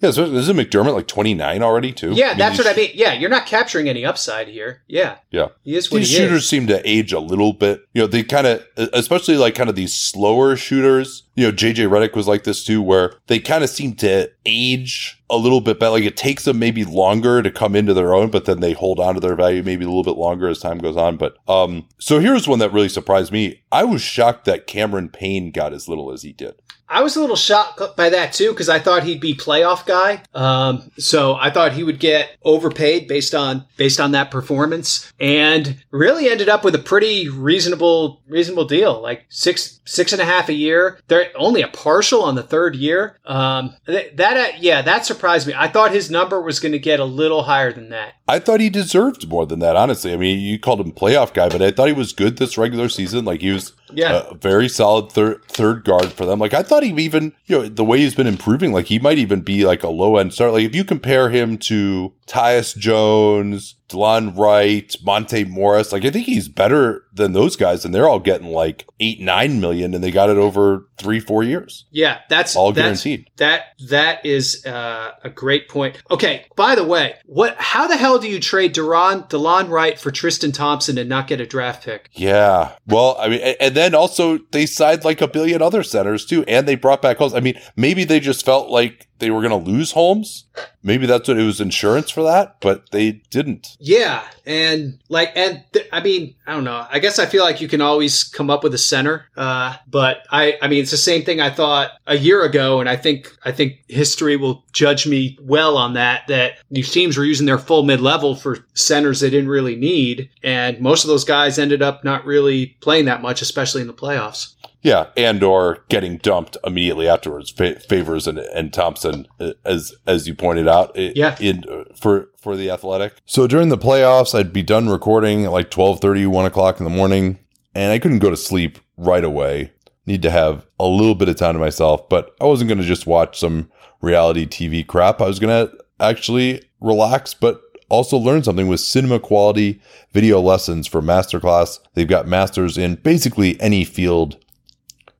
Yeah, 0.00 0.10
so 0.10 0.24
isn't 0.26 0.56
McDermott 0.56 0.94
like 0.94 1.06
29 1.06 1.62
already 1.62 1.92
too? 1.92 2.12
Yeah, 2.12 2.34
that's 2.34 2.58
what 2.58 2.66
I 2.66 2.74
mean. 2.74 2.90
Yeah, 2.94 3.12
you're 3.14 3.30
not 3.30 3.46
capturing 3.46 3.88
any 3.88 4.04
upside 4.04 4.48
here. 4.48 4.82
Yeah, 4.86 5.16
Yeah. 5.30 5.48
he 5.62 5.76
is 5.76 5.90
what 5.90 5.98
These 5.98 6.10
he 6.10 6.16
shooters 6.16 6.42
is. 6.42 6.48
seem 6.48 6.66
to 6.66 6.86
age 6.88 7.12
a 7.12 7.20
little 7.20 7.52
bit. 7.52 7.82
You 7.94 8.02
know, 8.02 8.06
they 8.06 8.22
kind 8.22 8.46
of, 8.46 8.64
especially 8.76 9.36
like 9.36 9.54
kind 9.54 9.70
of 9.70 9.76
these 9.76 9.94
slower 9.94 10.56
shooters. 10.56 11.23
You 11.34 11.46
know, 11.46 11.52
JJ 11.52 11.88
Redick 11.88 12.14
was 12.14 12.28
like 12.28 12.44
this 12.44 12.64
too, 12.64 12.80
where 12.80 13.14
they 13.26 13.40
kind 13.40 13.64
of 13.64 13.70
seem 13.70 13.94
to 13.96 14.30
age 14.46 15.20
a 15.28 15.36
little 15.36 15.60
bit 15.60 15.80
better. 15.80 15.92
Like 15.92 16.04
it 16.04 16.16
takes 16.16 16.44
them 16.44 16.58
maybe 16.58 16.84
longer 16.84 17.42
to 17.42 17.50
come 17.50 17.74
into 17.74 17.94
their 17.94 18.14
own, 18.14 18.30
but 18.30 18.44
then 18.44 18.60
they 18.60 18.72
hold 18.72 19.00
on 19.00 19.14
to 19.14 19.20
their 19.20 19.34
value 19.34 19.62
maybe 19.62 19.84
a 19.84 19.88
little 19.88 20.04
bit 20.04 20.16
longer 20.16 20.48
as 20.48 20.60
time 20.60 20.78
goes 20.78 20.96
on. 20.96 21.16
But, 21.16 21.36
um, 21.48 21.88
so 21.98 22.20
here's 22.20 22.46
one 22.46 22.60
that 22.60 22.72
really 22.72 22.88
surprised 22.88 23.32
me. 23.32 23.62
I 23.72 23.84
was 23.84 24.02
shocked 24.02 24.44
that 24.44 24.66
Cameron 24.66 25.08
Payne 25.08 25.50
got 25.50 25.72
as 25.72 25.88
little 25.88 26.12
as 26.12 26.22
he 26.22 26.32
did. 26.32 26.54
I 26.88 27.02
was 27.02 27.16
a 27.16 27.20
little 27.20 27.36
shocked 27.36 27.96
by 27.96 28.10
that 28.10 28.32
too 28.32 28.50
because 28.50 28.68
I 28.68 28.78
thought 28.78 29.04
he'd 29.04 29.20
be 29.20 29.34
playoff 29.34 29.86
guy. 29.86 30.22
Um, 30.34 30.90
so 30.98 31.34
I 31.34 31.50
thought 31.50 31.72
he 31.72 31.84
would 31.84 31.98
get 31.98 32.36
overpaid 32.44 33.08
based 33.08 33.34
on 33.34 33.64
based 33.76 34.00
on 34.00 34.12
that 34.12 34.30
performance, 34.30 35.12
and 35.18 35.82
really 35.90 36.28
ended 36.28 36.48
up 36.48 36.64
with 36.64 36.74
a 36.74 36.78
pretty 36.78 37.28
reasonable 37.28 38.22
reasonable 38.28 38.64
deal, 38.64 39.00
like 39.00 39.24
six 39.28 39.80
six 39.84 40.12
and 40.12 40.20
a 40.20 40.24
half 40.24 40.48
a 40.48 40.54
year. 40.54 40.98
They're 41.08 41.30
only 41.36 41.62
a 41.62 41.68
partial 41.68 42.22
on 42.22 42.34
the 42.34 42.42
third 42.42 42.76
year. 42.76 43.18
Um, 43.24 43.74
th- 43.86 44.14
that 44.16 44.36
uh, 44.36 44.56
yeah, 44.58 44.82
that 44.82 45.06
surprised 45.06 45.46
me. 45.46 45.54
I 45.56 45.68
thought 45.68 45.92
his 45.92 46.10
number 46.10 46.40
was 46.40 46.60
going 46.60 46.72
to 46.72 46.78
get 46.78 47.00
a 47.00 47.04
little 47.04 47.44
higher 47.44 47.72
than 47.72 47.88
that. 47.90 48.14
I 48.28 48.38
thought 48.38 48.60
he 48.60 48.70
deserved 48.70 49.28
more 49.28 49.46
than 49.46 49.58
that, 49.60 49.76
honestly. 49.76 50.12
I 50.12 50.16
mean, 50.16 50.38
you 50.40 50.58
called 50.58 50.80
him 50.80 50.92
playoff 50.92 51.34
guy, 51.34 51.48
but 51.48 51.62
I 51.62 51.70
thought 51.70 51.88
he 51.88 51.92
was 51.92 52.12
good 52.12 52.36
this 52.36 52.56
regular 52.58 52.88
season. 52.88 53.24
Like 53.24 53.40
he 53.40 53.50
was 53.50 53.72
Yeah. 53.92 54.22
a 54.30 54.34
very 54.34 54.68
solid 54.68 55.12
third 55.12 55.44
third 55.44 55.84
guard 55.84 56.12
for 56.12 56.24
them. 56.24 56.38
Like 56.38 56.54
I 56.54 56.62
thought 56.62 56.82
he 56.82 56.90
even, 57.02 57.32
you 57.46 57.58
know, 57.58 57.68
the 57.68 57.84
way 57.84 57.98
he's 57.98 58.14
been 58.14 58.26
improving, 58.26 58.72
like 58.72 58.86
he 58.86 58.98
might 58.98 59.18
even 59.18 59.40
be 59.42 59.64
like 59.66 59.82
a 59.82 59.88
low 59.88 60.16
end 60.16 60.32
start. 60.32 60.52
Like 60.52 60.64
if 60.64 60.74
you 60.74 60.84
compare 60.84 61.30
him 61.30 61.58
to 61.58 62.12
Tyus 62.26 62.76
Jones, 62.76 63.76
Delon 63.94 64.36
Wright, 64.36 64.94
Monte 65.04 65.44
Morris, 65.44 65.92
like 65.92 66.04
I 66.04 66.10
think 66.10 66.26
he's 66.26 66.48
better 66.48 67.04
than 67.12 67.32
those 67.32 67.56
guys, 67.56 67.84
and 67.84 67.94
they're 67.94 68.08
all 68.08 68.18
getting 68.18 68.48
like 68.48 68.86
eight, 69.00 69.20
nine 69.20 69.60
million, 69.60 69.94
and 69.94 70.02
they 70.02 70.10
got 70.10 70.30
it 70.30 70.36
over 70.36 70.88
three, 70.98 71.20
four 71.20 71.42
years. 71.42 71.84
Yeah, 71.90 72.18
that's 72.28 72.56
All 72.56 72.72
that's- 72.72 73.02
guaranteed. 73.04 73.30
That 73.36 73.62
that 73.88 74.24
is 74.26 74.64
uh, 74.66 75.12
a 75.22 75.30
great 75.30 75.68
point. 75.68 76.02
Okay, 76.10 76.46
by 76.56 76.74
the 76.74 76.84
way, 76.84 77.16
what? 77.26 77.56
How 77.58 77.86
the 77.86 77.96
hell 77.96 78.18
do 78.18 78.28
you 78.28 78.40
trade 78.40 78.74
Deron 78.74 79.28
Delon 79.28 79.68
Wright 79.68 79.98
for 79.98 80.10
Tristan 80.10 80.52
Thompson 80.52 80.98
and 80.98 81.08
not 81.08 81.26
get 81.28 81.40
a 81.40 81.46
draft 81.46 81.84
pick? 81.84 82.10
Yeah. 82.12 82.72
Well, 82.86 83.16
I 83.18 83.28
mean, 83.28 83.40
a- 83.40 83.62
and 83.62 83.74
then 83.74 83.94
also 83.94 84.38
they 84.50 84.66
signed 84.66 85.04
like 85.04 85.20
a 85.20 85.28
billion 85.28 85.62
other 85.62 85.82
centers 85.82 86.24
too, 86.26 86.44
and 86.48 86.66
they 86.66 86.74
brought 86.74 87.02
back 87.02 87.18
Holmes. 87.18 87.34
I 87.34 87.40
mean, 87.40 87.58
maybe 87.76 88.04
they 88.04 88.20
just 88.20 88.44
felt 88.44 88.70
like 88.70 89.08
they 89.20 89.30
were 89.30 89.40
going 89.40 89.64
to 89.64 89.70
lose 89.70 89.92
Holmes. 89.92 90.44
Maybe 90.82 91.06
that's 91.06 91.28
what 91.28 91.38
it 91.38 91.44
was 91.44 91.60
insurance 91.60 92.10
for 92.10 92.22
that, 92.24 92.56
but 92.60 92.90
they 92.90 93.12
didn't. 93.30 93.76
Yeah, 93.86 94.22
and 94.46 94.98
like, 95.10 95.32
and 95.36 95.62
th- 95.74 95.86
I 95.92 96.00
mean, 96.00 96.34
I 96.46 96.54
don't 96.54 96.64
know. 96.64 96.86
I 96.90 97.00
guess 97.00 97.18
I 97.18 97.26
feel 97.26 97.44
like 97.44 97.60
you 97.60 97.68
can 97.68 97.82
always 97.82 98.24
come 98.24 98.48
up 98.48 98.64
with 98.64 98.72
a 98.72 98.78
center, 98.78 99.26
uh, 99.36 99.76
but 99.86 100.26
I, 100.30 100.56
I 100.62 100.68
mean, 100.68 100.80
it's 100.80 100.90
the 100.90 100.96
same 100.96 101.22
thing 101.22 101.38
I 101.38 101.50
thought 101.50 101.90
a 102.06 102.16
year 102.16 102.44
ago, 102.44 102.80
and 102.80 102.88
I 102.88 102.96
think, 102.96 103.36
I 103.44 103.52
think 103.52 103.84
history 103.88 104.36
will 104.36 104.64
judge 104.72 105.06
me 105.06 105.38
well 105.42 105.76
on 105.76 105.92
that. 105.92 106.26
That 106.28 106.60
these 106.70 106.90
teams 106.90 107.18
were 107.18 107.26
using 107.26 107.44
their 107.44 107.58
full 107.58 107.82
mid 107.82 108.00
level 108.00 108.34
for 108.34 108.64
centers 108.72 109.20
they 109.20 109.28
didn't 109.28 109.50
really 109.50 109.76
need, 109.76 110.30
and 110.42 110.80
most 110.80 111.04
of 111.04 111.08
those 111.08 111.24
guys 111.24 111.58
ended 111.58 111.82
up 111.82 112.04
not 112.04 112.24
really 112.24 112.78
playing 112.80 113.04
that 113.04 113.20
much, 113.20 113.42
especially 113.42 113.82
in 113.82 113.86
the 113.86 113.92
playoffs. 113.92 114.53
Yeah, 114.84 115.06
and 115.16 115.42
or 115.42 115.78
getting 115.88 116.18
dumped 116.18 116.56
immediately 116.64 117.08
afterwards. 117.08 117.50
Fa- 117.50 117.80
Favors 117.80 118.26
and, 118.28 118.38
and 118.38 118.72
Thompson, 118.72 119.26
uh, 119.40 119.52
as 119.64 119.94
as 120.06 120.28
you 120.28 120.34
pointed 120.34 120.68
out, 120.68 120.92
i- 120.96 121.12
Yeah. 121.16 121.34
in 121.40 121.64
uh, 121.68 121.84
for 121.96 122.28
for 122.36 122.54
the 122.54 122.70
Athletic. 122.70 123.14
So 123.24 123.46
during 123.46 123.70
the 123.70 123.78
playoffs, 123.78 124.38
I'd 124.38 124.52
be 124.52 124.62
done 124.62 124.88
recording 124.90 125.46
at 125.46 125.52
like 125.52 125.70
12:30, 125.70 126.26
1 126.26 126.44
o'clock 126.44 126.78
in 126.78 126.84
the 126.84 126.90
morning, 126.90 127.38
and 127.74 127.90
I 127.92 127.98
couldn't 127.98 128.18
go 128.20 128.28
to 128.30 128.36
sleep 128.36 128.78
right 128.98 129.24
away. 129.24 129.72
Need 130.06 130.20
to 130.22 130.30
have 130.30 130.66
a 130.78 130.86
little 130.86 131.14
bit 131.14 131.30
of 131.30 131.36
time 131.36 131.54
to 131.54 131.58
myself, 131.58 132.06
but 132.10 132.36
I 132.38 132.44
wasn't 132.44 132.68
going 132.68 132.78
to 132.78 132.84
just 132.84 133.06
watch 133.06 133.38
some 133.40 133.70
reality 134.02 134.44
TV 134.46 134.86
crap. 134.86 135.22
I 135.22 135.26
was 135.26 135.38
going 135.38 135.66
to 135.66 135.74
actually 135.98 136.62
relax, 136.82 137.32
but 137.32 137.62
also 137.88 138.18
learn 138.18 138.42
something 138.42 138.68
with 138.68 138.80
cinema 138.80 139.18
quality 139.18 139.80
video 140.12 140.40
lessons 140.42 140.86
for 140.86 141.00
masterclass. 141.00 141.78
They've 141.94 142.06
got 142.06 142.28
masters 142.28 142.76
in 142.76 142.96
basically 142.96 143.58
any 143.62 143.84
field 143.84 144.36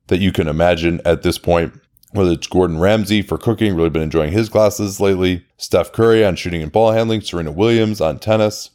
that 0.07 0.19
you 0.19 0.31
can 0.31 0.47
imagine 0.47 1.01
at 1.05 1.23
this 1.23 1.37
point. 1.37 1.73
Whether 2.11 2.31
it's 2.31 2.47
Gordon 2.47 2.79
Ramsay 2.79 3.23
for 3.23 3.37
cooking, 3.37 3.75
really 3.75 3.89
been 3.89 4.01
enjoying 4.01 4.31
his 4.31 4.47
classes 4.47 5.01
lately. 5.01 5.45
Steph 5.57 5.91
Curry 5.91 6.23
on 6.23 6.37
shooting 6.37 6.63
and 6.63 6.71
ball 6.71 6.91
handling. 6.91 7.21
Serena 7.21 7.51
Williams 7.51 7.99
on 7.99 8.19
tennis. 8.19 8.69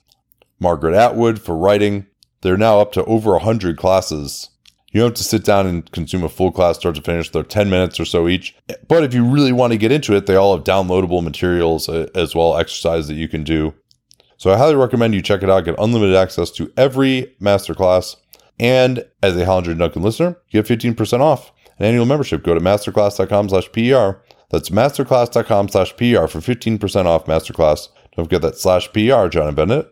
Margaret 0.58 0.94
Atwood 0.94 1.40
for 1.40 1.56
writing. 1.56 2.06
They're 2.42 2.58
now 2.58 2.80
up 2.80 2.92
to 2.92 3.04
over 3.04 3.32
100 3.32 3.78
classes. 3.78 4.50
You 4.92 5.00
don't 5.00 5.10
have 5.10 5.14
to 5.18 5.24
sit 5.24 5.44
down 5.44 5.66
and 5.66 5.90
consume 5.92 6.24
a 6.24 6.28
full 6.28 6.50
class 6.50 6.76
start 6.76 6.96
to 6.96 7.02
finish. 7.02 7.30
They're 7.30 7.42
10 7.42 7.70
minutes 7.70 8.00
or 8.00 8.04
so 8.04 8.28
each. 8.28 8.56
But 8.88 9.04
if 9.04 9.14
you 9.14 9.24
really 9.24 9.52
want 9.52 9.72
to 9.72 9.78
get 9.78 9.92
into 9.92 10.16
it, 10.16 10.26
they 10.26 10.34
all 10.34 10.56
have 10.56 10.64
downloadable 10.64 11.22
materials 11.22 11.88
uh, 11.88 12.08
as 12.14 12.34
well, 12.34 12.56
exercise 12.56 13.06
that 13.08 13.14
you 13.14 13.28
can 13.28 13.44
do. 13.44 13.72
So 14.36 14.50
I 14.50 14.56
highly 14.56 14.74
recommend 14.74 15.14
you 15.14 15.22
check 15.22 15.42
it 15.42 15.50
out. 15.50 15.64
Get 15.64 15.76
unlimited 15.78 16.16
access 16.16 16.50
to 16.52 16.72
every 16.76 17.34
masterclass. 17.40 18.16
And 18.60 19.06
as 19.22 19.36
a 19.36 19.46
Hollinger 19.46 19.76
Duncan 19.76 20.02
listener, 20.02 20.36
you 20.50 20.62
get 20.62 20.78
15% 20.78 21.20
off 21.20 21.50
an 21.78 21.86
annual 21.86 22.04
membership. 22.04 22.44
Go 22.44 22.54
to 22.54 22.60
masterclass.com 22.60 23.48
slash 23.48 23.72
PER. 23.72 24.22
That's 24.50 24.68
masterclass.com 24.68 25.70
slash 25.70 25.96
PER 25.96 26.28
for 26.28 26.40
15% 26.40 27.06
off 27.06 27.24
masterclass. 27.24 27.88
Don't 28.14 28.26
forget 28.26 28.42
that 28.42 28.58
slash 28.58 28.92
PER, 28.92 29.30
John 29.30 29.48
and 29.48 29.56
Bennett, 29.56 29.88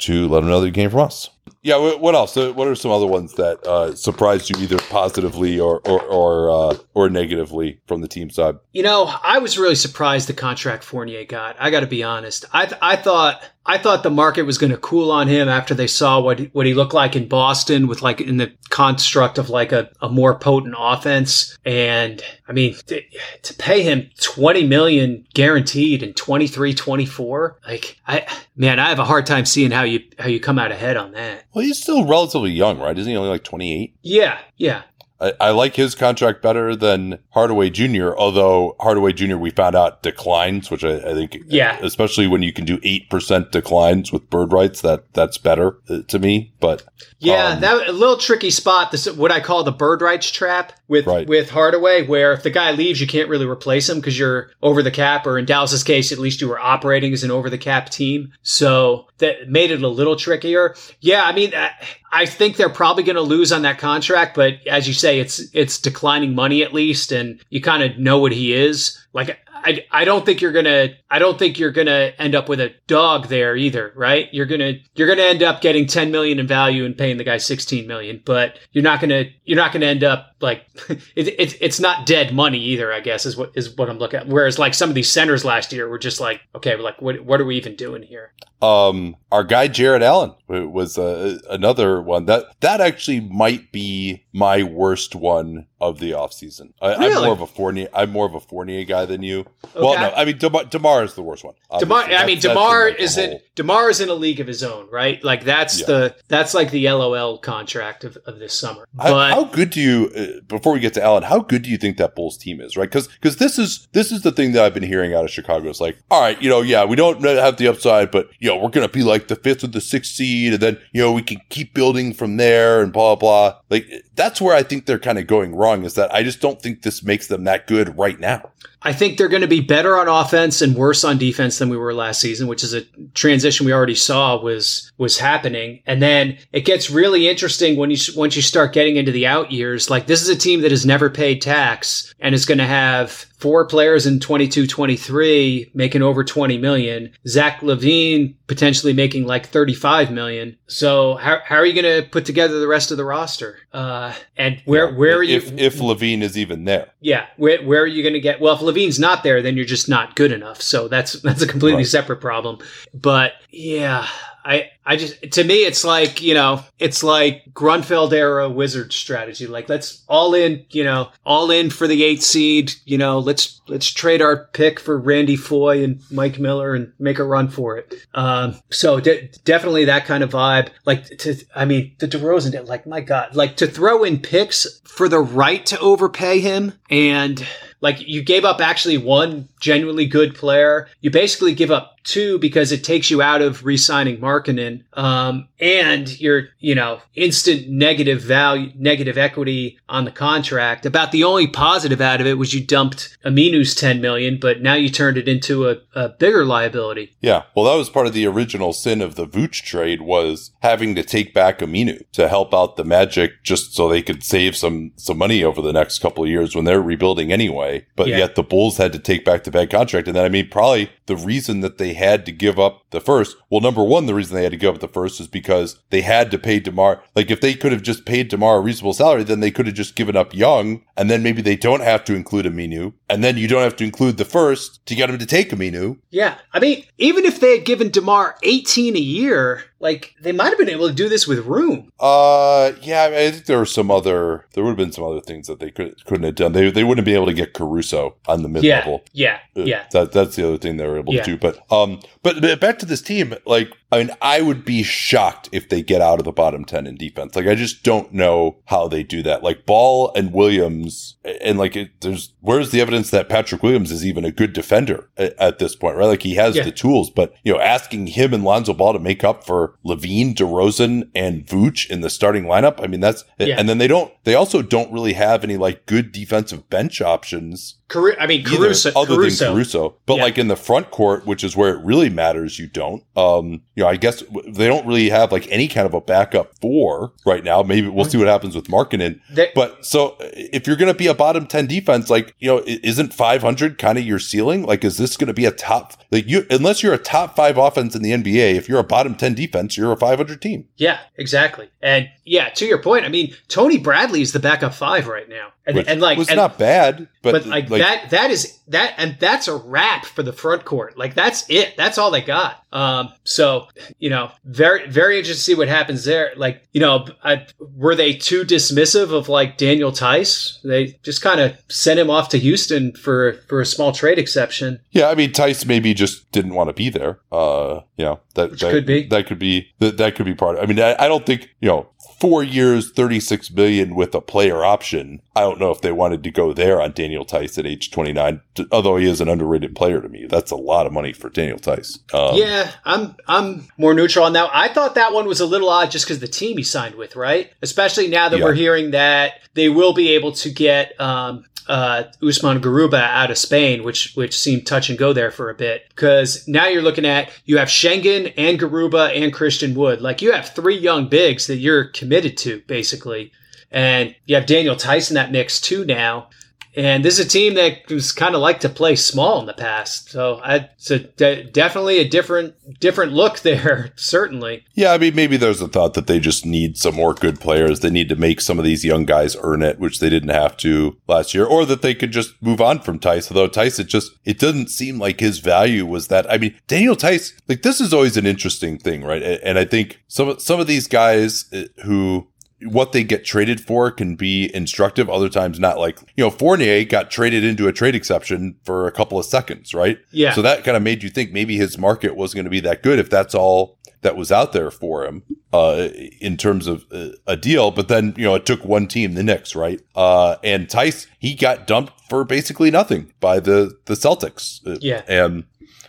to 0.00 0.28
let 0.28 0.40
them 0.40 0.50
know 0.50 0.60
that 0.60 0.66
you 0.66 0.72
came 0.72 0.90
from 0.90 1.00
us. 1.00 1.30
Yeah, 1.62 1.76
what 1.96 2.14
else? 2.14 2.36
Uh, 2.36 2.52
What 2.52 2.68
are 2.68 2.74
some 2.74 2.90
other 2.90 3.06
ones 3.06 3.34
that 3.34 3.66
uh, 3.66 3.94
surprised 3.94 4.48
you 4.48 4.62
either 4.62 4.78
positively 4.88 5.60
or 5.60 5.80
or 5.86 6.00
or, 6.02 6.50
uh, 6.50 6.78
or 6.94 7.10
negatively 7.10 7.80
from 7.86 8.00
the 8.00 8.08
team 8.08 8.30
side? 8.30 8.56
You 8.72 8.82
know, 8.82 9.14
I 9.22 9.38
was 9.38 9.58
really 9.58 9.74
surprised 9.74 10.28
the 10.28 10.32
contract 10.32 10.84
Fournier 10.84 11.24
got. 11.26 11.56
I 11.60 11.70
got 11.70 11.80
to 11.80 11.86
be 11.86 12.02
honest. 12.02 12.46
I 12.52 12.64
th- 12.66 12.78
I 12.80 12.96
thought 12.96 13.42
I 13.66 13.76
thought 13.76 14.02
the 14.02 14.10
market 14.10 14.44
was 14.44 14.56
going 14.56 14.72
to 14.72 14.78
cool 14.78 15.12
on 15.12 15.28
him 15.28 15.48
after 15.48 15.74
they 15.74 15.86
saw 15.86 16.18
what 16.18 16.40
what 16.54 16.64
he 16.64 16.72
looked 16.72 16.94
like 16.94 17.14
in 17.14 17.28
Boston 17.28 17.88
with 17.88 18.00
like 18.00 18.22
in 18.22 18.38
the 18.38 18.52
construct 18.70 19.36
of 19.36 19.50
like 19.50 19.70
a, 19.70 19.90
a 20.00 20.08
more 20.08 20.38
potent 20.38 20.74
offense. 20.78 21.58
And 21.66 22.22
I 22.48 22.52
mean, 22.52 22.74
to, 22.86 23.02
to 23.42 23.54
pay 23.54 23.82
him 23.82 24.08
20 24.22 24.66
million 24.66 25.26
guaranteed 25.34 26.02
in 26.02 26.14
23 26.14 26.72
24, 26.72 27.58
like 27.68 27.98
I 28.08 28.26
man, 28.56 28.78
I 28.78 28.88
have 28.88 28.98
a 28.98 29.04
hard 29.04 29.26
time 29.26 29.44
seeing 29.44 29.72
how 29.72 29.82
you 29.82 30.00
how 30.18 30.28
you 30.28 30.40
come 30.40 30.58
out 30.58 30.72
ahead 30.72 30.96
on 30.96 31.12
that. 31.12 31.29
Well, 31.54 31.64
he's 31.64 31.80
still 31.80 32.06
relatively 32.06 32.50
young, 32.50 32.78
right? 32.78 32.96
Isn't 32.98 33.10
he 33.10 33.16
only 33.16 33.30
like 33.30 33.44
28? 33.44 33.94
Yeah, 34.02 34.38
yeah. 34.56 34.82
I, 35.20 35.32
I 35.38 35.50
like 35.50 35.76
his 35.76 35.94
contract 35.94 36.40
better 36.40 36.74
than 36.74 37.18
Hardaway 37.30 37.68
Jr., 37.68 38.12
although 38.16 38.74
Hardaway 38.80 39.12
Jr., 39.12 39.36
we 39.36 39.50
found 39.50 39.76
out 39.76 40.02
declines, 40.02 40.70
which 40.70 40.82
I, 40.82 40.96
I 40.96 41.12
think, 41.14 41.36
Yeah. 41.46 41.78
especially 41.82 42.26
when 42.26 42.42
you 42.42 42.52
can 42.54 42.64
do 42.64 42.78
8% 42.78 43.50
declines 43.50 44.12
with 44.12 44.30
bird 44.30 44.52
rights, 44.52 44.80
that 44.80 45.12
that's 45.12 45.36
better 45.36 45.76
uh, 45.90 45.98
to 46.08 46.18
me. 46.18 46.54
But 46.58 46.84
Yeah, 47.18 47.48
Um, 47.54 47.60
that 47.60 47.88
a 47.88 47.92
little 47.92 48.16
tricky 48.16 48.50
spot. 48.50 48.92
This 48.92 49.10
what 49.12 49.30
I 49.30 49.40
call 49.40 49.62
the 49.62 49.72
bird 49.72 50.00
rights 50.00 50.30
trap 50.30 50.72
with 50.90 51.06
Right. 51.06 51.26
with 51.26 51.48
Hardaway, 51.48 52.04
where 52.06 52.32
if 52.32 52.42
the 52.42 52.50
guy 52.50 52.72
leaves, 52.72 53.00
you 53.00 53.06
can't 53.06 53.28
really 53.28 53.46
replace 53.46 53.88
him 53.88 53.98
because 54.00 54.18
you're 54.18 54.50
over 54.60 54.82
the 54.82 54.90
cap, 54.90 55.24
or 55.26 55.38
in 55.38 55.44
Dallas's 55.46 55.84
case, 55.84 56.10
at 56.10 56.18
least 56.18 56.40
you 56.40 56.48
were 56.48 56.58
operating 56.60 57.12
as 57.12 57.22
an 57.22 57.30
over 57.30 57.48
the 57.48 57.56
cap 57.56 57.88
team. 57.90 58.32
So 58.42 59.06
that 59.18 59.48
made 59.48 59.70
it 59.70 59.82
a 59.82 59.88
little 59.88 60.16
trickier. 60.16 60.74
Yeah, 61.00 61.22
I 61.22 61.32
mean, 61.32 61.54
I, 61.54 61.70
I 62.10 62.26
think 62.26 62.56
they're 62.56 62.68
probably 62.68 63.04
going 63.04 63.16
to 63.16 63.22
lose 63.22 63.52
on 63.52 63.62
that 63.62 63.78
contract, 63.78 64.34
but 64.34 64.66
as 64.66 64.88
you 64.88 64.92
say, 64.92 65.20
it's 65.20 65.40
it's 65.54 65.78
declining 65.78 66.34
money 66.34 66.62
at 66.64 66.74
least, 66.74 67.12
and 67.12 67.40
you 67.50 67.60
kind 67.60 67.84
of 67.84 67.96
know 67.98 68.18
what 68.18 68.32
he 68.32 68.52
is. 68.52 68.98
Like 69.12 69.38
I, 69.62 69.84
I 69.90 70.04
don't 70.04 70.24
think 70.24 70.40
you're 70.40 70.52
gonna 70.52 70.88
I 71.10 71.18
don't 71.18 71.38
think 71.38 71.58
you're 71.58 71.70
gonna 71.70 72.12
end 72.18 72.34
up 72.34 72.48
with 72.48 72.60
a 72.60 72.74
dog 72.86 73.28
there 73.28 73.56
either, 73.56 73.92
right? 73.96 74.28
You're 74.32 74.46
gonna 74.46 74.74
you're 74.94 75.08
gonna 75.08 75.22
end 75.22 75.42
up 75.42 75.60
getting 75.60 75.86
10 75.86 76.10
million 76.10 76.38
in 76.38 76.46
value 76.46 76.84
and 76.84 76.96
paying 76.96 77.16
the 77.16 77.24
guy 77.24 77.38
16 77.38 77.86
million, 77.86 78.22
but 78.24 78.58
you're 78.72 78.84
not 78.84 79.00
gonna 79.00 79.24
you're 79.44 79.56
not 79.56 79.72
gonna 79.72 79.86
end 79.86 80.04
up 80.04 80.34
like 80.40 80.64
it, 80.88 81.28
it, 81.28 81.56
it's 81.60 81.80
not 81.80 82.06
dead 82.06 82.34
money 82.34 82.58
either. 82.58 82.92
I 82.92 83.00
guess 83.00 83.26
is 83.26 83.36
what 83.36 83.52
is 83.54 83.76
what 83.76 83.90
I'm 83.90 83.98
looking 83.98 84.20
at. 84.20 84.28
Whereas 84.28 84.58
like 84.58 84.74
some 84.74 84.88
of 84.88 84.94
these 84.94 85.10
centers 85.10 85.44
last 85.44 85.72
year 85.72 85.88
were 85.88 85.98
just 85.98 86.20
like 86.20 86.40
okay, 86.54 86.76
like 86.76 87.00
what 87.00 87.24
what 87.24 87.40
are 87.40 87.44
we 87.44 87.56
even 87.56 87.76
doing 87.76 88.02
here? 88.02 88.32
um, 88.62 89.16
our 89.32 89.44
guy 89.44 89.68
Jarrett 89.68 90.02
Allen 90.02 90.34
was 90.48 90.98
uh, 90.98 91.38
another 91.48 92.02
one 92.02 92.26
that 92.26 92.60
that 92.60 92.80
actually 92.80 93.20
might 93.20 93.72
be 93.72 94.26
my 94.32 94.62
worst 94.62 95.14
one 95.14 95.66
of 95.80 95.98
the 95.98 96.10
offseason. 96.10 96.72
I, 96.80 96.94
I'm 96.94 97.14
more 97.14 97.32
of 97.32 97.40
a 97.40 97.46
Fournier. 97.46 97.88
I'm 97.94 98.10
more 98.10 98.26
of 98.26 98.34
a 98.34 98.40
Fournier 98.40 98.84
guy 98.84 99.06
than 99.06 99.22
you. 99.22 99.46
Well, 99.74 99.94
no, 99.94 100.12
I 100.16 100.24
mean 100.24 100.38
Demar, 100.38 100.64
Demar 100.64 101.04
is 101.04 101.14
the 101.14 101.22
worst 101.22 101.44
one. 101.44 101.54
Demar. 101.78 102.02
I 102.04 102.26
mean, 102.26 102.38
Demar 102.40 102.88
is 102.88 103.16
in 103.18 103.30
whole- 103.30 103.42
Demar 103.54 103.90
is 103.90 104.00
in 104.00 104.08
a 104.08 104.14
league 104.14 104.40
of 104.40 104.46
his 104.46 104.62
own, 104.62 104.88
right? 104.90 105.22
Like 105.22 105.44
that's 105.44 105.80
Yeah. 105.80 105.86
the 105.86 106.16
that's 106.28 106.54
like 106.54 106.70
the 106.70 106.88
LOL 106.90 107.38
contract 107.38 108.04
of, 108.04 108.16
of 108.26 108.38
this 108.38 108.52
summer. 108.58 108.86
How, 108.98 109.10
But 109.12 109.30
how 109.30 109.44
good 109.44 109.70
do 109.70 109.80
you, 109.80 110.10
uh, 110.16 110.40
before 110.48 110.72
we 110.72 110.80
get 110.80 110.94
to 110.94 111.02
Allen, 111.02 111.22
how 111.22 111.40
good 111.40 111.62
do 111.62 111.70
you 111.70 111.76
think 111.78 111.96
that 111.98 112.14
Bulls 112.16 112.36
team 112.36 112.60
is, 112.60 112.76
right? 112.76 112.90
Because 112.90 113.36
this 113.36 113.58
is 113.58 113.86
this 113.92 114.10
is 114.10 114.22
the 114.22 114.32
thing 114.32 114.52
that 114.52 114.64
I've 114.64 114.74
been 114.74 114.82
hearing 114.82 115.14
out 115.14 115.24
of 115.24 115.30
Chicago. 115.30 115.68
It's 115.68 115.80
like, 115.80 115.98
all 116.10 116.20
right, 116.20 116.40
you 116.42 116.48
know, 116.48 116.62
yeah, 116.62 116.84
we 116.84 116.96
don't 116.96 117.22
have 117.22 117.56
the 117.58 117.68
upside, 117.68 118.10
but 118.10 118.28
you 118.38 118.48
know, 118.48 118.56
we're 118.56 118.70
gonna 118.70 118.88
be 118.88 119.02
like 119.02 119.28
the 119.28 119.36
fifth 119.36 119.62
or 119.64 119.68
the 119.68 119.80
sixth 119.80 120.14
seed, 120.14 120.54
and 120.54 120.62
then 120.62 120.78
you 120.92 121.00
know 121.02 121.12
we 121.12 121.22
can 121.22 121.40
keep 121.50 121.74
building 121.74 122.12
from 122.12 122.36
there, 122.38 122.80
and 122.82 122.92
blah 122.92 123.14
blah. 123.14 123.56
Like 123.70 123.86
that's 124.20 124.40
where 124.40 124.54
I 124.54 124.62
think 124.62 124.86
they're 124.86 124.98
kind 124.98 125.18
of 125.18 125.26
going 125.26 125.54
wrong. 125.54 125.84
Is 125.84 125.94
that 125.94 126.12
I 126.14 126.22
just 126.22 126.40
don't 126.40 126.60
think 126.60 126.82
this 126.82 127.02
makes 127.02 127.26
them 127.26 127.44
that 127.44 127.66
good 127.66 127.96
right 127.96 128.20
now. 128.20 128.50
I 128.82 128.92
think 128.92 129.18
they're 129.18 129.28
going 129.28 129.42
to 129.42 129.48
be 129.48 129.60
better 129.60 129.98
on 129.98 130.08
offense 130.08 130.62
and 130.62 130.74
worse 130.74 131.04
on 131.04 131.18
defense 131.18 131.58
than 131.58 131.68
we 131.68 131.76
were 131.76 131.92
last 131.92 132.20
season, 132.20 132.46
which 132.48 132.64
is 132.64 132.72
a 132.72 132.82
transition 133.14 133.66
we 133.66 133.72
already 133.72 133.94
saw 133.94 134.40
was 134.40 134.90
was 134.98 135.18
happening. 135.18 135.82
And 135.86 136.00
then 136.02 136.38
it 136.52 136.64
gets 136.64 136.90
really 136.90 137.28
interesting 137.28 137.76
when 137.76 137.90
you 137.90 137.98
once 138.16 138.36
you 138.36 138.42
start 138.42 138.72
getting 138.72 138.96
into 138.96 139.12
the 139.12 139.26
out 139.26 139.52
years. 139.52 139.90
Like 139.90 140.06
this 140.06 140.22
is 140.22 140.28
a 140.28 140.36
team 140.36 140.62
that 140.62 140.70
has 140.70 140.86
never 140.86 141.10
paid 141.10 141.42
tax 141.42 142.14
and 142.20 142.34
is 142.34 142.46
going 142.46 142.58
to 142.58 142.66
have 142.66 143.26
four 143.40 143.66
players 143.66 144.06
in 144.06 144.18
22-23 144.20 145.74
making 145.74 146.02
over 146.02 146.22
20 146.24 146.58
million. 146.58 147.12
Zach 147.26 147.60
LaVine 147.60 148.34
potentially 148.46 148.92
making 148.92 149.26
like 149.26 149.46
35 149.46 150.10
million. 150.10 150.56
So 150.66 151.14
how, 151.16 151.38
how 151.44 151.56
are 151.56 151.66
you 151.66 151.80
going 151.80 152.02
to 152.02 152.08
put 152.08 152.24
together 152.24 152.60
the 152.60 152.66
rest 152.68 152.90
of 152.90 152.96
the 152.96 153.04
roster? 153.04 153.58
Uh, 153.72 154.12
and 154.36 154.60
where 154.64 154.92
where 154.94 155.16
are 155.16 155.22
you? 155.22 155.36
if 155.36 155.52
if 155.58 155.76
LaVine 155.78 156.22
is 156.22 156.36
even 156.36 156.64
there? 156.64 156.90
Yeah, 157.00 157.26
where 157.36 157.62
where 157.64 157.82
are 157.82 157.86
you 157.86 158.02
going 158.02 158.14
to 158.14 158.20
get? 158.20 158.40
Well, 158.40 158.54
if 158.54 158.60
LaVine's 158.60 158.98
not 158.98 159.22
there, 159.22 159.42
then 159.42 159.56
you're 159.56 159.64
just 159.64 159.88
not 159.88 160.16
good 160.16 160.32
enough. 160.32 160.60
So 160.60 160.88
that's 160.88 161.14
that's 161.22 161.42
a 161.42 161.46
completely 161.46 161.78
Right. 161.80 161.86
separate 161.86 162.20
problem. 162.20 162.58
But 162.92 163.32
yeah, 163.50 164.06
I 164.44 164.70
I 164.84 164.96
just 164.96 165.32
to 165.32 165.44
me 165.44 165.64
it's 165.64 165.84
like 165.84 166.20
you 166.22 166.34
know 166.34 166.62
it's 166.78 167.02
like 167.02 167.44
Grunfeld 167.52 168.12
era 168.12 168.48
wizard 168.48 168.92
strategy. 168.92 169.46
Like 169.46 169.68
let's 169.68 170.02
all 170.08 170.34
in 170.34 170.64
you 170.70 170.84
know 170.84 171.10
all 171.24 171.50
in 171.50 171.70
for 171.70 171.86
the 171.86 172.02
eight 172.02 172.22
seed. 172.22 172.72
You 172.84 172.98
know 172.98 173.18
let's 173.18 173.60
let's 173.68 173.86
trade 173.86 174.22
our 174.22 174.48
pick 174.52 174.80
for 174.80 174.98
Randy 174.98 175.36
Foye 175.36 175.84
and 175.84 176.00
Mike 176.10 176.38
Miller 176.38 176.74
and 176.74 176.92
make 176.98 177.18
a 177.18 177.24
run 177.24 177.48
for 177.48 177.76
it. 177.76 177.94
Um, 178.14 178.58
so 178.70 179.00
de- 179.00 179.28
definitely 179.44 179.84
that 179.86 180.06
kind 180.06 180.24
of 180.24 180.30
vibe. 180.30 180.70
Like 180.84 181.04
to 181.18 181.36
I 181.54 181.64
mean 181.64 181.94
the 181.98 182.08
DeRozan 182.08 182.66
like 182.66 182.86
my 182.86 183.00
God 183.00 183.36
like 183.36 183.56
to 183.58 183.66
throw 183.66 184.04
in 184.04 184.18
picks 184.18 184.80
for 184.84 185.08
the 185.08 185.20
right 185.20 185.64
to 185.66 185.78
overpay 185.78 186.40
him 186.40 186.72
and 186.90 187.46
like 187.80 188.00
you 188.00 188.22
gave 188.22 188.44
up 188.44 188.60
actually 188.60 188.98
one 188.98 189.48
genuinely 189.60 190.06
good 190.06 190.34
player. 190.34 190.88
You 191.00 191.10
basically 191.10 191.54
give 191.54 191.70
up 191.70 191.96
two 192.02 192.38
because 192.38 192.72
it 192.72 192.82
takes 192.82 193.10
you 193.10 193.20
out 193.20 193.42
of 193.42 193.62
re-signing 193.64 194.16
Markkanen, 194.18 194.82
um, 194.94 195.48
and 195.60 196.18
your 196.18 196.48
you 196.58 196.74
know 196.74 197.00
instant 197.14 197.68
negative 197.68 198.22
value, 198.22 198.72
negative 198.76 199.18
equity 199.18 199.78
on 199.88 200.04
the 200.06 200.10
contract. 200.10 200.86
About 200.86 201.12
the 201.12 201.24
only 201.24 201.46
positive 201.46 202.00
out 202.00 202.20
of 202.20 202.26
it 202.26 202.38
was 202.38 202.54
you 202.54 202.64
dumped 202.64 203.16
Aminu's 203.24 203.74
ten 203.74 204.00
million, 204.00 204.38
but 204.40 204.62
now 204.62 204.74
you 204.74 204.88
turned 204.88 205.18
it 205.18 205.28
into 205.28 205.68
a, 205.68 205.76
a 205.94 206.08
bigger 206.08 206.44
liability. 206.44 207.14
Yeah, 207.20 207.42
well, 207.54 207.66
that 207.66 207.76
was 207.78 207.90
part 207.90 208.06
of 208.06 208.14
the 208.14 208.26
original 208.26 208.72
sin 208.72 209.02
of 209.02 209.14
the 209.14 209.26
Vooch 209.26 209.62
trade 209.62 210.00
was 210.02 210.52
having 210.62 210.94
to 210.94 211.02
take 211.02 211.34
back 211.34 211.58
Aminu 211.58 212.02
to 212.12 212.28
help 212.28 212.54
out 212.54 212.76
the 212.76 212.84
Magic, 212.84 213.42
just 213.44 213.74
so 213.74 213.88
they 213.88 214.02
could 214.02 214.22
save 214.24 214.56
some 214.56 214.92
some 214.96 215.18
money 215.18 215.44
over 215.44 215.60
the 215.60 215.72
next 215.72 215.98
couple 215.98 216.24
of 216.24 216.30
years 216.30 216.56
when 216.56 216.64
they're 216.64 216.80
rebuilding 216.80 217.30
anyway. 217.30 217.86
But 217.94 218.08
Yeah. 218.08 218.18
yet 218.18 218.34
the 218.36 218.42
Bulls 218.42 218.78
had 218.78 218.92
to 218.94 218.98
take 218.98 219.24
back 219.24 219.44
the 219.44 219.49
bad 219.50 219.70
contract, 219.70 220.08
and 220.08 220.16
then 220.16 220.24
I 220.24 220.28
mean, 220.28 220.48
probably 220.48 220.90
the 221.06 221.16
reason 221.16 221.60
that 221.60 221.78
they 221.78 221.94
had 221.94 222.24
to 222.26 222.32
give 222.32 222.58
up 222.58 222.82
the 222.90 223.00
first. 223.00 223.36
Well, 223.50 223.60
number 223.60 223.82
one, 223.82 224.06
the 224.06 224.14
reason 224.14 224.36
they 224.36 224.42
had 224.42 224.52
to 224.52 224.58
give 224.58 224.74
up 224.74 224.80
the 224.80 224.88
first 224.88 225.20
is 225.20 225.26
because 225.26 225.78
they 225.90 226.02
had 226.02 226.30
to 226.30 226.38
pay 226.38 226.60
Demar. 226.60 227.02
Like 227.14 227.30
if 227.30 227.40
they 227.40 227.54
could 227.54 227.72
have 227.72 227.82
just 227.82 228.04
paid 228.04 228.28
Demar 228.28 228.56
a 228.56 228.60
reasonable 228.60 228.92
salary, 228.92 229.24
then 229.24 229.40
they 229.40 229.50
could 229.50 229.66
have 229.66 229.74
just 229.74 229.96
given 229.96 230.16
up 230.16 230.34
Young, 230.34 230.82
and 230.96 231.10
then 231.10 231.22
maybe 231.22 231.42
they 231.42 231.56
don't 231.56 231.82
have 231.82 232.04
to 232.04 232.14
include 232.14 232.46
Aminu, 232.46 232.92
and 233.10 233.22
then 233.24 233.36
you 233.36 233.48
don't 233.48 233.62
have 233.62 233.76
to 233.76 233.84
include 233.84 234.16
the 234.16 234.24
first 234.24 234.84
to 234.86 234.94
get 234.94 235.10
him 235.10 235.18
to 235.18 235.26
take 235.26 235.50
Aminu. 235.50 235.98
Yeah, 236.10 236.38
I 236.52 236.60
mean, 236.60 236.84
even 236.98 237.24
if 237.24 237.40
they 237.40 237.56
had 237.58 237.66
given 237.66 237.90
Demar 237.90 238.36
eighteen 238.42 238.96
a 238.96 239.00
year, 239.00 239.64
like 239.80 240.14
they 240.20 240.32
might 240.32 240.48
have 240.50 240.58
been 240.58 240.68
able 240.68 240.88
to 240.88 240.94
do 240.94 241.08
this 241.08 241.26
with 241.26 241.44
room. 241.46 241.90
Uh, 241.98 242.72
yeah, 242.82 243.04
I, 243.04 243.08
mean, 243.10 243.18
I 243.18 243.30
think 243.30 243.46
there 243.46 243.58
were 243.58 243.66
some 243.66 243.90
other, 243.90 244.46
there 244.52 244.62
would 244.64 244.70
have 244.70 244.76
been 244.76 244.92
some 244.92 245.04
other 245.04 245.20
things 245.20 245.46
that 245.46 245.58
they 245.60 245.70
could 245.70 246.04
couldn't 246.04 246.24
have 246.24 246.34
done. 246.34 246.52
They 246.52 246.70
they 246.70 246.84
wouldn't 246.84 247.04
be 247.04 247.14
able 247.14 247.26
to 247.26 247.34
get 247.34 247.54
Caruso 247.54 248.16
on 248.28 248.42
the 248.42 248.48
mid 248.48 248.62
Yeah, 248.64 248.78
level. 248.80 249.02
yeah, 249.12 249.38
Uh, 249.56 249.62
yeah. 249.64 249.84
That 249.92 250.12
that's 250.12 250.36
the 250.36 250.46
other 250.46 250.58
thing 250.58 250.76
they 250.76 250.86
were 250.86 250.98
able 250.98 251.14
Yeah. 251.14 251.22
to 251.24 251.30
do. 251.32 251.36
But 251.38 251.58
um, 251.72 252.00
but, 252.22 252.40
but 252.40 252.60
back 252.60 252.78
to 252.80 252.86
this 252.86 253.02
team, 253.02 253.34
like 253.46 253.70
I 253.92 253.98
mean, 253.98 254.10
I 254.22 254.40
would 254.42 254.64
be 254.64 254.82
shocked 254.84 255.48
if 255.52 255.68
they 255.68 255.82
get 255.82 256.00
out 256.00 256.18
of 256.20 256.24
the 256.24 256.32
bottom 256.32 256.64
ten 256.64 256.86
in 256.86 256.96
defense. 256.96 257.34
Like 257.34 257.46
I 257.46 257.54
just 257.54 257.82
don't 257.82 258.12
know 258.12 258.58
how 258.66 258.86
they 258.88 259.02
do 259.02 259.22
that. 259.24 259.42
Like 259.42 259.66
Ball 259.66 260.12
and 260.14 260.32
Williams, 260.32 261.16
and 261.42 261.58
like 261.58 261.74
it, 261.76 261.90
there's 262.00 262.32
where's 262.40 262.70
the 262.70 262.80
evidence 262.80 262.99
that 263.08 263.30
Patrick 263.30 263.62
Williams 263.62 263.90
is 263.90 264.04
even 264.04 264.26
a 264.26 264.30
good 264.30 264.52
defender 264.52 265.08
at, 265.16 265.32
at 265.38 265.58
this 265.58 265.74
point, 265.74 265.96
right? 265.96 266.04
Like 266.06 266.22
he 266.22 266.34
has 266.34 266.56
Yeah. 266.56 266.64
the 266.64 266.70
tools, 266.72 267.08
but 267.08 267.32
you 267.42 267.54
know, 267.54 267.58
asking 267.60 268.08
him 268.08 268.34
and 268.34 268.44
Lonzo 268.44 268.74
Ball 268.74 268.92
to 268.92 268.98
make 268.98 269.24
up 269.24 269.46
for 269.46 269.76
LaVine, 269.86 270.34
DeRozan, 270.34 271.08
and 271.14 271.46
Vooch 271.46 271.88
in 271.88 272.02
the 272.02 272.10
starting 272.10 272.44
lineup. 272.44 272.82
I 272.84 272.86
mean, 272.86 273.00
that's 273.00 273.24
Yeah. 273.38 273.54
and 273.58 273.66
then 273.68 273.78
they 273.78 273.88
don't. 273.88 274.12
They 274.24 274.34
also 274.34 274.60
don't 274.60 274.92
really 274.92 275.14
have 275.14 275.42
any 275.42 275.56
like 275.56 275.86
good 275.86 276.12
defensive 276.12 276.68
bench 276.68 277.00
options 277.00 277.76
Caru- 277.90 278.16
I 278.20 278.26
mean, 278.26 278.44
Caruso. 278.44 278.92
other 278.94 279.16
Caruso. 279.16 279.44
than 279.46 279.54
Caruso. 279.54 279.96
But 280.06 280.16
Yeah. 280.16 280.22
like 280.22 280.38
in 280.38 280.48
the 280.48 280.56
front 280.56 280.90
court, 280.90 281.26
which 281.26 281.42
is 281.44 281.56
where 281.56 281.74
it 281.74 281.84
really 281.84 282.08
matters, 282.08 282.58
you 282.58 282.66
don't. 282.68 283.02
Um, 283.16 283.62
you 283.74 283.82
know, 283.82 283.88
I 283.88 283.96
guess 283.96 284.22
they 284.48 284.66
don't 284.68 284.86
really 284.86 285.08
have 285.10 285.32
like 285.32 285.46
any 285.50 285.66
kind 285.68 285.86
of 285.86 285.94
a 285.94 286.00
backup 286.00 286.52
four 286.60 287.12
right 287.26 287.42
now. 287.44 287.62
Maybe 287.62 287.88
we'll 287.88 288.04
see 288.04 288.16
what 288.18 288.28
happens 288.28 288.54
with 288.54 288.66
Markkanen. 288.68 289.20
They- 289.30 289.50
But 289.54 289.84
so 289.84 290.16
if 290.20 290.66
you're 290.66 290.76
going 290.76 290.92
to 290.92 290.96
be 290.98 291.08
a 291.08 291.14
bottom 291.14 291.46
10 291.46 291.66
defense, 291.66 292.08
like, 292.08 292.34
you 292.38 292.48
know, 292.48 292.62
isn't 292.66 293.12
500 293.12 293.76
kind 293.78 293.98
of 293.98 294.04
your 294.04 294.18
ceiling? 294.18 294.64
Like, 294.64 294.84
is 294.84 294.96
this 294.96 295.16
going 295.16 295.28
to 295.28 295.34
be 295.34 295.44
a 295.44 295.50
top, 295.50 295.94
like 296.12 296.28
you, 296.28 296.46
unless 296.50 296.82
you're 296.82 296.94
a 296.94 296.98
top 296.98 297.34
five 297.36 297.58
offense 297.58 297.94
in 297.96 298.02
the 298.02 298.12
NBA, 298.12 298.54
if 298.54 298.68
you're 298.68 298.78
a 298.78 298.84
bottom 298.84 299.14
10 299.14 299.34
defense, 299.34 299.76
you're 299.76 299.90
a 299.92 299.96
500 299.96 300.40
team. 300.40 300.66
Yeah, 300.76 300.98
exactly. 301.16 301.68
And 301.82 302.08
yeah, 302.24 302.50
to 302.50 302.66
your 302.66 302.78
point, 302.78 303.04
I 303.04 303.08
mean, 303.08 303.34
Tony 303.48 303.78
Bradley 303.78 304.20
is 304.22 304.32
the 304.32 304.38
backup 304.38 304.74
five 304.74 305.08
right 305.08 305.28
now, 305.28 305.48
and, 305.66 305.76
Which 305.76 305.88
and 305.88 306.00
like, 306.00 306.18
was 306.18 306.28
and, 306.28 306.36
not 306.36 306.58
bad, 306.58 307.08
but, 307.22 307.32
but, 307.32 307.46
like, 307.46 307.68
that, 307.80 308.10
that 308.10 308.30
is 308.30 308.60
that, 308.68 308.94
and 308.98 309.16
that's 309.18 309.48
a 309.48 309.56
wrap 309.56 310.04
for 310.04 310.22
the 310.22 310.32
front 310.32 310.64
court. 310.64 310.96
Like 310.96 311.14
that's 311.14 311.44
it. 311.48 311.76
That's 311.76 311.98
all 311.98 312.10
they 312.10 312.20
got. 312.20 312.64
Um, 312.72 313.12
so 313.24 313.68
you 313.98 314.10
know, 314.10 314.30
very, 314.44 314.88
very 314.88 315.18
interested 315.18 315.40
to 315.40 315.44
see 315.44 315.54
what 315.54 315.68
happens 315.68 316.04
there. 316.04 316.32
Like, 316.36 316.62
you 316.72 316.80
know, 316.80 317.06
I, 317.24 317.46
were 317.58 317.94
they 317.94 318.14
too 318.14 318.44
dismissive 318.44 319.12
of 319.12 319.28
like 319.28 319.56
Daniel 319.56 319.90
Theis? 319.90 320.60
They 320.62 320.98
just 321.02 321.20
kind 321.22 321.40
of 321.40 321.56
sent 321.68 321.98
him 321.98 322.10
off 322.10 322.28
to 322.30 322.38
Houston 322.38 322.92
for 322.92 323.34
for 323.48 323.60
a 323.60 323.66
small 323.66 323.92
trade 323.92 324.18
exception. 324.18 324.80
Yeah, 324.92 325.08
I 325.08 325.14
mean 325.14 325.32
Theis 325.32 325.66
maybe 325.66 325.94
just 325.94 326.30
didn't 326.30 326.54
want 326.54 326.68
to 326.68 326.74
be 326.74 326.90
there. 326.90 327.18
Uh, 327.32 327.80
you 327.96 328.04
know 328.04 328.20
that 328.34 328.52
Which 328.52 328.60
that 328.60 328.70
could 328.70 328.86
be. 328.86 329.06
that 329.08 329.26
could 329.26 329.38
be 329.38 329.72
that 329.78 329.96
that 329.96 330.14
could 330.14 330.26
be 330.26 330.34
part. 330.34 330.56
Of, 330.56 330.62
I 330.62 330.66
mean, 330.66 330.80
I, 330.80 330.96
I 330.98 331.08
don't 331.08 331.26
think 331.26 331.50
you 331.60 331.68
know 331.68 331.88
four 332.20 332.44
years, 332.44 332.90
thirty 332.92 333.18
six 333.18 333.48
billion 333.48 333.94
with 333.94 334.14
a 334.14 334.20
player 334.20 334.64
option. 334.64 335.20
I 335.34 335.40
don't 335.40 335.58
know 335.58 335.70
if 335.70 335.80
they 335.80 335.90
wanted 335.92 336.22
to 336.24 336.30
go 336.30 336.52
there 336.52 336.80
on 336.80 336.92
Daniel 336.92 337.24
Theis 337.24 337.58
at 337.58 337.66
age 337.66 337.90
twenty 337.90 338.12
nine. 338.12 338.40
Although 338.70 338.96
he 338.98 339.08
is 339.08 339.20
an 339.20 339.28
underrated 339.28 339.74
player 339.74 340.00
to 340.00 340.08
me, 340.08 340.26
that's 340.26 340.50
a 340.50 340.56
lot 340.56 340.86
of 340.86 340.92
money 340.92 341.12
for 341.12 341.30
Daniel 341.30 341.58
Theis. 341.58 341.98
Um, 342.14 342.36
Yeah, 342.36 342.70
I'm 342.84 343.16
I'm 343.26 343.68
more 343.78 343.94
neutral 343.94 344.24
on 344.24 344.34
that. 344.34 344.50
I 344.52 344.68
thought 344.68 344.94
that 344.94 345.12
one 345.12 345.26
was 345.26 345.40
a 345.40 345.46
little 345.46 345.68
odd 345.70 345.90
just 345.90 346.04
because 346.04 346.20
the 346.20 346.28
team 346.28 346.56
he 346.58 346.62
signed 346.62 346.94
with, 346.96 347.16
right? 347.16 347.50
Especially 347.62 348.08
now 348.08 348.28
that 348.28 348.38
Yeah. 348.38 348.44
we're 348.44 348.54
hearing 348.54 348.90
that 348.92 349.34
they 349.54 349.68
will 349.68 349.94
be 349.94 350.10
able 350.10 350.32
to 350.32 350.50
get 350.50 350.98
um, 351.00 351.44
uh, 351.70 352.10
Usman 352.20 352.60
Garuba 352.60 353.00
out 353.00 353.30
of 353.30 353.38
Spain, 353.38 353.84
which 353.84 354.14
which 354.16 354.36
seemed 354.36 354.66
touch 354.66 354.90
and 354.90 354.98
go 354.98 355.12
there 355.12 355.30
for 355.30 355.48
a 355.48 355.54
bit. 355.54 355.88
Because 355.88 356.46
now 356.48 356.66
you're 356.66 356.82
looking 356.82 357.06
at 357.06 357.30
you 357.44 357.58
have 357.58 357.68
Sengun 357.68 358.34
and 358.36 358.58
Garuba 358.58 359.16
and 359.16 359.32
Christian 359.32 359.74
Wood. 359.74 360.00
Like 360.00 360.20
you 360.20 360.32
have 360.32 360.50
three 360.50 360.76
young 360.76 361.08
bigs 361.08 361.46
that 361.46 361.58
you're 361.58 361.84
committed 361.84 362.36
to 362.38 362.62
basically, 362.66 363.32
and 363.70 364.14
you 364.26 364.34
have 364.34 364.46
Daniel 364.46 364.74
Tyson 364.74 365.14
that 365.14 365.30
mix 365.30 365.60
too 365.60 365.84
now. 365.84 366.28
And 366.76 367.04
this 367.04 367.18
is 367.18 367.26
a 367.26 367.28
team 367.28 367.54
that 367.54 367.90
was 367.90 368.12
kind 368.12 368.34
of 368.34 368.40
like 368.40 368.60
to 368.60 368.68
play 368.68 368.94
small 368.96 369.40
in 369.40 369.46
the 369.46 369.52
past, 369.52 370.10
so 370.10 370.40
I, 370.42 370.70
de- 370.86 371.44
definitely 371.44 371.98
a 371.98 372.08
different 372.08 372.54
different 372.78 373.12
look 373.12 373.38
there. 373.40 373.92
Certainly, 373.96 374.64
Yeah, 374.74 374.92
I 374.92 374.98
mean, 374.98 375.14
maybe 375.14 375.36
there's 375.36 375.60
a 375.60 375.68
thought 375.68 375.94
that 375.94 376.06
they 376.06 376.20
just 376.20 376.46
need 376.46 376.76
some 376.76 376.94
more 376.94 377.14
good 377.14 377.40
players. 377.40 377.80
They 377.80 377.90
need 377.90 378.08
to 378.08 378.16
make 378.16 378.40
some 378.40 378.58
of 378.58 378.64
these 378.64 378.84
young 378.84 379.04
guys 379.04 379.36
earn 379.42 379.62
it, 379.62 379.78
which 379.78 379.98
they 379.98 380.08
didn't 380.08 380.30
have 380.30 380.56
to 380.58 380.96
last 381.08 381.34
year, 381.34 381.44
or 381.44 381.64
that 381.66 381.82
they 381.82 381.94
could 381.94 382.12
just 382.12 382.40
move 382.40 382.60
on 382.60 382.80
from 382.80 382.98
Theis. 382.98 383.30
Although 383.30 383.48
Theis, 383.48 383.78
it 383.80 383.88
just, 383.88 384.12
it 384.24 384.38
doesn't 384.38 384.68
seem 384.68 384.98
like 384.98 385.20
his 385.20 385.38
value 385.40 385.84
was 385.86 386.08
that. 386.08 386.30
I 386.30 386.38
mean, 386.38 386.56
Daniel 386.68 386.94
Theis, 386.94 387.34
like 387.48 387.62
this 387.62 387.80
is 387.80 387.92
always 387.92 388.16
an 388.16 388.26
interesting 388.26 388.78
thing, 388.78 389.02
right? 389.02 389.22
And, 389.22 389.42
and 389.42 389.58
I 389.58 389.64
think 389.64 390.00
some, 390.08 390.38
some 390.38 390.60
of 390.60 390.66
these 390.66 390.86
guys 390.86 391.46
uh, 391.52 391.64
who, 391.84 392.28
what 392.66 392.92
they 392.92 393.04
get 393.04 393.24
traded 393.24 393.60
for 393.60 393.90
can 393.90 394.16
be 394.16 394.54
instructive. 394.54 395.08
Other 395.08 395.28
times 395.28 395.58
not 395.58 395.78
like, 395.78 395.98
you 396.16 396.24
know, 396.24 396.30
Fournier 396.30 396.84
got 396.84 397.10
traded 397.10 397.44
into 397.44 397.68
a 397.68 397.72
trade 397.72 397.94
exception 397.94 398.56
for 398.64 398.86
a 398.86 398.92
couple 398.92 399.18
of 399.18 399.24
seconds, 399.24 399.72
right? 399.74 399.98
Yeah. 400.10 400.32
So 400.32 400.42
that 400.42 400.64
kind 400.64 400.76
of 400.76 400.82
made 400.82 401.02
you 401.02 401.10
think 401.10 401.32
maybe 401.32 401.56
his 401.56 401.78
market 401.78 402.16
wasn't 402.16 402.36
going 402.36 402.44
to 402.44 402.50
be 402.50 402.60
that 402.60 402.82
good 402.82 402.98
if 402.98 403.08
that's 403.08 403.34
all 403.34 403.78
that 404.02 404.16
was 404.16 404.32
out 404.32 404.52
there 404.52 404.70
for 404.70 405.04
him 405.04 405.22
uh, 405.52 405.88
in 406.20 406.36
terms 406.36 406.66
of 406.66 406.86
uh, 406.90 407.10
a 407.26 407.36
deal. 407.36 407.70
But 407.70 407.88
then, 407.88 408.14
you 408.16 408.24
know, 408.24 408.34
it 408.34 408.46
took 408.46 408.64
one 408.64 408.86
team, 408.86 409.14
the 409.14 409.22
Knicks, 409.22 409.54
right? 409.54 409.80
Uh, 409.94 410.36
and 410.42 410.68
Theis, 410.68 411.06
he 411.18 411.34
got 411.34 411.66
dumped 411.66 411.92
for 412.08 412.24
basically 412.24 412.70
nothing 412.70 413.12
by 413.20 413.40
the, 413.40 413.76
the 413.86 413.94
Celtics. 413.94 414.66
Uh, 414.66 414.78
Yeah. 414.80 415.02
And 415.06 415.44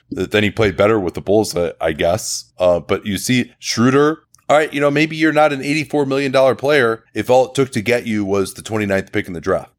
then 0.09 0.43
he 0.43 0.51
played 0.51 0.75
better 0.75 0.99
with 0.99 1.13
the 1.13 1.21
Bulls, 1.21 1.55
uh, 1.55 1.71
I 1.79 1.93
guess. 1.93 2.51
Uh, 2.59 2.79
but 2.81 3.05
you 3.05 3.17
see 3.17 3.53
Schroeder. 3.59 4.19
All 4.51 4.57
right, 4.57 4.73
you 4.73 4.81
know, 4.81 4.91
maybe 4.91 5.15
you're 5.15 5.31
not 5.31 5.53
an 5.53 5.61
$84 5.61 6.05
million 6.05 6.57
player 6.57 7.05
if 7.13 7.29
all 7.29 7.45
it 7.45 7.55
took 7.55 7.71
to 7.71 7.81
get 7.81 8.05
you 8.05 8.25
was 8.25 8.53
the 8.53 8.61
29th 8.61 9.13
pick 9.13 9.27
in 9.27 9.31
the 9.31 9.39
draft. 9.39 9.71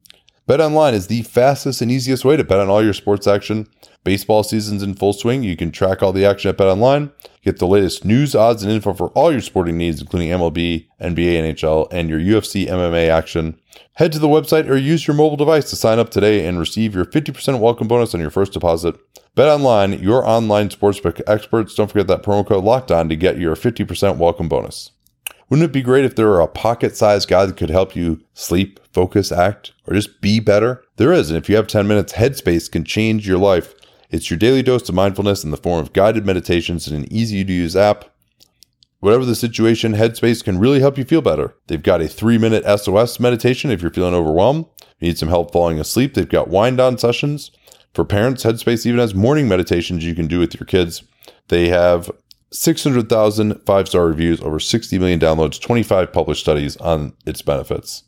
BetOnline 0.53 0.93
is 0.93 1.07
the 1.07 1.23
fastest 1.23 1.81
and 1.81 1.91
easiest 1.91 2.27
way 2.27 2.37
to 2.37 2.45
bet 2.45 2.59
on 2.59 2.69
all 2.69 2.85
your 2.85 2.93
sports 2.93 3.27
action. 3.27 3.67
Baseball 4.05 4.43
season's 4.43 4.83
in 4.83 4.93
full 4.93 5.15
swing. 5.15 5.43
You 5.43 5.57
can 5.57 5.73
track 5.73 6.03
all 6.03 6.13
the 6.13 6.27
action 6.27 6.51
at 6.51 6.59
BetOnline. 6.59 7.11
Get 7.43 7.59
the 7.59 7.67
latest 7.67 8.05
news, 8.05 8.35
odds, 8.35 8.63
and 8.63 8.71
info 8.71 8.93
for 8.93 9.09
all 9.13 9.33
your 9.33 9.41
sporting 9.41 9.79
needs, 9.79 10.03
including 10.03 10.29
MLB, 10.29 10.89
NBA, 11.01 11.55
NHL, 11.55 11.89
and 11.91 12.11
your 12.11 12.21
UFC 12.21 12.67
MMA 12.67 13.09
action. 13.09 13.59
Head 13.95 14.13
to 14.13 14.19
the 14.19 14.29
website 14.29 14.69
or 14.69 14.77
use 14.77 15.07
your 15.07 15.17
mobile 15.17 15.39
device 15.39 15.71
to 15.71 15.77
sign 15.77 15.99
up 15.99 16.11
today 16.11 16.47
and 16.47 16.59
receive 16.59 16.95
your 16.95 17.07
50% 17.07 17.59
welcome 17.59 17.89
bonus 17.89 18.15
on 18.15 18.21
your 18.21 18.29
first 18.29 18.53
deposit. 18.53 18.95
BetOnline, 19.35 20.03
your 20.03 20.23
online 20.29 20.69
sportsbook 20.69 21.23
experts. 21.27 21.75
Don't 21.75 21.91
forget 21.91 22.09
that 22.09 22.23
promo 22.23 22.47
code 22.47 22.63
locked 22.63 22.91
on 22.91 23.09
to 23.09 23.17
get 23.17 23.39
your 23.39 23.57
50% 23.57 24.19
welcome 24.19 24.51
bonus. 24.51 24.91
Wouldn't 25.53 25.69
it 25.69 25.73
be 25.75 25.83
great 25.83 26.07
if 26.07 26.15
there 26.15 26.29
were 26.29 26.41
a 26.41 26.49
pocket 26.49 26.97
sized 26.97 27.29
guide 27.29 27.51
that 27.51 27.59
could 27.59 27.69
help 27.69 27.95
you 27.95 28.23
sleep, 28.33 28.81
focus, 28.95 29.31
act, 29.31 29.73
or 29.87 29.93
just 29.93 30.23
be 30.23 30.41
better? 30.41 30.83
There 30.97 31.13
is, 31.13 31.29
and 31.29 31.37
if 31.37 31.47
you 31.47 31.57
have 31.57 31.67
10 31.67 31.87
minutes, 31.87 32.15
Headspace 32.15 32.73
can 32.73 32.85
change 32.85 33.29
your 33.29 33.37
life. 33.37 33.75
It's 34.09 34.31
your 34.31 34.39
daily 34.39 34.63
dose 34.63 34.89
of 34.89 34.95
mindfulness 34.95 35.45
in 35.45 35.51
the 35.51 35.59
form 35.59 35.79
of 35.79 35.93
guided 35.93 36.25
meditations 36.25 36.89
in 36.89 36.97
an 36.97 37.13
easy 37.13 37.45
to 37.45 37.53
use 37.53 37.77
app. 37.77 38.07
Whatever 39.01 39.27
the 39.27 39.35
situation, 39.35 39.93
Headspace 39.93 40.43
can 40.43 40.59
really 40.59 40.81
help 40.81 40.97
you 40.97 41.05
feel 41.05 41.21
better. 41.21 41.55
They've 41.67 41.83
got 41.83 42.01
a 42.01 42.09
three 42.09 42.39
minute 42.39 42.65
SOS 42.65 43.21
meditation 43.21 43.71
if 43.71 43.83
you're 43.83 43.91
feeling 43.91 44.15
overwhelmed. 44.15 44.65
Need 45.03 45.19
some 45.19 45.29
help 45.29 45.53
falling 45.53 45.79
asleep. 45.79 46.15
They've 46.15 46.27
got 46.27 46.49
wind 46.49 46.79
down 46.79 46.97
sessions. 46.97 47.51
For 47.93 48.07
parents, 48.07 48.43
Headspace 48.43 48.87
even 48.87 49.01
has 49.01 49.15
morning 49.15 49.49
meditations 49.49 50.03
you 50.03 50.15
can 50.15 50.29
do 50.29 50.39
with 50.39 50.55
your 50.55 50.65
kids. 50.65 51.03
They 51.49 51.69
have 51.69 52.11
600,000 52.53 53.61
five 53.65 53.89
star 53.89 54.07
reviews, 54.07 54.41
over 54.41 54.61
60 54.61 54.99
million 54.99 55.19
downloads, 55.19 55.61
25 55.61 56.13
published 56.13 56.43
studies 56.43 56.77
on 56.79 57.15
its 57.27 57.43
benefits. 57.43 58.05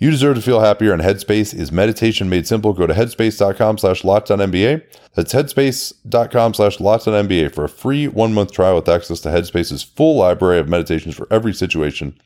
You 0.00 0.10
deserve 0.10 0.36
to 0.36 0.42
feel 0.42 0.60
happier, 0.60 0.94
and 0.94 1.02
Headspace 1.02 1.54
is 1.54 1.70
meditation 1.70 2.30
made 2.30 2.46
simple. 2.46 2.72
Go 2.72 2.86
to 2.86 2.94
headspace.com 2.94 3.76
slash 3.76 4.02
MBA. 4.02 4.82
That's 5.14 5.34
headspace.com 5.34 6.54
slash 6.54 6.78
MBA 6.78 7.54
for 7.54 7.64
a 7.64 7.68
free 7.68 8.08
one 8.08 8.32
month 8.32 8.50
trial 8.50 8.76
with 8.76 8.88
access 8.88 9.20
to 9.20 9.28
Headspace's 9.28 9.82
full 9.82 10.16
library 10.16 10.58
of 10.58 10.70
meditations 10.70 11.14
for 11.14 11.26
every 11.30 11.52
situation. 11.52 12.18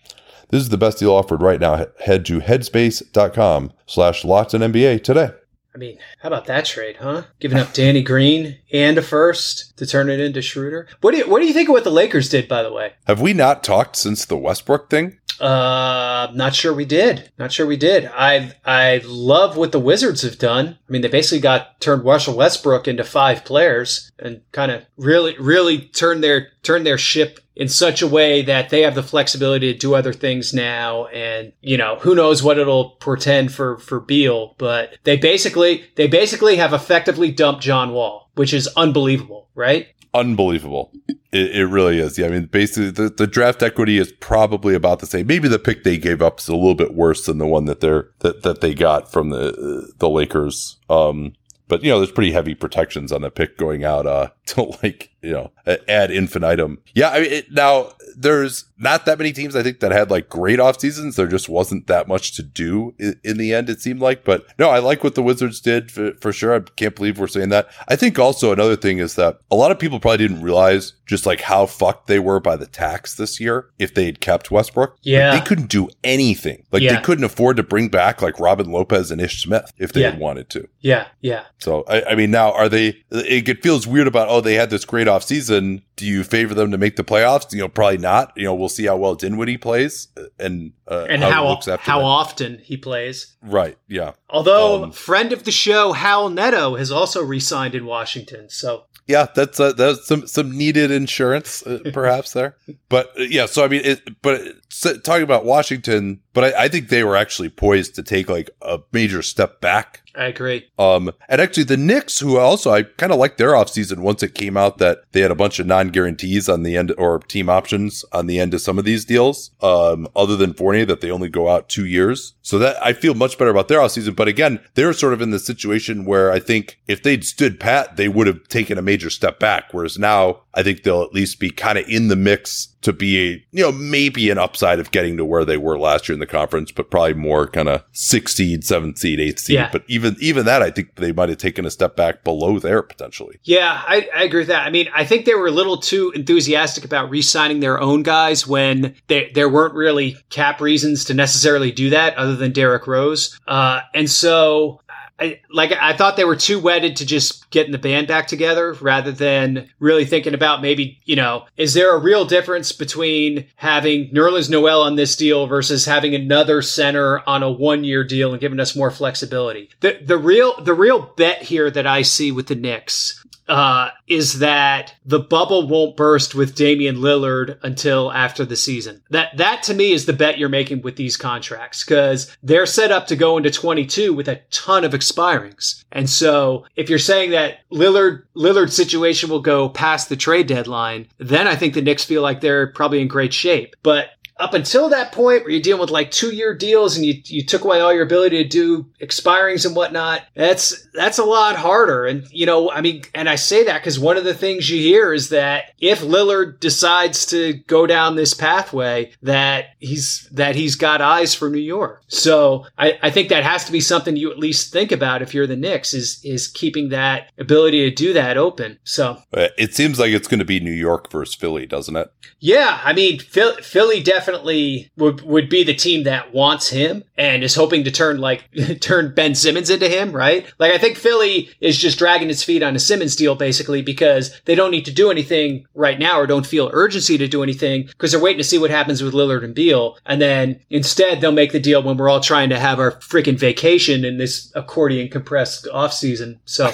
This 0.50 0.62
is 0.62 0.68
the 0.68 0.78
best 0.78 0.98
deal 0.98 1.10
offered 1.10 1.42
right 1.42 1.60
now. 1.60 1.86
Head 1.98 2.24
to 2.26 2.38
headspace.com 2.38 3.72
slash 3.86 4.24
MBA 4.60 5.02
today. 5.02 5.30
I 5.74 5.78
mean, 5.78 5.98
how 6.20 6.28
about 6.28 6.46
that 6.46 6.66
trade, 6.66 6.98
huh? 7.00 7.24
Giving 7.40 7.58
up 7.58 7.72
Danny 7.72 8.02
Green 8.02 8.58
and 8.72 8.96
a 8.96 9.02
first 9.02 9.76
to 9.76 9.86
turn 9.86 10.08
it 10.08 10.20
into 10.20 10.40
Schroeder. 10.40 10.86
What 11.00 11.10
do 11.10 11.18
you 11.18 11.28
What 11.28 11.40
do 11.40 11.46
you 11.46 11.52
think 11.52 11.68
of 11.68 11.72
what 11.72 11.82
the 11.82 11.90
Lakers 11.90 12.28
did? 12.28 12.46
By 12.46 12.62
the 12.62 12.72
way, 12.72 12.92
have 13.06 13.20
we 13.20 13.32
not 13.32 13.64
talked 13.64 13.96
since 13.96 14.24
the 14.24 14.36
Westbrook 14.36 14.88
thing? 14.88 15.18
Uh, 15.40 16.28
not 16.32 16.54
sure 16.54 16.72
we 16.72 16.84
did. 16.84 17.32
Not 17.38 17.50
sure 17.50 17.66
we 17.66 17.76
did. 17.76 18.06
I 18.14 18.52
I 18.64 19.02
love 19.04 19.56
what 19.56 19.72
the 19.72 19.80
Wizards 19.80 20.22
have 20.22 20.38
done. 20.38 20.78
I 20.88 20.92
mean, 20.92 21.02
they 21.02 21.08
basically 21.08 21.40
got 21.40 21.80
turned 21.80 22.04
Russell 22.04 22.36
Westbrook 22.36 22.86
into 22.86 23.02
five 23.02 23.44
players 23.44 24.12
and 24.18 24.42
kind 24.52 24.70
of 24.70 24.84
really 24.96 25.36
really 25.38 25.78
turned 25.78 26.22
their 26.22 26.50
turned 26.62 26.86
their 26.86 26.98
ship 26.98 27.40
in 27.56 27.68
such 27.68 28.02
a 28.02 28.06
way 28.06 28.42
that 28.42 28.70
they 28.70 28.82
have 28.82 28.94
the 28.94 29.02
flexibility 29.02 29.72
to 29.72 29.78
do 29.78 29.94
other 29.94 30.12
things 30.12 30.52
now. 30.52 31.06
And, 31.06 31.52
you 31.60 31.76
know, 31.76 31.96
who 32.00 32.14
knows 32.14 32.42
what 32.42 32.58
it'll 32.58 32.90
portend 33.00 33.52
for, 33.52 33.78
for 33.78 34.00
Beal, 34.00 34.54
but 34.58 34.96
they 35.04 35.16
basically, 35.16 35.84
they 35.94 36.06
basically 36.06 36.56
have 36.56 36.72
effectively 36.72 37.30
dumped 37.30 37.62
John 37.62 37.92
Wall, 37.92 38.30
which 38.34 38.52
is 38.52 38.68
unbelievable, 38.76 39.48
right? 39.54 39.88
Unbelievable. 40.12 40.92
It, 41.32 41.56
it 41.56 41.66
really 41.66 41.98
is. 41.98 42.18
Yeah. 42.18 42.26
I 42.26 42.30
mean, 42.30 42.46
basically 42.46 42.90
the, 42.90 43.08
the 43.08 43.26
draft 43.26 43.62
equity 43.62 43.98
is 43.98 44.12
probably 44.12 44.74
about 44.74 45.00
the 45.00 45.06
same. 45.06 45.26
Maybe 45.26 45.48
the 45.48 45.58
pick 45.58 45.84
they 45.84 45.98
gave 45.98 46.22
up 46.22 46.40
is 46.40 46.48
a 46.48 46.54
little 46.56 46.74
bit 46.74 46.94
worse 46.94 47.26
than 47.26 47.38
the 47.38 47.46
one 47.46 47.66
that 47.66 47.80
they're, 47.80 48.10
that, 48.20 48.42
that 48.42 48.60
they 48.60 48.74
got 48.74 49.12
from 49.12 49.30
the, 49.30 49.92
the 49.98 50.08
Lakers. 50.08 50.78
Um, 50.90 51.34
but 51.68 51.82
you 51.82 51.90
know, 51.90 51.98
there's 51.98 52.12
pretty 52.12 52.32
heavy 52.32 52.54
protections 52.54 53.10
on 53.12 53.22
the 53.22 53.30
pick 53.30 53.56
going 53.56 53.84
out 53.84 54.06
uh 54.06 54.28
to 54.46 54.62
like 54.82 55.10
you 55.24 55.32
know 55.32 55.50
ad 55.88 56.10
infinitum. 56.10 56.78
Yeah, 56.94 57.10
I 57.10 57.20
mean, 57.20 57.32
it, 57.32 57.52
now 57.52 57.92
there's 58.16 58.66
not 58.78 59.06
that 59.06 59.18
many 59.18 59.32
teams 59.32 59.54
I 59.54 59.62
think 59.62 59.80
that 59.80 59.92
had 59.92 60.10
like 60.10 60.28
great 60.28 60.60
off 60.60 60.80
seasons. 60.80 61.16
There 61.16 61.26
just 61.26 61.48
wasn't 61.48 61.86
that 61.86 62.08
much 62.08 62.36
to 62.36 62.42
do 62.42 62.94
in, 62.98 63.18
in 63.24 63.36
the 63.36 63.54
end. 63.54 63.70
It 63.70 63.80
seemed 63.80 64.00
like, 64.00 64.24
but 64.24 64.46
no, 64.58 64.68
I 64.68 64.78
like 64.78 65.04
what 65.04 65.14
the 65.14 65.22
Wizards 65.22 65.60
did 65.60 65.90
for, 65.90 66.12
for, 66.20 66.32
sure. 66.32 66.54
I 66.54 66.60
can't 66.60 66.94
believe 66.94 67.18
we're 67.18 67.28
saying 67.28 67.50
that. 67.50 67.68
I 67.88 67.96
think 67.96 68.18
also 68.18 68.52
another 68.52 68.76
thing 68.76 68.98
is 68.98 69.14
that 69.14 69.38
a 69.50 69.56
lot 69.56 69.70
of 69.70 69.78
people 69.78 70.00
probably 70.00 70.18
didn't 70.18 70.42
realize 70.42 70.94
just 71.06 71.26
like 71.26 71.42
how 71.42 71.66
fucked 71.66 72.06
they 72.06 72.18
were 72.18 72.40
by 72.40 72.56
the 72.56 72.66
tax 72.66 73.14
this 73.14 73.38
year 73.38 73.70
if 73.78 73.94
they 73.94 74.06
had 74.06 74.20
kept 74.20 74.50
Westbrook. 74.50 74.96
Yeah, 75.02 75.30
like, 75.30 75.42
they 75.42 75.48
couldn't 75.48 75.68
do 75.68 75.88
anything. 76.02 76.64
Like 76.72 76.82
yeah. 76.82 76.96
they 76.96 77.02
couldn't 77.02 77.24
afford 77.24 77.56
to 77.58 77.62
bring 77.62 77.88
back 77.88 78.22
like 78.22 78.40
Robin 78.40 78.70
Lopez 78.70 79.10
and 79.10 79.20
Ish 79.20 79.42
Smith 79.42 79.72
if 79.78 79.92
they 79.92 80.02
yeah. 80.02 80.10
had 80.10 80.20
wanted 80.20 80.50
to. 80.50 80.68
Yeah, 80.80 81.06
yeah. 81.20 81.44
So 81.58 81.84
I, 81.88 82.02
I 82.10 82.14
mean, 82.14 82.30
now 82.30 82.52
are 82.52 82.68
they? 82.68 83.02
It 83.10 83.62
feels 83.62 83.86
weird 83.86 84.08
about 84.08 84.28
oh 84.28 84.40
they 84.40 84.54
had 84.54 84.70
this 84.70 84.84
great 84.84 85.06
off 85.06 85.13
season. 85.22 85.82
Do 85.96 86.06
you 86.06 86.24
favor 86.24 86.54
them 86.54 86.70
to 86.70 86.78
make 86.78 86.96
the 86.96 87.04
playoffs? 87.04 87.52
You 87.52 87.60
know, 87.60 87.68
probably 87.68 87.98
not. 87.98 88.32
You 88.36 88.44
know, 88.44 88.54
we'll 88.54 88.68
see 88.68 88.86
how 88.86 88.96
well 88.96 89.14
Dinwiddie 89.14 89.58
plays 89.58 90.08
and 90.38 90.72
uh, 90.88 91.06
and 91.08 91.22
how 91.22 91.60
how, 91.64 91.76
how 91.78 92.00
often 92.00 92.58
he 92.58 92.76
plays. 92.76 93.36
Right. 93.42 93.78
Yeah. 93.88 94.12
Although 94.28 94.84
um, 94.84 94.92
friend 94.92 95.32
of 95.32 95.44
the 95.44 95.52
show 95.52 95.92
Raul 95.94 96.32
Neto 96.32 96.76
has 96.76 96.90
also 96.90 97.22
re-signed 97.22 97.74
in 97.74 97.86
Washington, 97.86 98.48
so 98.48 98.86
yeah, 99.06 99.26
that's 99.34 99.60
uh, 99.60 99.72
that's 99.72 100.06
some 100.06 100.26
some 100.26 100.56
needed 100.56 100.90
insurance, 100.90 101.66
uh, 101.66 101.78
perhaps 101.92 102.32
there. 102.32 102.56
But 102.88 103.10
uh, 103.18 103.22
yeah, 103.22 103.46
so 103.46 103.64
I 103.64 103.68
mean, 103.68 103.82
it, 103.84 104.22
but 104.22 104.40
so, 104.70 104.96
talking 104.96 105.24
about 105.24 105.44
Washington, 105.44 106.20
but 106.32 106.44
I, 106.44 106.64
I, 106.64 106.68
think 106.68 106.88
they 106.88 107.04
were 107.04 107.16
actually 107.16 107.50
poised 107.50 107.94
to 107.96 108.02
take 108.02 108.30
like 108.30 108.48
a 108.62 108.80
major 108.92 109.20
step 109.20 109.60
back. 109.60 110.00
I 110.16 110.26
agree. 110.26 110.68
Um, 110.78 111.10
and 111.28 111.40
actually, 111.40 111.64
the 111.64 111.76
Knicks, 111.76 112.20
who 112.20 112.38
also 112.38 112.70
I 112.70 112.84
kind 112.84 113.12
of 113.12 113.18
liked 113.18 113.38
their 113.38 113.52
offseason 113.52 113.98
once 113.98 114.22
it 114.22 114.34
came 114.34 114.56
out 114.56 114.78
that 114.78 115.02
they 115.12 115.20
had 115.20 115.30
a 115.30 115.36
bunch 115.36 115.58
of 115.58 115.66
non 115.66 115.88
guarantees 115.88 116.48
on 116.48 116.62
the 116.62 116.76
end 116.76 116.92
or 116.96 117.18
team 117.18 117.48
options 117.48 118.04
on 118.12 118.26
the 118.26 118.38
end 118.38 118.54
of 118.54 118.60
some 118.60 118.78
of 118.78 118.84
these 118.84 119.04
deals. 119.04 119.50
Um, 119.60 120.06
other 120.14 120.36
than 120.36 120.54
Fournier, 120.54 120.84
that 120.86 121.00
they 121.00 121.10
only 121.10 121.28
go 121.28 121.48
out 121.48 121.68
two 121.68 121.86
years, 121.86 122.34
so 122.42 122.58
that 122.58 122.76
I 122.84 122.92
feel 122.92 123.14
much 123.14 123.38
better 123.38 123.50
about 123.50 123.68
their 123.68 123.80
offseason. 123.80 124.14
But 124.14 124.28
again, 124.28 124.60
they're 124.74 124.92
sort 124.92 125.14
of 125.14 125.20
in 125.20 125.30
the 125.30 125.38
situation 125.38 126.04
where 126.04 126.30
I 126.30 126.38
think 126.38 126.80
if 126.86 127.02
they'd 127.02 127.24
stood 127.24 127.58
pat, 127.58 127.96
they 127.96 128.08
would 128.08 128.26
have 128.26 128.46
taken 128.48 128.78
a 128.78 128.82
major 128.82 129.10
step 129.10 129.40
back. 129.40 129.72
Whereas 129.72 129.98
now, 129.98 130.42
I 130.54 130.62
think 130.62 130.82
they'll 130.82 131.02
at 131.02 131.12
least 131.12 131.40
be 131.40 131.50
kind 131.50 131.78
of 131.78 131.88
in 131.88 132.08
the 132.08 132.16
mix 132.16 132.68
to 132.84 132.92
be 132.92 133.18
a, 133.18 133.44
you 133.50 133.62
know, 133.62 133.72
maybe 133.72 134.30
an 134.30 134.38
upside 134.38 134.78
of 134.78 134.90
getting 134.90 135.16
to 135.16 135.24
where 135.24 135.44
they 135.44 135.56
were 135.56 135.78
last 135.78 136.08
year 136.08 136.14
in 136.14 136.20
the 136.20 136.26
conference, 136.26 136.70
but 136.70 136.90
probably 136.90 137.14
more 137.14 137.46
kind 137.46 137.68
of 137.68 137.82
six 137.92 138.34
seed, 138.34 138.62
seventh 138.64 138.98
seed, 138.98 139.20
eighth 139.20 139.40
seed. 139.40 139.54
Yeah. 139.54 139.70
But 139.72 139.84
even, 139.88 140.16
even 140.20 140.44
that, 140.46 140.62
I 140.62 140.70
think 140.70 140.94
they 140.96 141.12
might 141.12 141.30
have 141.30 141.38
taken 141.38 141.64
a 141.64 141.70
step 141.70 141.96
back 141.96 142.24
below 142.24 142.58
there 142.58 142.82
potentially. 142.82 143.38
Yeah, 143.42 143.82
I, 143.86 144.08
I 144.14 144.22
agree 144.24 144.40
with 144.40 144.48
that. 144.48 144.66
I 144.66 144.70
mean, 144.70 144.88
I 144.94 145.04
think 145.04 145.24
they 145.24 145.34
were 145.34 145.46
a 145.46 145.50
little 145.52 145.78
too 145.78 146.12
enthusiastic 146.14 146.84
about 146.84 147.10
re 147.10 147.22
signing 147.22 147.60
their 147.60 147.80
own 147.80 148.02
guys 148.02 148.46
when 148.46 148.94
they, 149.08 149.30
there 149.34 149.48
weren't 149.48 149.74
really 149.74 150.16
cap 150.30 150.60
reasons 150.60 151.04
to 151.06 151.14
necessarily 151.14 151.72
do 151.72 151.90
that 151.90 152.16
other 152.16 152.36
than 152.36 152.52
Derrick 152.52 152.86
Rose. 152.86 153.38
Uh, 153.48 153.80
and 153.94 154.10
so 154.10 154.80
I, 155.18 155.40
like 155.50 155.72
I 155.72 155.96
thought 155.96 156.16
they 156.16 156.24
were 156.24 156.36
too 156.36 156.58
wedded 156.58 156.96
to 156.96 157.06
just 157.06 157.48
getting 157.50 157.72
the 157.72 157.78
band 157.78 158.08
back 158.08 158.26
together 158.26 158.72
rather 158.74 159.12
than 159.12 159.70
really 159.78 160.04
thinking 160.04 160.34
about 160.34 160.60
maybe, 160.60 161.00
you 161.04 161.14
know, 161.14 161.46
is 161.56 161.74
there 161.74 161.94
a 161.94 162.00
real 162.00 162.24
difference 162.24 162.72
between 162.72 163.46
having 163.56 164.10
Nerlens 164.10 164.50
Noel 164.50 164.82
on 164.82 164.96
this 164.96 165.14
deal 165.14 165.46
versus 165.46 165.84
having 165.84 166.14
another 166.14 166.62
center 166.62 167.22
on 167.28 167.42
a 167.42 167.50
one 167.50 167.84
year 167.84 168.02
deal 168.02 168.32
and 168.32 168.40
giving 168.40 168.58
us 168.58 168.74
more 168.74 168.90
flexibility? 168.90 169.70
The 169.80 170.00
the 170.02 170.18
real 170.18 170.60
the 170.60 170.74
real 170.74 171.12
bet 171.16 171.42
here 171.42 171.70
that 171.70 171.86
I 171.86 172.02
see 172.02 172.32
with 172.32 172.48
the 172.48 172.56
Knicks 172.56 173.23
uh, 173.48 173.90
is 174.06 174.38
that 174.38 174.94
the 175.04 175.18
bubble 175.18 175.68
won't 175.68 175.96
burst 175.96 176.34
with 176.34 176.54
Damian 176.54 176.96
Lillard 176.96 177.58
until 177.62 178.12
after 178.12 178.44
the 178.44 178.56
season. 178.56 179.02
That 179.10 179.36
that 179.36 179.62
to 179.64 179.74
me 179.74 179.92
is 179.92 180.06
the 180.06 180.12
bet 180.12 180.38
you're 180.38 180.48
making 180.48 180.82
with 180.82 180.96
these 180.96 181.16
contracts 181.16 181.84
because 181.84 182.34
they're 182.42 182.66
set 182.66 182.90
up 182.90 183.06
to 183.08 183.16
go 183.16 183.36
into 183.36 183.50
22 183.50 184.12
with 184.12 184.28
a 184.28 184.40
ton 184.50 184.84
of 184.84 184.92
expirings. 184.92 185.84
And 185.92 186.08
so 186.08 186.64
if 186.76 186.88
you're 186.88 186.98
saying 186.98 187.30
that 187.30 187.58
Lillard 187.70 188.22
Lillard's 188.34 188.76
situation 188.76 189.28
will 189.28 189.40
go 189.40 189.68
past 189.68 190.08
the 190.08 190.16
trade 190.16 190.46
deadline, 190.46 191.08
then 191.18 191.46
I 191.46 191.56
think 191.56 191.74
the 191.74 191.82
Knicks 191.82 192.04
feel 192.04 192.22
like 192.22 192.40
they're 192.40 192.68
probably 192.68 193.00
in 193.00 193.08
great 193.08 193.34
shape. 193.34 193.76
But 193.82 194.08
up 194.36 194.52
until 194.52 194.88
that 194.88 195.12
point 195.12 195.42
where 195.42 195.50
you're 195.50 195.62
dealing 195.62 195.80
with 195.80 195.90
like 195.90 196.10
two 196.10 196.34
year 196.34 196.54
deals 196.54 196.96
and 196.96 197.06
you, 197.06 197.14
you 197.26 197.44
took 197.44 197.62
away 197.62 197.80
all 197.80 197.92
your 197.92 198.02
ability 198.02 198.42
to 198.42 198.48
do 198.48 198.84
expirings 199.00 199.64
and 199.64 199.76
whatnot, 199.76 200.22
that's, 200.34 200.88
that's 200.92 201.18
a 201.18 201.24
lot 201.24 201.54
harder. 201.54 202.04
And, 202.04 202.26
you 202.32 202.44
know, 202.44 202.70
I 202.70 202.80
mean, 202.80 203.04
and 203.14 203.28
I 203.28 203.36
say 203.36 203.64
that 203.64 203.78
because 203.80 203.98
one 203.98 204.16
of 204.16 204.24
the 204.24 204.34
things 204.34 204.68
you 204.68 204.80
hear 204.80 205.12
is 205.12 205.28
that 205.28 205.72
if 205.78 206.00
Lillard 206.00 206.58
decides 206.58 207.26
to 207.26 207.54
go 207.68 207.86
down 207.86 208.16
this 208.16 208.34
pathway, 208.34 209.12
that 209.22 209.66
he's, 209.78 210.28
that 210.32 210.56
he's 210.56 210.74
got 210.74 211.00
eyes 211.00 211.32
for 211.32 211.48
New 211.48 211.58
York. 211.58 212.02
So 212.08 212.66
I, 212.76 212.98
I 213.02 213.10
think 213.10 213.28
that 213.28 213.44
has 213.44 213.64
to 213.66 213.72
be 213.72 213.80
something 213.80 214.16
you 214.16 214.32
at 214.32 214.38
least 214.38 214.72
think 214.72 214.90
about 214.90 215.22
if 215.22 215.32
you're 215.32 215.46
the 215.46 215.54
Knicks 215.54 215.94
is, 215.94 216.20
is 216.24 216.48
keeping 216.48 216.88
that 216.88 217.30
ability 217.38 217.88
to 217.88 217.94
do 217.94 218.12
that 218.14 218.36
open. 218.36 218.80
So 218.82 219.22
uh, 219.32 219.48
it 219.56 219.74
seems 219.74 220.00
like 220.00 220.10
it's 220.10 220.26
going 220.26 220.40
to 220.40 220.44
be 220.44 220.58
New 220.58 220.72
York 220.72 221.08
versus 221.12 221.36
Philly, 221.36 221.66
doesn't 221.66 221.94
it? 221.94 222.12
Yeah. 222.40 222.80
I 222.82 222.92
mean, 222.92 223.20
Philly 223.20 224.02
definitely 224.02 224.23
definitely 224.24 224.90
would 224.96 225.20
would 225.22 225.48
be 225.50 225.62
the 225.62 225.74
team 225.74 226.04
that 226.04 226.32
wants 226.32 226.70
him 226.70 227.04
and 227.18 227.44
is 227.44 227.54
hoping 227.54 227.84
to 227.84 227.90
turn 227.90 228.18
like 228.18 228.48
turn 228.80 229.14
Ben 229.14 229.34
Simmons 229.34 229.68
into 229.68 229.88
him, 229.88 230.12
right? 230.12 230.46
Like 230.58 230.72
I 230.72 230.78
think 230.78 230.96
Philly 230.96 231.50
is 231.60 231.76
just 231.76 231.98
dragging 231.98 232.30
its 232.30 232.42
feet 232.42 232.62
on 232.62 232.74
a 232.74 232.78
Simmons 232.78 233.16
deal 233.16 233.34
basically 233.34 233.82
because 233.82 234.40
they 234.46 234.54
don't 234.54 234.70
need 234.70 234.86
to 234.86 234.92
do 234.92 235.10
anything 235.10 235.66
right 235.74 235.98
now 235.98 236.18
or 236.18 236.26
don't 236.26 236.46
feel 236.46 236.70
urgency 236.72 237.18
to 237.18 237.28
do 237.28 237.42
anything 237.42 237.84
because 237.84 238.12
they're 238.12 238.22
waiting 238.22 238.38
to 238.38 238.44
see 238.44 238.58
what 238.58 238.70
happens 238.70 239.02
with 239.02 239.14
Lillard 239.14 239.44
and 239.44 239.54
Beal, 239.54 239.98
and 240.06 240.20
then 240.22 240.60
instead 240.70 241.20
they'll 241.20 241.32
make 241.32 241.52
the 241.52 241.60
deal 241.60 241.82
when 241.82 241.96
we're 241.96 242.08
all 242.08 242.20
trying 242.20 242.48
to 242.48 242.58
have 242.58 242.80
our 242.80 242.92
freaking 242.92 243.38
vacation 243.38 244.04
in 244.04 244.16
this 244.16 244.50
accordion 244.54 245.08
compressed 245.08 245.68
off 245.68 245.92
season. 245.92 246.40
So. 246.46 246.72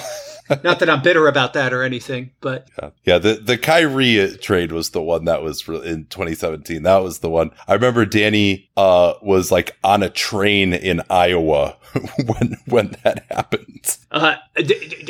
Not 0.49 0.79
that 0.79 0.89
I'm 0.89 1.01
bitter 1.01 1.27
about 1.27 1.53
that 1.53 1.73
or 1.73 1.83
anything, 1.83 2.31
but 2.41 2.67
yeah, 2.81 2.89
yeah 3.05 3.17
the 3.17 3.33
the 3.35 3.57
Kyrie 3.57 4.37
trade 4.41 4.71
was 4.71 4.89
the 4.91 5.01
one 5.01 5.25
that 5.25 5.41
was 5.41 5.67
in 5.67 6.05
2017. 6.05 6.83
That 6.83 7.03
was 7.03 7.19
the 7.19 7.29
one 7.29 7.51
I 7.67 7.73
remember. 7.73 8.05
Danny 8.05 8.69
uh, 8.75 9.13
was 9.21 9.51
like 9.51 9.77
on 9.83 10.03
a 10.03 10.09
train 10.09 10.73
in 10.73 11.01
Iowa 11.09 11.77
when 12.25 12.57
when 12.65 12.95
that 13.03 13.25
happened. 13.29 13.97
Uh, 14.11 14.35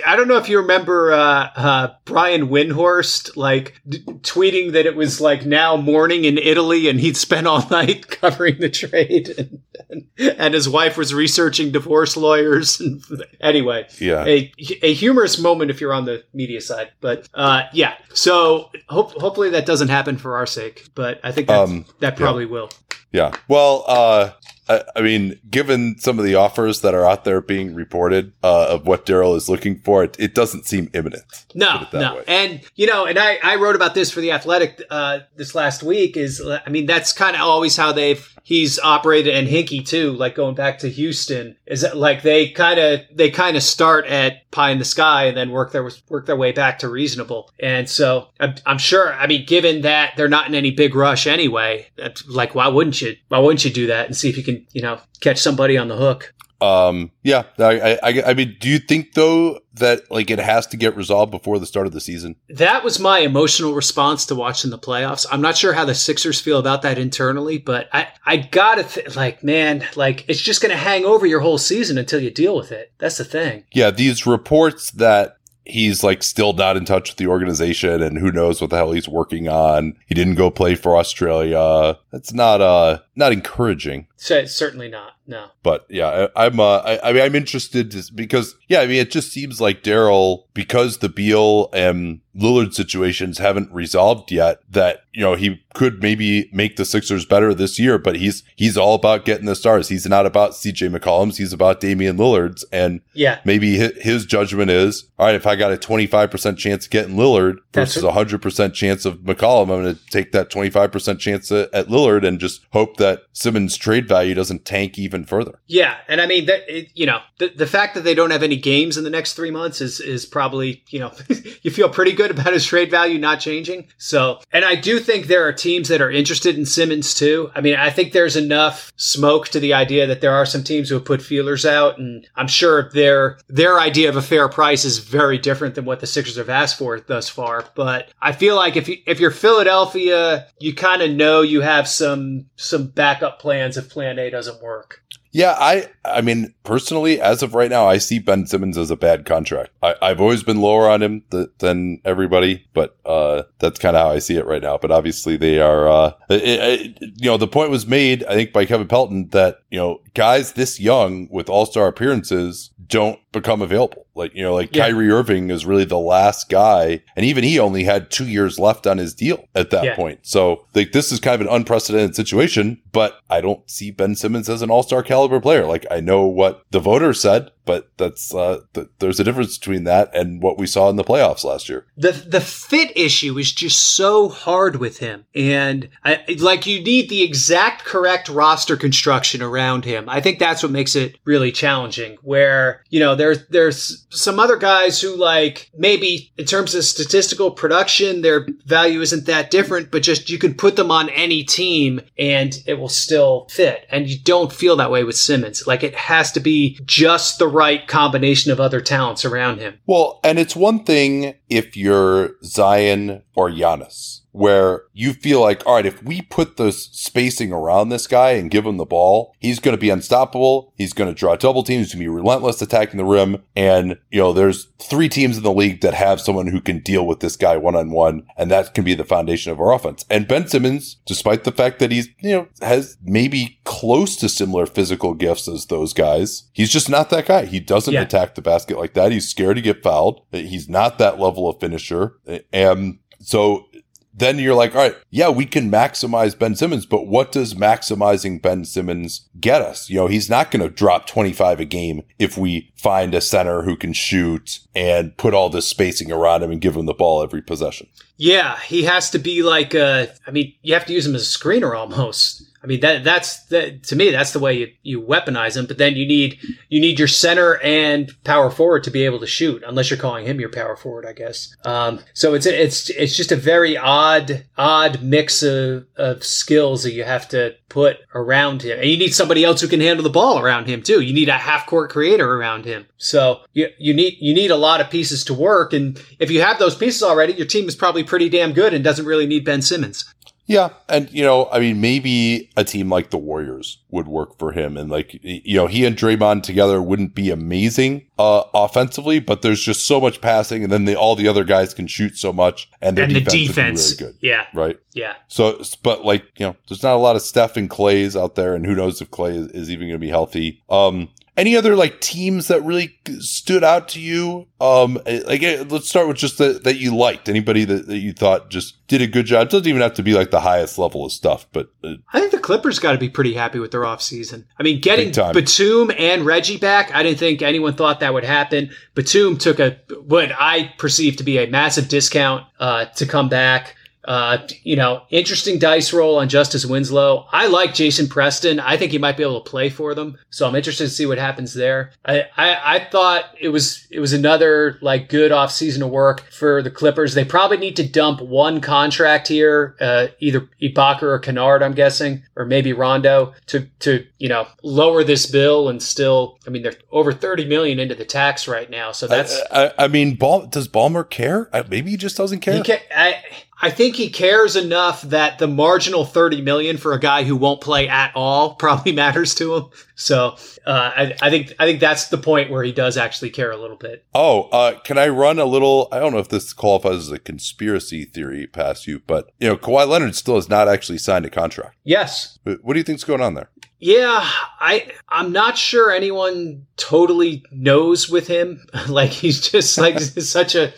I 0.05 0.15
don't 0.15 0.27
know 0.27 0.37
if 0.37 0.47
you 0.47 0.59
remember 0.59 1.11
uh, 1.11 1.49
uh, 1.55 1.93
Brian 2.05 2.49
Windhorst 2.49 3.35
like 3.35 3.81
d- 3.89 4.03
tweeting 4.03 4.73
that 4.73 4.85
it 4.85 4.95
was 4.95 5.19
like 5.19 5.43
now 5.45 5.75
morning 5.75 6.23
in 6.25 6.37
Italy 6.37 6.87
and 6.87 6.99
he'd 6.99 7.17
spent 7.17 7.47
all 7.47 7.67
night 7.71 8.07
covering 8.09 8.59
the 8.59 8.69
trade, 8.69 9.29
and, 9.37 9.61
and, 9.89 10.05
and 10.37 10.53
his 10.53 10.69
wife 10.69 10.97
was 10.97 11.13
researching 11.15 11.71
divorce 11.71 12.15
lawyers. 12.15 12.79
And 12.79 13.01
anyway, 13.41 13.87
Yeah. 13.99 14.23
a 14.23 14.51
a 14.83 14.93
humorous 14.93 15.39
moment 15.39 15.71
if 15.71 15.81
you're 15.81 15.93
on 15.93 16.05
the 16.05 16.23
media 16.33 16.61
side, 16.61 16.91
but 17.01 17.27
uh, 17.33 17.63
yeah. 17.73 17.95
So 18.13 18.69
hope, 18.87 19.13
hopefully 19.13 19.49
that 19.49 19.65
doesn't 19.65 19.89
happen 19.89 20.17
for 20.17 20.35
our 20.37 20.45
sake, 20.45 20.89
but 20.93 21.19
I 21.23 21.31
think 21.31 21.47
that's, 21.47 21.71
Um, 21.71 21.85
that 22.01 22.15
probably 22.17 22.45
will. 22.45 22.69
Yeah. 23.11 23.31
Well, 23.49 23.83
uh, 23.87 24.29
I, 24.69 24.83
I 24.95 25.01
mean, 25.01 25.39
given 25.49 25.97
some 25.97 26.19
of 26.19 26.25
the 26.25 26.35
offers 26.35 26.81
that 26.81 26.93
are 26.93 27.05
out 27.05 27.25
there 27.25 27.41
being 27.41 27.73
reported 27.73 28.33
uh, 28.43 28.67
of 28.69 28.85
what 28.85 29.05
Daryl 29.05 29.35
is 29.35 29.49
looking 29.49 29.79
for, 29.79 30.03
it, 30.03 30.15
it 30.19 30.35
doesn't 30.35 30.65
seem 30.65 30.89
imminent. 30.93 31.23
No, 31.53 31.79
Put 31.79 31.81
it 31.81 31.91
that 31.91 31.99
no, 31.99 32.15
way. 32.17 32.23
and 32.27 32.61
you 32.75 32.87
know, 32.87 33.05
and 33.05 33.17
I 33.17 33.39
I 33.43 33.55
wrote 33.55 33.75
about 33.75 33.93
this 33.93 34.11
for 34.11 34.21
the 34.21 34.31
Athletic 34.31 34.81
uh, 34.89 35.19
this 35.35 35.55
last 35.55 35.83
week. 35.83 36.15
Is 36.17 36.41
I 36.41 36.69
mean, 36.69 36.85
that's 36.85 37.13
kind 37.13 37.35
of 37.35 37.41
always 37.41 37.75
how 37.75 37.91
they've 37.91 38.27
he's 38.43 38.79
operated, 38.79 39.33
and 39.33 39.47
Hinkie 39.47 39.85
too. 39.85 40.11
Like 40.11 40.35
going 40.35 40.55
back 40.55 40.79
to 40.79 40.89
Houston, 40.89 41.55
is 41.65 41.81
that 41.81 41.97
like 41.97 42.21
they 42.21 42.49
kind 42.49 42.79
of 42.79 43.01
they 43.13 43.29
kind 43.29 43.57
of 43.57 43.63
start 43.63 44.05
at 44.05 44.49
pie 44.51 44.71
in 44.71 44.79
the 44.79 44.85
sky 44.85 45.25
and 45.25 45.37
then 45.37 45.51
work 45.51 45.71
their 45.71 45.89
work 46.09 46.25
their 46.25 46.35
way 46.35 46.51
back 46.51 46.79
to 46.79 46.89
reasonable. 46.89 47.49
And 47.59 47.89
so 47.89 48.29
I'm, 48.39 48.55
I'm 48.65 48.77
sure. 48.77 49.13
I 49.13 49.27
mean, 49.27 49.45
given 49.45 49.81
that 49.81 50.13
they're 50.17 50.27
not 50.27 50.47
in 50.47 50.55
any 50.55 50.71
big 50.71 50.95
rush 50.95 51.25
anyway, 51.27 51.87
like 52.27 52.53
why 52.55 52.67
wouldn't 52.67 53.01
you? 53.01 53.15
Why 53.29 53.39
wouldn't 53.39 53.65
you 53.65 53.71
do 53.71 53.87
that 53.87 54.05
and 54.05 54.15
see 54.15 54.29
if 54.29 54.37
you 54.37 54.43
can 54.43 54.50
you 54.71 54.81
know 54.81 54.99
catch 55.21 55.39
somebody 55.39 55.77
on 55.77 55.87
the 55.87 55.95
hook? 55.95 56.33
Um, 56.61 57.11
yeah. 57.23 57.43
I, 57.57 57.97
I, 58.03 58.23
I 58.27 58.33
mean, 58.35 58.55
do 58.59 58.69
you 58.69 58.77
think 58.77 59.15
though 59.15 59.59
that 59.73 60.09
like 60.11 60.29
it 60.29 60.37
has 60.37 60.67
to 60.67 60.77
get 60.77 60.95
resolved 60.95 61.31
before 61.31 61.57
the 61.57 61.65
start 61.65 61.87
of 61.87 61.93
the 61.93 61.99
season? 61.99 62.35
That 62.49 62.83
was 62.83 62.99
my 62.99 63.19
emotional 63.19 63.73
response 63.73 64.27
to 64.27 64.35
watching 64.35 64.69
the 64.69 64.77
playoffs. 64.77 65.25
I'm 65.31 65.41
not 65.41 65.57
sure 65.57 65.73
how 65.73 65.85
the 65.85 65.95
Sixers 65.95 66.39
feel 66.39 66.59
about 66.59 66.83
that 66.83 66.99
internally, 66.99 67.57
but 67.57 67.89
I, 67.91 68.09
I 68.25 68.37
gotta 68.37 68.83
th- 68.83 69.15
like, 69.15 69.43
man, 69.43 69.83
like 69.95 70.23
it's 70.29 70.41
just 70.41 70.61
gonna 70.61 70.77
hang 70.77 71.03
over 71.03 71.25
your 71.25 71.39
whole 71.39 71.57
season 71.57 71.97
until 71.97 72.21
you 72.21 72.29
deal 72.29 72.55
with 72.55 72.71
it. 72.71 72.93
That's 72.99 73.17
the 73.17 73.25
thing. 73.25 73.63
Yeah. 73.73 73.89
These 73.89 74.27
reports 74.27 74.91
that 74.91 75.37
he's 75.71 76.03
like 76.03 76.21
still 76.21 76.53
not 76.53 76.77
in 76.77 76.85
touch 76.85 77.09
with 77.09 77.17
the 77.17 77.27
organization 77.27 78.01
and 78.01 78.17
who 78.17 78.31
knows 78.31 78.59
what 78.59 78.69
the 78.69 78.75
hell 78.75 78.91
he's 78.91 79.07
working 79.07 79.47
on. 79.47 79.95
He 80.05 80.13
didn't 80.13 80.35
go 80.35 80.51
play 80.51 80.75
for 80.75 80.97
Australia. 80.97 81.97
That's 82.11 82.33
not, 82.33 82.61
uh, 82.61 82.99
not 83.15 83.31
encouraging. 83.31 84.07
So 84.17 84.45
certainly 84.45 84.89
not. 84.89 85.13
No. 85.31 85.47
But 85.63 85.85
yeah, 85.89 86.27
I, 86.35 86.45
I'm. 86.45 86.59
Uh, 86.59 86.77
I, 86.79 87.09
I 87.09 87.13
mean, 87.13 87.23
I'm 87.23 87.35
interested 87.35 87.89
to, 87.91 88.03
because 88.13 88.55
yeah, 88.67 88.81
I 88.81 88.85
mean, 88.87 88.97
it 88.97 89.11
just 89.11 89.31
seems 89.31 89.61
like 89.61 89.81
Daryl 89.81 90.43
because 90.53 90.97
the 90.97 91.07
Beal 91.09 91.69
and 91.71 92.19
Lillard 92.35 92.73
situations 92.73 93.37
haven't 93.37 93.71
resolved 93.71 94.31
yet. 94.31 94.59
That 94.69 95.03
you 95.13 95.21
know 95.21 95.35
he 95.35 95.63
could 95.73 96.01
maybe 96.01 96.49
make 96.51 96.75
the 96.75 96.83
Sixers 96.83 97.25
better 97.25 97.53
this 97.53 97.79
year, 97.79 97.97
but 97.97 98.17
he's 98.17 98.43
he's 98.57 98.75
all 98.77 98.95
about 98.95 99.23
getting 99.23 99.45
the 99.45 99.55
stars. 99.55 99.87
He's 99.87 100.05
not 100.05 100.25
about 100.25 100.55
C.J. 100.55 100.89
McCollum's. 100.89 101.37
He's 101.37 101.53
about 101.53 101.79
Damian 101.79 102.17
Lillard's, 102.17 102.65
and 102.73 102.99
Yeah. 103.13 103.39
maybe 103.45 103.77
his 103.77 104.25
judgment 104.25 104.69
is 104.71 105.05
all 105.17 105.27
right. 105.27 105.35
If 105.35 105.47
I 105.47 105.55
got 105.55 105.71
a 105.71 105.77
25 105.77 106.29
percent 106.29 106.57
chance 106.59 106.85
of 106.85 106.91
getting 106.91 107.15
Lillard 107.15 107.57
versus 107.73 108.03
a 108.03 108.11
hundred 108.11 108.41
percent 108.41 108.73
chance 108.73 109.05
of 109.05 109.19
McCollum, 109.19 109.63
I'm 109.71 109.83
going 109.83 109.95
to 109.95 110.05
take 110.07 110.31
that 110.33 110.49
25 110.49 110.91
percent 110.91 111.19
chance 111.19 111.51
at 111.51 111.71
Lillard 111.87 112.25
and 112.27 112.39
just 112.39 112.65
hope 112.73 112.97
that 112.97 113.23
Simmons' 113.31 113.77
trade 113.77 114.07
value 114.07 114.33
doesn't 114.33 114.65
tank 114.65 114.97
even 114.97 115.20
further. 115.23 115.59
Yeah, 115.67 115.97
and 116.07 116.21
I 116.21 116.25
mean 116.27 116.45
that 116.45 116.63
it, 116.67 116.89
you 116.93 117.05
know 117.05 117.19
the 117.39 117.49
the 117.49 117.67
fact 117.67 117.95
that 117.95 118.03
they 118.03 118.13
don't 118.13 118.31
have 118.31 118.43
any 118.43 118.57
games 118.57 118.97
in 118.97 119.03
the 119.03 119.09
next 119.09 119.33
three 119.33 119.51
months 119.51 119.81
is 119.81 119.99
is 119.99 120.25
probably 120.25 120.83
you 120.89 120.99
know 120.99 121.11
you 121.61 121.71
feel 121.71 121.89
pretty 121.89 122.13
good 122.13 122.31
about 122.31 122.53
his 122.53 122.65
trade 122.65 122.91
value 122.91 123.19
not 123.19 123.39
changing. 123.39 123.87
So, 123.97 124.39
and 124.51 124.65
I 124.65 124.75
do 124.75 124.99
think 124.99 125.27
there 125.27 125.47
are 125.47 125.53
teams 125.53 125.89
that 125.89 126.01
are 126.01 126.11
interested 126.11 126.57
in 126.57 126.65
Simmons 126.65 127.13
too. 127.13 127.51
I 127.55 127.61
mean, 127.61 127.75
I 127.75 127.89
think 127.89 128.11
there's 128.11 128.35
enough 128.35 128.91
smoke 128.95 129.49
to 129.49 129.59
the 129.59 129.73
idea 129.73 130.07
that 130.07 130.21
there 130.21 130.33
are 130.33 130.45
some 130.45 130.63
teams 130.63 130.89
who 130.89 130.95
have 130.95 131.05
put 131.05 131.21
feelers 131.21 131.65
out, 131.65 131.97
and 131.97 132.27
I'm 132.35 132.47
sure 132.47 132.89
their 132.91 133.39
their 133.47 133.79
idea 133.79 134.09
of 134.09 134.15
a 134.15 134.21
fair 134.21 134.49
price 134.49 134.85
is 134.85 134.99
very 134.99 135.37
different 135.37 135.75
than 135.75 135.85
what 135.85 135.99
the 135.99 136.07
Sixers 136.07 136.37
have 136.37 136.49
asked 136.49 136.77
for 136.77 136.99
thus 136.99 137.29
far. 137.29 137.65
But 137.75 138.11
I 138.21 138.31
feel 138.31 138.55
like 138.55 138.75
if 138.75 138.87
you 138.87 138.97
if 139.05 139.19
you're 139.19 139.31
Philadelphia, 139.31 140.47
you 140.59 140.73
kind 140.73 141.01
of 141.01 141.11
know 141.11 141.41
you 141.41 141.61
have 141.61 141.87
some 141.87 142.45
some 142.55 142.87
backup 142.87 143.39
plans 143.39 143.77
if 143.77 143.89
Plan 143.89 144.19
A 144.19 144.29
doesn't 144.29 144.61
work. 144.61 145.03
Yeah, 145.31 145.55
I 145.57 145.87
I 146.03 146.21
mean, 146.21 146.53
personally, 146.63 147.21
as 147.21 147.41
of 147.41 147.55
right 147.55 147.69
now, 147.69 147.87
I 147.87 147.97
see 147.99 148.19
Ben 148.19 148.45
Simmons 148.45 148.77
as 148.77 148.91
a 148.91 148.97
bad 148.97 149.25
contract. 149.25 149.71
I, 149.81 149.95
I've 150.01 150.19
always 150.19 150.43
been 150.43 150.59
lower 150.59 150.89
on 150.89 151.01
him 151.01 151.23
th- 151.31 151.49
than 151.59 152.01
everybody, 152.03 152.67
but 152.73 152.97
uh, 153.05 153.43
that's 153.59 153.79
kind 153.79 153.95
of 153.95 154.05
how 154.05 154.11
I 154.11 154.19
see 154.19 154.35
it 154.35 154.45
right 154.45 154.61
now. 154.61 154.77
But 154.77 154.91
obviously, 154.91 155.37
they 155.37 155.59
are. 155.59 155.87
Uh, 155.87 156.13
it, 156.29 156.43
it, 156.43 156.97
you 157.17 157.29
know, 157.29 157.37
the 157.37 157.47
point 157.47 157.71
was 157.71 157.87
made, 157.87 158.25
I 158.25 158.33
think, 158.33 158.51
by 158.51 158.65
Kevin 158.65 158.87
Pelton 158.87 159.29
that 159.29 159.59
you 159.69 159.77
know 159.77 160.01
guys 160.13 160.53
this 160.53 160.79
young 160.79 161.29
with 161.31 161.49
All 161.49 161.65
Star 161.65 161.87
appearances 161.87 162.71
don't 162.87 163.19
become 163.31 163.61
available. 163.61 164.05
Like 164.13 164.35
you 164.35 164.43
know, 164.43 164.53
like 164.53 164.75
Yeah. 164.75 164.87
Kyrie 164.87 165.09
Irving 165.09 165.49
is 165.49 165.65
really 165.65 165.85
the 165.85 165.97
last 165.99 166.49
guy, 166.49 167.01
and 167.15 167.25
even 167.25 167.43
he 167.43 167.57
only 167.59 167.83
had 167.85 168.11
two 168.11 168.25
years 168.27 168.59
left 168.59 168.85
on 168.85 168.97
his 168.97 169.13
deal 169.13 169.45
at 169.55 169.69
that 169.69 169.83
Yeah. 169.83 169.95
point. 169.95 170.19
So 170.23 170.65
like 170.75 170.91
this 170.91 171.11
is 171.11 171.19
kind 171.19 171.35
of 171.41 171.47
an 171.47 171.53
unprecedented 171.53 172.15
situation, 172.15 172.79
but 172.91 173.15
I 173.29 173.39
don't 173.41 173.67
see 173.69 173.89
Ben 173.91 174.15
Simmons 174.15 174.49
as 174.49 174.61
an 174.61 174.69
All 174.69 174.83
Star 174.83 175.01
caliber 175.03 175.39
player. 175.39 175.65
Like 175.65 175.85
I 175.89 176.01
know 176.01 176.25
what 176.25 176.63
the 176.71 176.79
voters 176.79 177.21
said, 177.21 177.51
but 177.65 177.89
that's 177.97 178.33
uh, 178.33 178.61
th- 178.73 178.87
there's 178.99 179.19
a 179.19 179.23
difference 179.23 179.57
between 179.57 179.83
that 179.85 180.13
and 180.15 180.41
what 180.41 180.57
we 180.57 180.67
saw 180.67 180.89
in 180.89 180.95
the 180.95 181.03
playoffs 181.03 181.43
last 181.43 181.69
year. 181.69 181.85
the 181.97 182.11
the 182.11 182.41
fit 182.41 182.91
issue 182.95 183.37
is 183.37 183.51
just 183.51 183.95
so 183.95 184.29
hard 184.29 184.77
with 184.77 184.99
him. 184.99 185.25
And 185.35 185.89
I, 186.03 186.23
like 186.39 186.65
you 186.65 186.83
need 186.83 187.09
the 187.09 187.23
exact 187.23 187.85
correct 187.85 188.29
roster 188.29 188.75
construction 188.75 189.41
around 189.41 189.85
him. 189.85 190.09
I 190.09 190.21
think 190.21 190.39
that's 190.39 190.63
what 190.63 190.71
makes 190.71 190.95
it 190.95 191.17
really 191.25 191.51
challenging 191.51 192.17
where 192.21 192.83
you 192.89 192.99
know 192.99 193.15
there's 193.15 193.45
there's 193.47 194.05
some 194.09 194.39
other 194.39 194.57
guys 194.57 195.01
who 195.01 195.15
like 195.15 195.69
maybe 195.77 196.31
in 196.37 196.45
terms 196.45 196.75
of 196.75 196.83
statistical 196.83 197.51
production 197.51 198.21
their 198.21 198.47
value 198.65 199.01
isn't 199.01 199.25
that 199.25 199.51
different 199.51 199.91
but 199.91 200.03
just 200.03 200.29
you 200.29 200.37
can 200.37 200.53
put 200.53 200.75
them 200.75 200.91
on 200.91 201.09
any 201.09 201.43
team 201.43 202.01
and 202.17 202.57
it 202.65 202.75
will 202.75 202.89
still 202.89 203.47
fit. 203.49 203.85
And 203.89 204.09
you 204.09 204.17
don't 204.19 204.51
feel 204.51 204.75
that 204.77 204.91
way 204.91 205.03
with 205.03 205.15
simmons. 205.15 205.67
Like 205.67 205.83
it 205.83 205.95
has 205.95 206.31
to 206.33 206.39
be 206.39 206.79
just 206.85 207.39
the 207.39 207.47
right 207.51 207.87
combination 207.87 208.51
of 208.51 208.59
other 208.59 208.81
talents 208.81 209.25
around 209.25 209.59
him. 209.59 209.79
Well, 209.85 210.19
and 210.23 210.39
it's 210.39 210.55
one 210.55 210.83
thing 210.83 211.35
if 211.49 211.77
you're 211.77 212.31
Zion 212.43 213.23
or 213.35 213.49
Giannis, 213.49 214.20
where 214.31 214.83
you 214.93 215.13
feel 215.13 215.41
like, 215.41 215.65
all 215.65 215.75
right, 215.75 215.85
if 215.85 216.01
we 216.03 216.21
put 216.21 216.57
the 216.57 216.71
spacing 216.71 217.51
around 217.51 217.89
this 217.89 218.07
guy 218.07 218.31
and 218.31 218.49
give 218.51 218.65
him 218.65 218.77
the 218.77 218.85
ball, 218.85 219.35
he's 219.39 219.59
going 219.59 219.75
to 219.75 219.81
be 219.81 219.89
unstoppable. 219.89 220.73
He's 220.75 220.93
going 220.93 221.09
to 221.09 221.17
draw 221.17 221.35
double 221.35 221.63
teams. 221.63 221.87
He's 221.87 221.95
going 221.95 222.05
to 222.05 222.11
be 222.11 222.15
relentless 222.15 222.61
attacking 222.61 222.97
the 222.97 223.05
rim. 223.05 223.43
And, 223.55 223.97
you 224.09 224.19
know, 224.19 224.33
there's 224.33 224.67
three 224.79 225.09
teams 225.09 225.37
in 225.37 225.43
the 225.43 225.53
league 225.53 225.81
that 225.81 225.93
have 225.93 226.21
someone 226.21 226.47
who 226.47 226.61
can 226.61 226.79
deal 226.79 227.05
with 227.05 227.19
this 227.19 227.35
guy 227.35 227.57
one 227.57 227.75
on 227.75 227.91
one. 227.91 228.25
And 228.37 228.49
that 228.51 228.73
can 228.73 228.83
be 228.83 228.93
the 228.93 229.03
foundation 229.03 229.51
of 229.51 229.59
our 229.59 229.73
offense. 229.73 230.05
And 230.09 230.27
Ben 230.27 230.47
Simmons, 230.47 230.97
despite 231.05 231.43
the 231.43 231.51
fact 231.51 231.79
that 231.79 231.91
he's, 231.91 232.07
you 232.21 232.31
know, 232.31 232.47
has 232.61 232.97
maybe 233.03 233.59
close 233.65 234.15
to 234.17 234.29
similar 234.29 234.65
physical 234.65 235.13
gifts 235.13 235.47
as 235.47 235.65
those 235.65 235.93
guys, 235.93 236.43
he's 236.53 236.71
just 236.71 236.89
not 236.89 237.09
that 237.09 237.25
guy. 237.25 237.45
He 237.45 237.59
doesn't 237.59 237.93
Yeah. 237.93 238.01
attack 238.01 238.35
the 238.35 238.41
basket 238.41 238.77
like 238.77 238.93
that. 238.93 239.11
He's 239.11 239.27
scared 239.27 239.57
to 239.57 239.61
get 239.61 239.83
fouled. 239.83 240.21
He's 240.31 240.69
not 240.69 240.97
that 240.99 241.19
level 241.19 241.49
of 241.49 241.59
finisher. 241.59 242.15
And 242.53 242.99
so 243.19 243.65
then 244.13 244.39
you're 244.39 244.55
like, 244.55 244.75
all 244.75 244.81
right, 244.81 244.95
yeah, 245.09 245.29
we 245.29 245.45
can 245.45 245.71
maximize 245.71 246.37
Ben 246.37 246.55
Simmons, 246.55 246.85
but 246.85 247.07
what 247.07 247.31
does 247.31 247.53
maximizing 247.53 248.41
Ben 248.41 248.65
Simmons 248.65 249.29
get 249.39 249.61
us? 249.61 249.89
You 249.89 249.97
know, 249.97 250.07
he's 250.07 250.29
not 250.29 250.51
going 250.51 250.63
to 250.63 250.69
drop 250.69 251.07
25 251.07 251.59
a 251.59 251.65
game 251.65 252.03
if 252.19 252.37
we 252.37 252.70
find 252.81 253.13
a 253.13 253.21
center 253.21 253.61
who 253.61 253.75
can 253.75 253.93
shoot 253.93 254.59
and 254.73 255.15
put 255.15 255.35
all 255.35 255.49
this 255.49 255.67
spacing 255.67 256.11
around 256.11 256.41
him 256.41 256.51
and 256.51 256.61
give 256.61 256.75
him 256.75 256.87
the 256.87 256.95
ball 256.95 257.21
every 257.21 257.41
possession. 257.41 257.87
Yeah, 258.17 258.59
he 258.59 258.83
has 258.83 259.09
to 259.11 259.19
be 259.19 259.43
like 259.43 259.75
uh 259.75 260.07
I 260.25 260.31
mean, 260.31 260.53
you 260.61 260.73
have 260.73 260.85
to 260.85 260.93
use 260.93 261.05
him 261.05 261.15
as 261.15 261.23
a 261.23 261.39
screener 261.39 261.77
almost. 261.77 262.43
I 262.63 262.67
mean 262.67 262.79
that 262.81 263.03
that's 263.03 263.43
that 263.45 263.81
to 263.85 263.95
me 263.95 264.11
that's 264.11 264.33
the 264.33 264.39
way 264.39 264.53
you, 264.59 264.67
you 264.83 265.01
weaponize 265.01 265.57
him, 265.57 265.65
but 265.65 265.79
then 265.79 265.95
you 265.95 266.07
need 266.07 266.37
you 266.69 266.79
need 266.79 266.99
your 266.99 267.07
center 267.07 267.59
and 267.63 268.11
power 268.23 268.51
forward 268.51 268.83
to 268.83 268.91
be 268.91 269.05
able 269.05 269.19
to 269.19 269.27
shoot, 269.27 269.63
unless 269.65 269.89
you're 269.89 269.99
calling 269.99 270.27
him 270.27 270.39
your 270.39 270.51
power 270.51 270.75
forward, 270.75 271.05
I 271.07 271.13
guess. 271.13 271.55
Um 271.65 271.99
so 272.13 272.35
it's 272.35 272.45
it's 272.45 272.91
it's 272.91 273.17
just 273.17 273.31
a 273.31 273.35
very 273.53 273.75
odd 273.77 274.45
odd 274.57 275.01
mix 275.01 275.41
of, 275.41 275.87
of 275.97 276.23
skills 276.23 276.83
that 276.83 276.93
you 276.93 277.03
have 277.03 277.27
to 277.29 277.55
put 277.69 277.97
around 278.13 278.61
him. 278.61 278.77
And 278.77 278.89
you 278.89 278.97
need 278.97 279.15
somebody 279.15 279.43
else 279.43 279.61
who 279.61 279.67
can 279.67 279.81
handle 279.81 280.03
the 280.03 280.09
ball 280.19 280.37
around 280.37 280.67
him 280.67 280.83
too. 280.83 280.99
You 281.01 281.13
need 281.13 281.29
a 281.29 281.37
half 281.49 281.65
court 281.65 281.89
creator 281.89 282.29
around 282.35 282.65
him. 282.65 282.70
So 282.97 283.41
you, 283.53 283.69
you 283.77 283.93
need 283.93 284.17
you 284.19 284.33
need 284.33 284.51
a 284.51 284.55
lot 284.55 284.81
of 284.81 284.89
pieces 284.89 285.23
to 285.25 285.33
work. 285.33 285.73
And 285.73 286.01
if 286.19 286.31
you 286.31 286.41
have 286.41 286.59
those 286.59 286.75
pieces 286.75 287.03
already, 287.03 287.33
your 287.33 287.47
team 287.47 287.67
is 287.67 287.75
probably 287.75 288.03
pretty 288.03 288.29
damn 288.29 288.53
good 288.53 288.73
and 288.73 288.83
doesn't 288.83 289.05
really 289.05 289.25
need 289.25 289.45
Ben 289.45 289.61
Simmons. 289.61 290.05
Yeah, 290.51 290.71
and 290.89 291.09
you 291.13 291.23
know, 291.23 291.47
I 291.49 291.59
mean, 291.59 291.79
maybe 291.79 292.49
a 292.57 292.65
team 292.65 292.89
like 292.89 293.09
the 293.09 293.17
Warriors 293.17 293.77
would 293.89 294.09
work 294.09 294.37
for 294.37 294.51
him, 294.51 294.75
and 294.75 294.89
like 294.89 295.17
you 295.23 295.55
know, 295.55 295.67
he 295.67 295.85
and 295.85 295.95
Draymond 295.95 296.43
together 296.43 296.81
wouldn't 296.81 297.15
be 297.15 297.29
amazing 297.29 298.07
uh, 298.19 298.43
offensively, 298.53 299.19
but 299.19 299.43
there's 299.43 299.61
just 299.61 299.87
so 299.87 300.01
much 300.01 300.19
passing, 300.19 300.61
and 300.61 300.69
then 300.69 300.83
the, 300.83 300.95
all 300.95 301.15
the 301.15 301.29
other 301.29 301.45
guys 301.45 301.73
can 301.73 301.87
shoot 301.87 302.17
so 302.17 302.33
much, 302.33 302.69
and 302.81 302.99
and 302.99 303.15
the 303.15 303.21
defense, 303.21 303.47
defense, 303.47 304.01
really 304.01 304.11
good, 304.11 304.19
yeah, 304.21 304.47
right? 304.53 304.77
yeah. 304.93 305.13
So, 305.29 305.61
but 305.83 306.03
like 306.03 306.25
you 306.37 306.47
know, 306.47 306.57
there's 306.67 306.83
not 306.83 306.95
a 306.95 306.99
lot 306.99 307.15
of 307.15 307.21
Steph 307.21 307.55
and 307.55 307.69
Clays 307.69 308.17
out 308.17 308.35
there, 308.35 308.53
and 308.53 308.65
who 308.65 308.75
knows 308.75 308.99
if 308.99 309.09
Clay 309.09 309.37
is, 309.37 309.47
is 309.51 309.71
even 309.71 309.87
going 309.87 310.01
to 310.01 310.05
be 310.05 310.09
healthy. 310.09 310.61
Um, 310.69 311.07
any 311.37 311.55
other 311.55 311.75
like 311.75 312.01
teams 312.01 312.47
that 312.49 312.61
really 312.63 312.99
stood 313.19 313.63
out 313.63 313.87
to 313.89 313.99
you? 313.99 314.47
Um, 314.59 314.99
like 315.05 315.41
eh, 315.43 315.63
let's 315.69 315.89
start 315.89 316.07
with 316.07 316.17
just 316.17 316.37
the, 316.37 316.59
that 316.63 316.77
you 316.77 316.95
liked. 316.95 317.29
Anybody 317.29 317.63
that, 317.65 317.87
that 317.87 317.97
you 317.97 318.13
thought 318.13 318.49
just 318.49 318.85
did 318.87 319.01
a 319.01 319.07
good 319.07 319.25
job. 319.25 319.47
It 319.47 319.51
doesn't 319.51 319.67
even 319.67 319.81
have 319.81 319.93
to 319.95 320.03
be 320.03 320.13
like 320.13 320.31
the 320.31 320.41
highest 320.41 320.77
level 320.77 321.05
of 321.05 321.11
stuff, 321.11 321.47
but 321.51 321.71
uh, 321.83 321.95
I 322.13 322.19
think 322.19 322.31
the 322.31 322.39
Clippers 322.39 322.79
got 322.79 322.91
to 322.91 322.97
be 322.97 323.09
pretty 323.09 323.33
happy 323.33 323.59
with 323.59 323.71
their 323.71 323.81
offseason. 323.81 324.45
I 324.59 324.63
mean, 324.63 324.81
getting. 324.81 325.11
Batum 325.11 325.91
and 325.97 326.25
Reggie 326.25 326.57
back, 326.57 326.93
I 326.93 327.03
didn't 327.03 327.19
think 327.19 327.41
anyone 327.41 327.73
thought 327.73 328.01
that 328.01 328.13
would 328.13 328.25
happen. 328.25 328.71
Batum 328.95 329.37
took 329.37 329.59
a 329.59 329.79
what 330.05 330.31
I 330.37 330.73
perceive 330.77 331.17
to 331.17 331.23
be 331.23 331.37
a 331.37 331.47
massive 331.47 331.87
discount 331.87 332.45
uh, 332.59 332.85
to 332.85 333.05
come 333.05 333.29
back. 333.29 333.75
Uh, 334.03 334.39
you 334.63 334.75
know, 334.75 335.03
interesting 335.09 335.59
dice 335.59 335.93
roll 335.93 336.17
on 336.17 336.27
Justice 336.27 336.65
Winslow. 336.65 337.27
I 337.31 337.47
like 337.47 337.73
Jason 337.73 338.07
Preston. 338.07 338.59
I 338.59 338.77
think 338.77 338.91
he 338.91 338.97
might 338.97 339.17
be 339.17 339.23
able 339.23 339.41
to 339.41 339.49
play 339.49 339.69
for 339.69 339.93
them. 339.93 340.17
So 340.29 340.47
I'm 340.47 340.55
interested 340.55 340.85
to 340.85 340.89
see 340.89 341.05
what 341.05 341.17
happens 341.17 341.53
there. 341.53 341.91
I, 342.05 342.25
I, 342.35 342.75
I 342.75 342.87
thought 342.89 343.25
it 343.39 343.49
was 343.49 343.85
it 343.91 343.99
was 343.99 344.13
another 344.13 344.79
like 344.81 345.09
good 345.09 345.31
off 345.31 345.51
season 345.51 345.83
of 345.83 345.91
work 345.91 346.21
for 346.31 346.61
the 346.63 346.71
Clippers. 346.71 347.13
They 347.13 347.25
probably 347.25 347.57
need 347.57 347.75
to 347.75 347.87
dump 347.87 348.21
one 348.21 348.59
contract 348.59 349.27
here, 349.27 349.75
uh, 349.79 350.07
either 350.19 350.49
Ibaka 350.61 351.03
or 351.03 351.19
Kennard, 351.19 351.61
I'm 351.61 351.73
guessing, 351.73 352.23
or 352.35 352.45
maybe 352.45 352.73
Rondo 352.73 353.33
to 353.47 353.67
to 353.79 354.05
you 354.17 354.29
know 354.29 354.47
lower 354.63 355.03
this 355.03 355.25
bill 355.25 355.69
and 355.69 355.81
still. 355.81 356.39
I 356.47 356.49
mean, 356.49 356.63
they're 356.63 356.73
over 356.91 357.13
30 357.13 357.45
million 357.45 357.79
into 357.79 357.93
the 357.95 358.05
tax 358.05 358.47
right 358.47 358.69
now, 358.69 358.91
so 358.91 359.07
that's. 359.07 359.39
I, 359.51 359.67
I, 359.67 359.73
I 359.79 359.87
mean, 359.87 360.15
Ball, 360.15 360.47
does 360.47 360.67
Ballmer 360.67 361.07
care? 361.07 361.49
I, 361.53 361.63
maybe 361.63 361.91
he 361.91 361.97
just 361.97 362.17
doesn't 362.17 362.39
care. 362.39 362.55
He 362.55 362.63
ca- 362.63 362.81
I, 362.95 363.23
I 363.61 363.69
think 363.69 363.95
he 363.95 364.09
cares 364.09 364.55
enough 364.55 365.03
that 365.03 365.37
the 365.37 365.47
marginal 365.47 366.03
30 366.03 366.41
million 366.41 366.77
for 366.77 366.93
a 366.93 366.99
guy 366.99 367.23
who 367.23 367.35
won't 367.35 367.61
play 367.61 367.87
at 367.87 368.11
all 368.15 368.55
probably 368.61 368.91
matters 368.91 369.35
to 369.35 369.55
him. 369.55 369.65
So 369.95 370.35
uh, 370.65 370.91
I, 370.95 371.15
I 371.21 371.29
think 371.29 371.53
I 371.59 371.65
think 371.65 371.79
that's 371.79 372.07
the 372.07 372.17
point 372.17 372.49
where 372.49 372.63
he 372.63 372.71
does 372.71 372.97
actually 372.97 373.29
care 373.29 373.51
a 373.51 373.57
little 373.57 373.77
bit. 373.77 374.03
Oh, 374.15 374.43
uh, 374.49 374.79
can 374.79 374.97
I 374.97 375.07
run 375.09 375.37
a 375.37 375.45
little? 375.45 375.87
I 375.91 375.99
don't 375.99 376.11
know 376.11 376.19
if 376.19 376.29
this 376.29 376.53
qualifies 376.53 376.95
as 376.95 377.11
a 377.11 377.19
conspiracy 377.19 378.05
theory 378.05 378.47
past 378.47 378.87
you, 378.87 378.99
but 379.05 379.31
you 379.39 379.47
know, 379.47 379.57
Kawhi 379.57 379.87
Leonard 379.87 380.15
still 380.15 380.35
has 380.35 380.49
not 380.49 380.67
actually 380.67 380.97
signed 380.97 381.25
a 381.25 381.29
contract. 381.29 381.77
Yes. 381.83 382.39
What 382.43 382.63
what 382.63 382.73
do 382.73 382.79
you 382.79 382.83
think's 382.83 383.03
going 383.03 383.21
on 383.21 383.35
there? 383.35 383.50
Yeah, 383.83 384.21
I 384.59 384.91
I'm 385.09 385.31
not 385.31 385.57
sure 385.57 385.91
anyone 385.91 386.67
totally 386.77 387.43
knows 387.51 388.07
with 388.07 388.27
him. 388.27 388.63
like 388.87 389.09
he's 389.09 389.41
just 389.41 389.75
like 389.79 389.99
such 389.99 390.53
a 390.53 390.71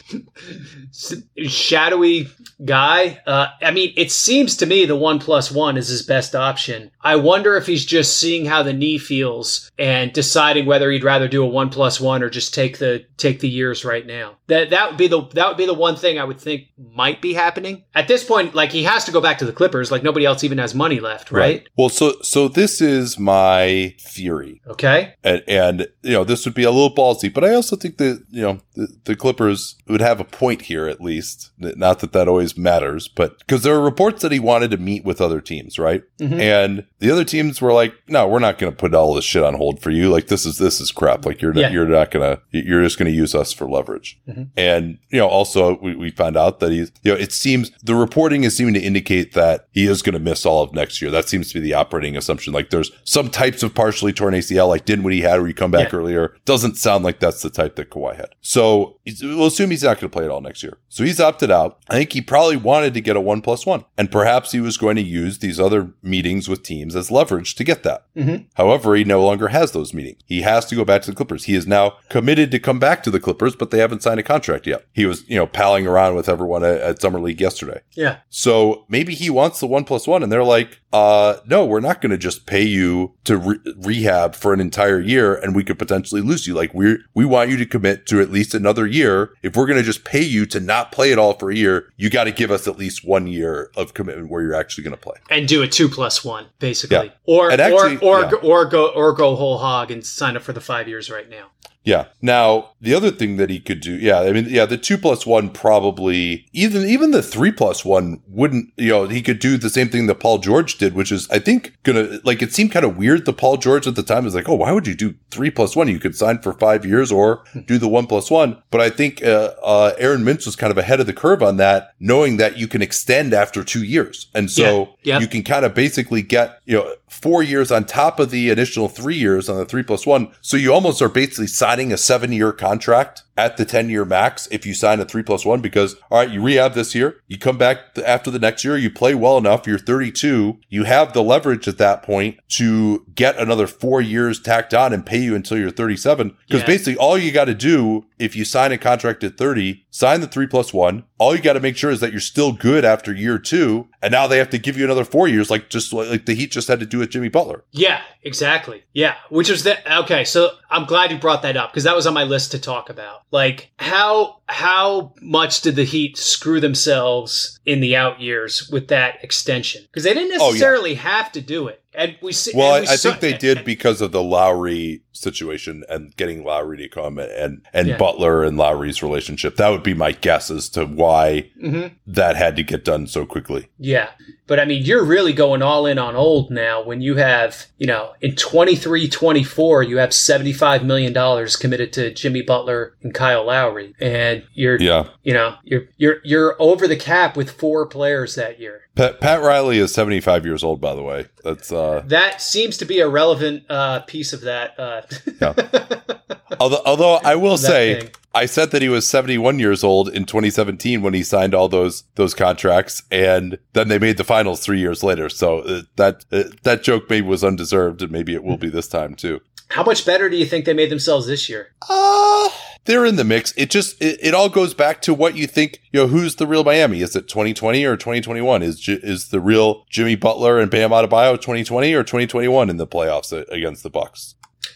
shadowy 1.45 2.29
guy. 2.63 3.21
Uh, 3.27 3.47
I 3.61 3.71
mean, 3.71 3.93
it 3.97 4.09
seems 4.09 4.55
to 4.57 4.65
me 4.65 4.85
the 4.85 4.95
one 4.95 5.19
plus 5.19 5.51
one 5.51 5.75
is 5.75 5.89
his 5.89 6.03
best 6.03 6.33
option. 6.33 6.91
I 7.01 7.17
wonder 7.17 7.57
if 7.57 7.67
he's 7.67 7.85
just 7.85 8.21
seeing 8.21 8.45
how 8.45 8.63
the 8.63 8.71
knee 8.71 8.97
feels 8.97 9.69
and 9.77 10.13
deciding 10.13 10.65
whether 10.65 10.89
he'd 10.89 11.03
rather 11.03 11.27
do 11.27 11.43
a 11.43 11.47
one 11.47 11.69
plus 11.69 11.99
one 11.99 12.23
or 12.23 12.29
just 12.29 12.53
take 12.53 12.77
the 12.77 13.05
take 13.17 13.41
the 13.41 13.49
years 13.49 13.83
right 13.83 14.07
now. 14.07 14.37
That 14.53 14.69
that 14.69 14.89
would 14.89 14.97
be 14.97 15.07
the 15.07 15.21
that 15.33 15.47
would 15.47 15.57
be 15.57 15.65
the 15.65 15.73
one 15.73 15.95
thing 15.95 16.19
I 16.19 16.23
would 16.23 16.39
think 16.39 16.67
might 16.77 17.21
be 17.23 17.33
happening 17.33 17.83
at 17.95 18.07
this 18.07 18.23
point. 18.23 18.53
Like 18.53 18.71
he 18.71 18.83
has 18.83 19.03
to 19.05 19.11
go 19.11 19.19
back 19.19 19.39
to 19.39 19.45
the 19.45 19.51
Clippers. 19.53 19.91
Like 19.91 20.03
nobody 20.03 20.25
else 20.27 20.43
even 20.43 20.59
has 20.59 20.75
money 20.75 20.99
left, 20.99 21.31
right? 21.31 21.67
Well, 21.75 21.89
so 21.89 22.13
so 22.21 22.47
this 22.47 22.79
is 22.79 23.17
my 23.17 23.95
theory. 23.99 24.61
Okay. 24.67 25.15
And, 25.23 25.41
and 25.47 25.87
you 26.03 26.11
know 26.11 26.23
this 26.23 26.45
would 26.45 26.53
be 26.53 26.63
a 26.63 26.71
little 26.71 26.93
ballsy, 26.93 27.33
but 27.33 27.43
I 27.43 27.55
also 27.55 27.75
think 27.75 27.97
that 27.97 28.23
you 28.29 28.43
know 28.43 28.59
the, 28.75 28.87
the 29.05 29.15
Clippers 29.15 29.75
would 29.87 30.01
have 30.01 30.19
a 30.19 30.23
point 30.25 30.63
here 30.63 30.87
at 30.87 31.01
least. 31.01 31.51
Not 31.57 31.99
that 31.99 32.11
that 32.13 32.27
always 32.27 32.55
matters, 32.57 33.07
but 33.07 33.39
because 33.39 33.63
there 33.63 33.73
are 33.75 33.81
reports 33.81 34.21
that 34.21 34.31
he 34.31 34.39
wanted 34.39 34.69
to 34.71 34.77
meet 34.77 35.03
with 35.03 35.19
other 35.19 35.41
teams, 35.41 35.79
right? 35.79 36.03
Mhm. 36.19 36.39
And 36.39 36.85
the 36.99 37.09
other 37.09 37.23
teams 37.23 37.59
were 37.61 37.73
like, 37.73 37.95
"No, 38.07 38.27
we're 38.27 38.39
not 38.39 38.59
going 38.59 38.71
to 38.71 38.77
put 38.77 38.93
all 38.93 39.15
this 39.15 39.25
shit 39.25 39.43
on 39.43 39.55
hold 39.55 39.81
for 39.81 39.89
you. 39.89 40.09
Like 40.09 40.27
this 40.27 40.45
is 40.45 40.57
this 40.59 40.79
is 40.79 40.91
crap. 40.91 41.25
Like 41.25 41.41
you're 41.41 41.55
Yeah. 41.57 41.71
you're 41.71 41.87
not 41.87 42.11
gonna 42.11 42.39
you're 42.51 42.83
just 42.83 42.99
going 42.99 43.11
to 43.11 43.17
use 43.17 43.33
us 43.33 43.51
for 43.51 43.65
leverage." 43.67 44.19
Mhm. 44.43 44.49
And 44.57 44.97
you 45.09 45.19
know, 45.19 45.27
also 45.27 45.77
we, 45.81 45.95
we 45.95 46.11
found 46.11 46.37
out 46.37 46.59
that 46.59 46.71
he's 46.71 46.91
you 47.03 47.11
know 47.13 47.17
it 47.19 47.31
seems 47.31 47.71
the 47.83 47.95
reporting 47.95 48.43
is 48.43 48.55
seeming 48.55 48.73
to 48.73 48.79
indicate 48.81 49.33
that 49.33 49.67
he 49.71 49.85
is 49.87 50.01
going 50.01 50.13
to 50.13 50.19
miss 50.19 50.45
all 50.45 50.63
of 50.63 50.73
next 50.73 51.01
year. 51.01 51.11
That 51.11 51.29
seems 51.29 51.49
to 51.49 51.53
be 51.55 51.59
the 51.59 51.73
operating 51.73 52.17
assumption. 52.17 52.53
Like 52.53 52.69
there's 52.69 52.91
some 53.03 53.29
types 53.29 53.63
of 53.63 53.73
partially 53.75 54.13
torn 54.13 54.33
ACL, 54.33 54.67
like 54.67 54.85
Dinwiddie 54.85 55.21
had, 55.21 55.39
where 55.39 55.47
you 55.47 55.53
come 55.53 55.71
back 55.71 55.91
Yeah. 55.91 55.99
earlier. 55.99 56.35
Doesn't 56.45 56.77
sound 56.77 57.03
like 57.03 57.19
that's 57.19 57.41
the 57.41 57.49
type 57.49 57.75
that 57.75 57.89
Kawhi 57.89 58.15
had. 58.15 58.29
So 58.41 58.99
we'll 59.21 59.47
assume 59.47 59.71
he's 59.71 59.83
not 59.83 59.99
going 59.99 60.09
to 60.09 60.15
play 60.15 60.25
it 60.25 60.31
all 60.31 60.41
next 60.41 60.63
year. 60.63 60.77
So 60.89 61.03
he's 61.03 61.19
opted 61.19 61.51
out. 61.51 61.79
I 61.89 61.95
think 61.95 62.13
he 62.13 62.21
probably 62.21 62.57
wanted 62.57 62.93
to 62.93 63.01
get 63.01 63.15
a 63.15 63.21
one 63.21 63.41
plus 63.41 63.65
one, 63.65 63.85
and 63.97 64.11
perhaps 64.11 64.51
he 64.51 64.59
was 64.59 64.77
going 64.77 64.95
to 64.95 65.01
use 65.01 65.39
these 65.39 65.59
other 65.59 65.91
meetings 66.01 66.47
with 66.47 66.63
teams 66.63 66.95
as 66.95 67.11
leverage 67.11 67.55
to 67.55 67.63
get 67.63 67.83
that. 67.83 68.05
Mhm. 68.15 68.45
However, 68.55 68.95
he 68.95 69.03
no 69.03 69.23
longer 69.23 69.49
has 69.49 69.71
those 69.71 69.93
meetings. 69.93 70.21
He 70.25 70.41
has 70.41 70.65
to 70.67 70.75
go 70.75 70.85
back 70.85 71.01
to 71.03 71.11
the 71.11 71.15
Clippers. 71.15 71.45
He 71.45 71.55
is 71.55 71.67
now 71.67 71.93
committed 72.09 72.51
to 72.51 72.59
come 72.59 72.79
back 72.79 73.03
to 73.03 73.11
the 73.11 73.19
Clippers, 73.19 73.55
but 73.55 73.71
they 73.71 73.79
haven't 73.79 74.03
signed 74.03 74.19
a 74.19 74.22
contract 74.23 74.65
yet. 74.67 74.85
He 74.93 75.05
was, 75.05 75.27
you 75.29 75.35
know, 75.35 75.45
palling 75.47 75.85
around 75.87 76.15
with 76.15 76.27
everyone 76.29 76.63
at, 76.63 76.79
at 76.81 77.01
Summer 77.01 77.19
League 77.19 77.41
yesterday. 77.41 77.81
Yeah. 77.93 78.17
So 78.29 78.85
maybe 78.89 79.13
he 79.13 79.29
wants 79.29 79.59
the 79.59 79.67
one 79.67 79.83
plus 79.83 80.07
one, 80.07 80.23
and 80.23 80.31
they're 80.31 80.43
like, 80.43 80.79
uh, 80.91 81.37
no, 81.47 81.65
we're 81.65 81.79
not 81.79 82.01
going 82.01 82.11
to 82.11 82.17
just 82.17 82.45
pay 82.45 82.61
you 82.63 83.15
to 83.23 83.37
re- 83.37 83.59
rehab 83.77 84.35
for 84.35 84.53
an 84.53 84.59
entire 84.59 84.99
year, 84.99 85.33
and 85.35 85.55
we 85.55 85.63
could 85.63 85.79
potentially 85.79 86.21
lose 86.21 86.45
you. 86.47 86.53
Like 86.53 86.73
we 86.73 86.97
we 87.13 87.25
want 87.25 87.49
you 87.49 87.57
to 87.57 87.65
commit 87.65 88.05
to 88.07 88.21
at 88.21 88.31
least 88.31 88.53
another 88.53 88.85
year. 88.85 89.33
If 89.41 89.55
we're 89.55 89.65
going 89.65 89.79
to 89.79 89.83
just 89.83 90.03
pay 90.05 90.21
you 90.21 90.45
to 90.47 90.59
not 90.59 90.91
play 90.91 91.11
it 91.11 91.17
all 91.17 91.33
for 91.33 91.49
a 91.49 91.55
year, 91.55 91.91
you 91.97 92.09
got 92.09 92.25
to 92.25 92.31
give 92.31 92.51
us 92.51 92.67
at 92.67 92.77
least 92.77 93.05
one 93.05 93.25
year 93.27 93.71
of 93.75 93.93
commitment 93.93 94.29
where 94.29 94.41
you're 94.43 94.53
actually 94.55 94.83
going 94.83 94.95
to 94.95 95.01
play. 95.01 95.15
and 95.31 95.47
do 95.47 95.61
a 95.63 95.67
two 95.67 95.89
plus 95.89 96.23
one 96.23 96.45
basically, 96.59 97.07
Yeah. 97.07 97.11
or 97.25 97.51
actually- 97.51 97.97
or 97.97 98.17
or, 98.17 98.21
yeah. 98.25 98.31
or 98.43 98.65
go 98.65 98.87
or 98.89 99.13
go 99.13 99.35
whole 99.35 99.57
hog 99.57 99.89
and 99.89 100.05
sign 100.05 100.37
up 100.37 100.43
for 100.43 100.53
the 100.53 100.61
five 100.61 100.87
years 100.87 101.09
right 101.09 101.29
now. 101.29 101.47
Yeah. 101.83 102.05
Now 102.21 102.69
the 102.81 102.93
other 102.93 103.11
thing 103.11 103.37
that 103.37 103.49
he 103.49 103.59
could 103.59 103.79
do, 103.81 103.95
yeah, 103.95 104.19
I 104.19 104.31
mean, 104.31 104.45
yeah, 104.49 104.65
the 104.65 104.77
two 104.77 104.97
plus 104.97 105.25
one 105.25 105.49
probably 105.49 106.45
even 106.53 106.83
even 106.87 107.11
the 107.11 107.21
three 107.23 107.51
plus 107.51 107.83
one 107.83 108.21
wouldn't, 108.27 108.71
you 108.77 108.89
know, 108.89 109.07
he 109.07 109.21
could 109.21 109.39
do 109.39 109.57
the 109.57 109.69
same 109.69 109.89
thing 109.89 110.07
that 110.07 110.19
Paul 110.19 110.37
George 110.37 110.77
did, 110.77 110.93
which 110.93 111.11
is 111.11 111.29
I 111.29 111.39
think 111.39 111.73
gonna 111.83 112.19
like 112.23 112.41
it 112.41 112.53
seemed 112.53 112.71
kind 112.71 112.85
of 112.85 112.97
weird. 112.97 113.25
The 113.25 113.33
Paul 113.33 113.57
George 113.57 113.87
at 113.87 113.95
the 113.95 114.03
time 114.03 114.23
was 114.23 114.35
like, 114.35 114.47
oh, 114.47 114.55
why 114.55 114.71
would 114.71 114.87
you 114.87 114.95
do 114.95 115.15
three 115.31 115.49
plus 115.51 115.75
one? 115.75 115.87
You 115.87 115.99
could 115.99 116.15
sign 116.15 116.39
for 116.39 116.53
five 116.53 116.85
years 116.85 117.11
or 117.11 117.43
do 117.65 117.77
the 117.77 117.87
one 117.89 118.07
plus 118.07 118.31
one. 118.31 118.61
But 118.71 118.81
I 118.81 118.89
think 118.89 119.23
uh, 119.23 119.53
uh, 119.63 119.93
Aaron 119.97 120.23
Mintz 120.23 120.45
was 120.45 120.55
kind 120.55 120.71
of 120.71 120.77
ahead 120.77 120.99
of 120.99 121.05
the 121.05 121.13
curve 121.13 121.43
on 121.43 121.57
that, 121.57 121.93
knowing 121.99 122.37
that 122.37 122.57
you 122.57 122.67
can 122.67 122.81
extend 122.81 123.33
after 123.33 123.63
two 123.63 123.83
years, 123.83 124.27
and 124.33 124.49
so 124.49 124.63
Yeah. 125.03 125.15
Yeah. 125.15 125.19
you 125.19 125.27
can 125.27 125.43
kind 125.43 125.65
of 125.65 125.73
basically 125.73 126.21
get 126.21 126.59
you 126.65 126.77
know 126.77 126.93
four 127.09 127.43
years 127.43 127.71
on 127.71 127.85
top 127.85 128.19
of 128.19 128.31
the 128.31 128.49
initial 128.49 128.87
three 128.87 129.15
years 129.17 129.47
on 129.49 129.57
the 129.57 129.65
three 129.65 129.83
plus 129.83 130.05
one. 130.05 130.31
So 130.41 130.57
you 130.57 130.73
almost 130.73 131.01
are 131.01 131.09
basically 131.09 131.47
signing 131.47 131.72
a 131.91 131.97
seven 131.97 132.31
year 132.31 132.51
contract 132.51 133.23
at 133.37 133.57
the 133.57 133.65
10 133.65 133.89
year 133.89 134.05
max 134.05 134.47
if 134.51 134.65
you 134.65 134.73
sign 134.73 134.99
a 134.99 135.05
three 135.05 135.23
plus 135.23 135.45
one 135.45 135.61
because 135.61 135.95
all 136.11 136.19
right, 136.19 136.29
you 136.29 136.41
rehab 136.41 136.73
this 136.73 136.93
year, 136.93 137.17
you 137.27 137.37
come 137.37 137.57
back 137.57 137.79
after 138.05 138.29
the 138.29 138.39
next 138.39 138.63
year, 138.63 138.77
you 138.77 138.89
play 138.89 139.15
well 139.15 139.37
enough, 139.37 139.65
you're 139.67 139.79
32, 139.79 140.59
you 140.69 140.83
have 140.83 141.13
the 141.13 141.23
leverage 141.23 141.67
at 141.67 141.77
that 141.77 142.03
point 142.03 142.37
to 142.49 143.05
get 143.15 143.37
another 143.37 143.67
four 143.67 144.01
years 144.01 144.39
tacked 144.39 144.73
on 144.73 144.93
and 144.93 145.05
pay 145.05 145.19
you 145.19 145.35
until 145.35 145.57
you're 145.57 145.71
37. 145.71 146.35
Because 146.47 146.61
Yeah. 146.61 146.67
basically 146.67 146.97
all 146.97 147.17
you 147.17 147.31
got 147.31 147.45
to 147.45 147.53
do 147.53 148.05
if 148.19 148.35
you 148.35 148.45
sign 148.45 148.71
a 148.71 148.77
contract 148.77 149.23
at 149.23 149.37
30, 149.37 149.83
sign 149.89 150.21
the 150.21 150.27
three 150.27 150.47
plus 150.47 150.73
one. 150.73 151.03
All 151.17 151.35
you 151.35 151.41
got 151.41 151.53
to 151.53 151.59
make 151.59 151.75
sure 151.77 151.91
is 151.91 151.99
that 152.01 152.11
you're 152.11 152.19
still 152.21 152.51
good 152.53 152.85
after 152.85 153.13
year 153.13 153.37
two. 153.39 153.87
And 154.01 154.11
now 154.11 154.27
they 154.27 154.37
have 154.37 154.49
to 154.51 154.57
give 154.57 154.77
you 154.77 154.83
another 154.83 155.05
four 155.05 155.27
years, 155.27 155.49
like 155.49 155.69
just 155.69 155.91
like 155.93 156.09
like 156.09 156.25
the 156.25 156.33
Heat 156.35 156.51
just 156.51 156.67
had 156.67 156.79
to 156.81 156.85
do 156.85 156.99
with 156.99 157.09
Jimmy 157.09 157.29
Butler. 157.29 157.63
Yeah, 157.71 158.01
exactly. 158.21 158.83
Yeah, 158.93 159.15
which 159.29 159.49
was 159.49 159.63
that. 159.63 159.79
Okay, 160.03 160.23
so 160.25 160.51
I'm 160.69 160.85
glad 160.85 161.11
you 161.11 161.17
brought 161.17 161.41
that 161.43 161.55
up 161.57 161.71
because 161.71 161.83
that 161.85 161.95
was 161.95 162.05
on 162.07 162.13
my 162.13 162.23
list 162.23 162.51
to 162.51 162.59
talk 162.59 162.89
about. 162.89 163.22
Like 163.33 163.71
how 163.77 164.37
how 164.45 165.13
much 165.19 165.61
did 165.61 165.75
the 165.75 165.83
Heat 165.83 166.17
screw 166.17 166.59
themselves 166.61 167.59
in 167.65 167.79
the 167.81 167.95
out 167.95 168.21
years 168.21 168.69
with 168.71 168.87
that 168.89 169.23
extension? 169.23 169.81
Because 169.87 170.03
they 170.03 170.13
didn't 170.13 170.39
Oh, 170.39 170.45
yeah. 170.45 170.51
necessarily 170.51 170.93
have 170.93 171.31
to 171.33 171.41
do 171.41 171.67
it. 171.67 171.82
And 171.95 172.15
we 172.21 172.31
see. 172.31 172.51
Well, 172.55 172.73
I, 172.73 172.81
we 172.81 172.87
I 172.87 172.95
saw- 172.95 173.09
think 173.09 173.21
they 173.21 173.33
did 173.37 173.63
because 173.65 174.01
of 174.01 174.11
the 174.11 174.23
Lowry 174.23 175.01
situation 175.11 175.83
and 175.89 176.15
getting 176.17 176.43
Lowry 176.43 176.77
to 176.77 176.89
come 176.89 177.17
and 177.19 177.61
and 177.73 177.87
Yeah. 177.87 177.97
Butler 177.97 178.43
and 178.43 178.57
Lowry's 178.57 179.03
relationship. 179.03 179.55
That 179.57 179.69
would 179.69 179.83
be 179.83 179.93
my 179.93 180.11
guess 180.11 180.49
as 180.49 180.69
to 180.69 180.85
why 180.85 181.49
Mhm. 181.63 181.91
that 182.07 182.35
had 182.35 182.55
to 182.55 182.63
get 182.63 182.83
done 182.83 183.05
so 183.07 183.25
quickly. 183.25 183.67
Yeah. 183.77 184.09
But 184.47 184.59
I 184.59 184.65
mean, 184.65 184.83
you're 184.83 185.05
really 185.05 185.31
going 185.33 185.61
all 185.61 185.85
in 185.85 185.97
on 185.97 186.15
old 186.15 186.51
now 186.51 186.83
when 186.83 186.99
you 187.01 187.15
have, 187.15 187.67
you 187.77 187.87
know, 187.87 188.13
in 188.21 188.35
23 188.35 189.07
24, 189.07 189.83
you 189.83 189.97
have 189.97 190.09
$75 190.09 190.83
million 190.83 191.13
committed 191.59 191.93
to 191.93 192.13
Jimmy 192.13 192.41
Butler 192.41 192.95
and 193.03 193.13
Kyle 193.13 193.45
Lowry. 193.45 193.93
And 194.01 194.43
you're, 194.53 194.77
Yeah. 194.81 195.05
you 195.23 195.33
know, 195.33 195.55
you're, 195.63 195.83
you're, 195.97 196.17
you're 196.25 196.55
over 196.59 196.87
the 196.87 196.97
cap 196.97 197.37
with 197.37 197.51
four 197.51 197.85
players 197.85 198.35
that 198.35 198.59
year. 198.59 198.81
Pat, 198.95 199.19
Pat 199.19 199.41
Riley 199.41 199.79
is 199.79 199.91
75 199.93 200.45
years 200.45 200.63
old, 200.63 200.79
by 200.79 200.93
the 200.93 201.01
way. 201.01 201.25
That's 201.43 201.71
uh 201.71 202.03
That 202.05 202.41
seems 202.41 202.77
to 202.77 202.85
be 202.85 202.99
a 202.99 203.07
relevant 203.09 203.63
uh, 203.69 204.01
piece 204.01 204.33
of 204.33 204.41
that. 204.41 204.79
Uh, 204.79 205.01
although 206.59 206.81
although 206.85 207.15
I 207.23 207.35
will 207.35 207.57
say 207.57 208.01
thing. 208.01 208.09
I 208.35 208.45
said 208.45 208.71
that 208.71 208.81
he 208.81 208.89
was 208.89 209.07
71 209.07 209.59
years 209.59 209.83
old 209.83 210.09
in 210.09 210.25
2017 210.25 211.01
when 211.01 211.13
he 211.13 211.23
signed 211.23 211.53
all 211.53 211.69
those 211.69 212.03
those 212.15 212.33
contracts 212.33 213.03
and 213.11 213.57
then 213.73 213.87
they 213.87 213.99
made 213.99 214.17
the 214.17 214.23
finals 214.23 214.59
3 214.61 214.79
years 214.79 215.03
later. 215.03 215.29
So 215.29 215.59
uh, 215.59 215.81
that 215.95 216.25
uh, 216.31 216.43
that 216.63 216.83
joke 216.83 217.09
maybe 217.09 217.27
was 217.27 217.43
undeserved 217.43 218.01
and 218.01 218.11
maybe 218.11 218.33
it 218.33 218.43
will 218.43 218.57
be 218.57 218.69
this 218.69 218.87
time 218.87 219.15
too. 219.15 219.41
how 219.69 219.83
much 219.83 220.05
better 220.05 220.29
do 220.29 220.37
you 220.37 220.45
think 220.45 220.65
they 220.65 220.73
made 220.73 220.91
themselves 220.91 221.25
this 221.27 221.49
year? 221.49 221.73
Uh 221.89 222.49
they're 222.85 223.05
in 223.05 223.15
the 223.15 223.23
mix. 223.23 223.53
It 223.57 223.69
just 223.69 224.01
it, 224.01 224.19
it 224.21 224.33
all 224.33 224.49
goes 224.49 224.73
back 224.73 225.01
to 225.03 225.13
what 225.13 225.35
you 225.35 225.47
think. 225.47 225.81
You 225.91 226.01
know, 226.01 226.07
who's 226.07 226.35
the 226.35 226.47
real 226.47 226.63
Miami? 226.63 227.01
Is 227.01 227.15
it 227.15 227.27
2020 227.27 227.83
or 227.85 227.95
2021? 227.95 228.61
Is 228.61 228.87
is 228.87 229.29
the 229.29 229.39
real 229.39 229.85
Jimmy 229.89 230.15
Butler 230.15 230.59
and 230.59 230.69
Bam 230.69 230.91
Adebayo 230.91 231.35
2020 231.35 231.93
or 231.93 232.03
2021 232.03 232.69
in 232.69 232.77
the 232.77 232.87
playoffs 232.87 233.31
against 233.49 233.83
the 233.83 233.89
Bucks? 233.89 234.35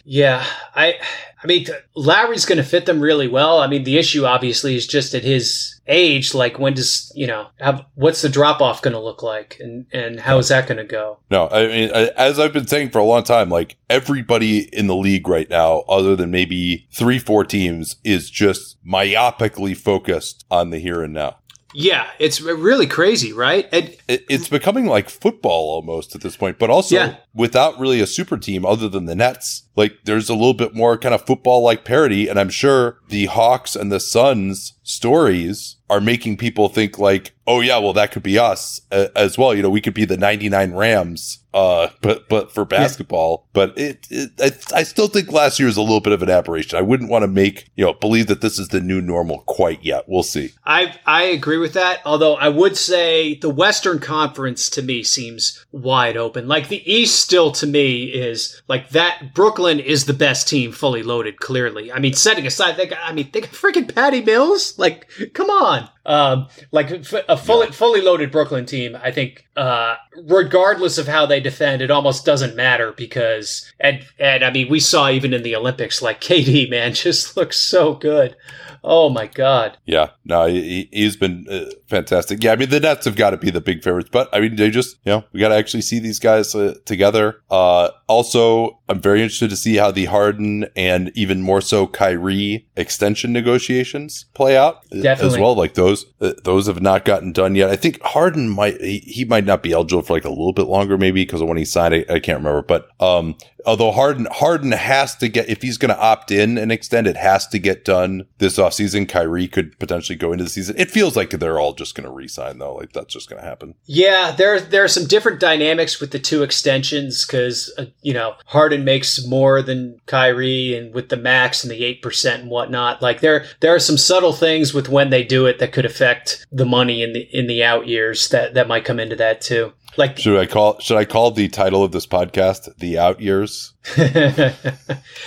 Yeah, 0.10 0.46
I 0.74 0.96
I 1.44 1.48
mean 1.48 1.68
Lowry's 1.94 2.46
going 2.46 2.58
to 2.58 2.64
fit 2.64 2.86
them 2.86 3.02
really 3.02 3.28
well. 3.28 3.60
I 3.60 3.68
mean 3.68 3.84
the 3.84 3.98
issue 3.98 4.24
obviously 4.26 4.76
is 4.76 4.88
just 4.88 5.14
at 5.14 5.24
his 5.24 5.82
age 5.90 6.34
like 6.34 6.60
when 6.60 6.74
does, 6.74 7.12
you 7.16 7.28
know, 7.28 7.48
have, 7.60 7.84
what's 7.96 8.22
the 8.22 8.30
drop 8.30 8.62
off 8.62 8.82
going 8.82 8.94
to 8.94 9.00
look 9.00 9.22
like 9.22 9.58
and 9.60 9.86
and 9.92 10.20
how 10.22 10.38
is 10.38 10.48
that 10.48 10.66
going 10.68 10.78
to 10.78 10.86
go? 10.86 11.20
No, 11.30 11.50
I 11.50 11.68
mean, 11.68 11.90
as 11.90 12.40
I've 12.40 12.54
been 12.54 12.68
saying 12.68 12.92
for 12.92 13.00
a 13.00 13.04
long 13.04 13.24
time, 13.24 13.50
like 13.50 13.76
everybody 13.90 14.74
in 14.74 14.88
the 14.88 14.96
league 14.96 15.28
right 15.28 15.50
now, 15.50 15.80
other 15.90 16.16
than 16.16 16.32
maybe 16.32 16.88
three, 16.94 17.20
four 17.20 17.44
teams, 17.44 17.98
is 18.06 18.30
just 18.30 18.78
myopically 18.86 19.76
focused 19.76 20.46
on 20.50 20.70
the 20.70 20.80
here 20.80 21.04
and 21.04 21.14
now. 21.14 21.38
Yeah, 21.74 22.08
it's 22.18 22.42
really 22.42 22.88
crazy, 22.88 23.34
right? 23.34 23.68
And 23.72 23.96
It, 24.08 24.26
it's 24.30 24.48
becoming 24.48 24.86
like 24.86 25.10
football 25.10 25.70
almost 25.70 26.16
at 26.16 26.22
this 26.22 26.38
point, 26.38 26.58
but 26.58 26.70
also 26.70 26.96
Yeah. 26.96 27.16
without 27.34 27.78
really 27.80 28.00
a 28.00 28.08
super 28.08 28.38
team 28.38 28.66
other 28.66 28.88
than 28.90 29.06
the 29.06 29.16
Nets. 29.16 29.64
Like 29.78 30.00
there's 30.04 30.28
a 30.28 30.34
little 30.34 30.56
bit 30.56 30.76
more 30.76 30.98
kind 30.98 31.16
of 31.16 31.26
football 31.26 31.62
like 31.62 31.86
parody. 31.86 32.28
And 32.28 32.40
I'm 32.40 32.50
sure 32.50 32.98
the 33.08 33.28
Hawks 33.28 33.76
and 33.76 33.92
the 33.92 34.00
Suns 34.00 34.74
stories 34.84 35.76
are 35.90 36.02
making 36.02 36.38
people 36.38 36.70
think 36.70 36.98
like, 36.98 37.34
oh 37.46 37.62
yeah, 37.62 37.78
well 37.78 37.94
that 37.94 38.12
could 38.12 38.24
be 38.24 38.38
us 38.38 38.82
uh, 38.92 39.08
as 39.16 39.38
well. 39.38 39.54
You 39.54 39.62
know, 39.62 39.70
we 39.70 39.82
could 39.82 39.94
be 39.94 40.06
the 40.06 40.18
99 40.18 40.74
Rams, 40.74 41.40
uh, 41.54 41.90
but, 42.02 42.28
but 42.28 42.52
for 42.52 42.66
basketball, 42.66 43.48
but 43.54 43.78
it, 43.78 44.06
it 44.10 44.32
I, 44.40 44.80
I 44.80 44.84
still 44.84 45.08
think 45.08 45.32
last 45.32 45.60
year 45.60 45.68
is 45.70 45.78
a 45.78 45.82
little 45.82 46.02
bit 46.02 46.14
of 46.14 46.22
an 46.22 46.30
aberration. 46.30 46.78
I 46.78 46.82
wouldn't 46.82 47.10
want 47.10 47.24
to 47.24 47.28
make, 47.28 47.70
you 47.76 47.86
know, 47.86 47.94
believe 47.94 48.28
that 48.28 48.42
this 48.42 48.60
is 48.60 48.70
the 48.70 48.82
new 48.82 49.02
normal 49.02 49.40
quite 49.42 49.84
yet. 49.84 50.06
We'll 50.08 50.24
see. 50.24 50.52
I 50.66 50.98
I 51.06 51.24
agree 51.24 51.58
with 51.58 51.74
that. 51.74 52.02
Although 52.06 52.36
I 52.36 52.50
would 52.50 52.78
say 52.78 53.36
the 53.36 53.50
Western 53.50 54.00
Conference 54.00 54.70
to 54.72 54.82
me 54.82 55.04
seems 55.04 55.66
wide 55.72 56.18
open. 56.18 56.48
Like 56.48 56.68
the 56.68 56.90
East 56.92 57.20
still 57.20 57.52
to 57.54 57.68
me 57.68 58.06
is 58.06 58.62
like 58.68 58.90
that. 58.90 59.34
Brooklyn 59.34 59.67
is 59.68 60.06
the 60.06 60.14
best 60.14 60.48
team, 60.48 60.72
fully 60.72 61.04
loaded. 61.04 61.40
Clearly, 61.40 61.92
I 61.92 62.00
mean, 62.00 62.14
setting 62.14 62.48
aside 62.48 62.78
they 62.78 62.88
got, 62.88 63.00
I 63.04 63.14
mean, 63.14 63.30
they 63.32 63.42
got 63.42 63.52
freaking 63.52 63.94
Patty 63.94 64.22
Mills. 64.22 64.78
Like, 64.78 65.10
come 65.34 65.50
on. 65.50 65.90
Um, 66.06 66.48
like 66.72 66.90
f- 66.90 67.26
a 67.28 67.36
fully 67.36 67.68
fully 67.72 68.02
loaded 68.02 68.32
Brooklyn 68.32 68.66
team. 68.66 68.98
I 69.02 69.12
think, 69.12 69.46
uh, 69.58 69.96
regardless 70.24 70.98
of 70.98 71.08
how 71.08 71.26
they 71.26 71.42
defend, 71.42 71.82
it 71.82 71.92
almost 71.92 72.26
doesn't 72.26 72.56
matter 72.56 72.94
because 72.94 73.70
and 73.80 74.06
and 74.18 74.44
I 74.44 74.52
mean, 74.52 74.70
we 74.70 74.80
saw 74.80 75.10
even 75.10 75.34
in 75.34 75.44
the 75.44 75.56
Olympics, 75.56 76.02
like 76.02 76.22
KD 76.28 76.70
man 76.70 76.94
just 76.94 77.36
looks 77.36 77.60
so 77.60 77.94
good. 77.94 78.38
Oh 78.84 79.10
my 79.10 79.28
god. 79.28 79.78
Yeah, 79.86 80.12
no, 80.24 80.46
he, 80.46 80.88
he's 80.94 81.18
been 81.18 81.46
uh, 81.50 81.72
fantastic. 81.88 82.44
Yeah, 82.44 82.52
I 82.52 82.56
mean 82.56 82.70
the 82.70 82.80
Nets 82.80 83.06
have 83.06 83.16
got 83.16 83.32
to 83.32 83.38
be 83.38 83.50
the 83.50 83.62
big 83.62 83.84
favorites, 83.84 84.10
but 84.12 84.30
I 84.34 84.40
mean 84.40 84.56
they 84.56 84.70
just, 84.70 84.98
you 85.06 85.12
know, 85.12 85.24
we 85.32 85.40
got 85.40 85.50
to 85.50 85.56
actually 85.56 85.82
see 85.82 86.00
these 86.00 86.20
guys 86.20 86.54
uh, 86.56 86.76
together. 86.86 87.42
Uh, 87.50 87.90
also, 88.08 88.80
I'm 88.90 89.02
very 89.02 89.22
interested 89.22 89.50
to 89.50 89.56
see 89.56 89.76
how 89.76 89.92
the 89.92 90.06
Harden 90.06 90.68
and 90.76 91.12
even 91.16 91.42
more 91.42 91.62
so 91.62 91.88
Kyrie 91.88 92.68
extension 92.76 93.34
negotiations 93.34 94.26
play 94.34 94.56
out 94.58 94.86
uh, 94.94 95.08
as 95.08 95.38
well. 95.38 95.56
Like 95.56 95.74
those, 95.74 96.06
uh, 96.22 96.34
those 96.44 96.68
have 96.68 96.82
not 96.82 97.06
gotten 97.06 97.34
done 97.34 97.56
yet. 97.56 97.70
I 97.70 97.76
think 97.76 98.02
Harden 98.02 98.50
might, 98.50 98.80
he, 98.80 99.00
he 99.00 99.26
might 99.26 99.46
not 99.46 99.64
be 99.64 99.74
eligible 99.74 100.04
for 100.04 100.14
like 100.14 100.26
a 100.26 100.30
little 100.30 100.54
bit 100.54 100.68
longer, 100.68 100.98
maybe 100.98 101.22
because 101.24 101.42
of 101.42 101.48
when 101.48 101.58
he 101.58 101.66
signed. 101.66 101.94
I, 101.94 102.06
I 102.10 102.20
can't 102.20 102.40
remember, 102.40 102.62
but 102.62 102.90
um, 103.02 103.36
although 103.68 103.92
Harden 103.92 104.28
Harden 104.32 104.72
has 104.72 105.16
to 105.18 105.28
get 105.28 105.50
if 105.50 105.62
he's 105.62 105.78
going 105.78 105.94
to 105.94 106.00
opt 106.00 106.32
in 106.32 106.58
and 106.58 106.72
extend, 106.72 107.06
it 107.06 107.18
has 107.18 107.46
to 107.48 107.60
get 107.60 107.86
done 107.86 108.26
this 108.40 108.58
offseason. 108.58 109.08
Kyrie 109.08 109.48
could 109.48 109.78
potentially 109.78 110.16
go 110.16 110.32
into 110.32 110.46
the 110.46 110.50
season. 110.50 110.76
It 110.80 110.90
feels 110.90 111.16
like 111.16 111.30
they're 111.32 111.60
all 111.60 111.74
just 111.74 111.94
going 111.94 112.06
to 112.06 112.12
re-sign 112.12 112.58
though. 112.58 112.76
Like 112.76 112.94
that's 112.94 113.14
just 113.14 113.30
going 113.30 113.42
to 113.42 113.48
happen. 113.48 113.76
Yeah, 113.86 114.32
there 114.32 114.60
there 114.60 114.84
are 114.84 114.88
some 114.88 115.06
different 115.06 115.40
dynamics 115.40 116.00
with 116.00 116.12
the 116.12 116.20
two 116.20 116.42
extensions 116.42 117.26
because 117.26 117.72
uh, 117.78 117.86
you 118.02 118.14
know 118.14 118.36
Harden 118.48 118.86
makes 118.86 119.26
more 119.28 119.62
than 119.62 120.00
Kyrie, 120.06 120.76
and 120.76 120.94
with 120.94 121.10
the 121.10 121.18
max 121.18 121.64
and 121.64 121.72
the 121.72 121.84
eight 121.84 122.02
percent 122.02 122.44
and 122.44 122.50
whatnot, 122.50 123.02
like 123.02 123.20
there 123.20 123.46
there 123.60 123.76
are 123.76 123.80
some 123.80 123.98
subtle 123.98 124.34
things 124.34 124.74
with 124.74 124.88
when 124.88 125.10
they 125.10 125.24
do 125.24 125.46
it 125.46 125.60
that 125.60 125.74
could 125.74 125.86
affect 125.86 126.46
the 126.52 126.66
money 126.66 127.04
in 127.04 127.12
the 127.12 127.28
in 127.38 127.48
the 127.48 127.64
out 127.64 127.88
years 127.88 128.30
that 128.30 128.54
that 128.54 128.70
might 128.70 128.86
come 128.86 129.00
into 129.00 129.18
that 129.18 129.42
too. 129.42 129.74
Like 129.98 130.20
Should 130.20 130.40
I 130.40 130.46
call 130.46 130.80
should 130.80 130.98
I 130.98 131.06
call 131.06 131.32
the 131.32 131.48
title 131.50 131.84
of 131.84 131.92
this 131.92 132.06
podcast 132.06 132.78
the 132.78 133.00
out 133.00 133.20
years? 133.20 133.74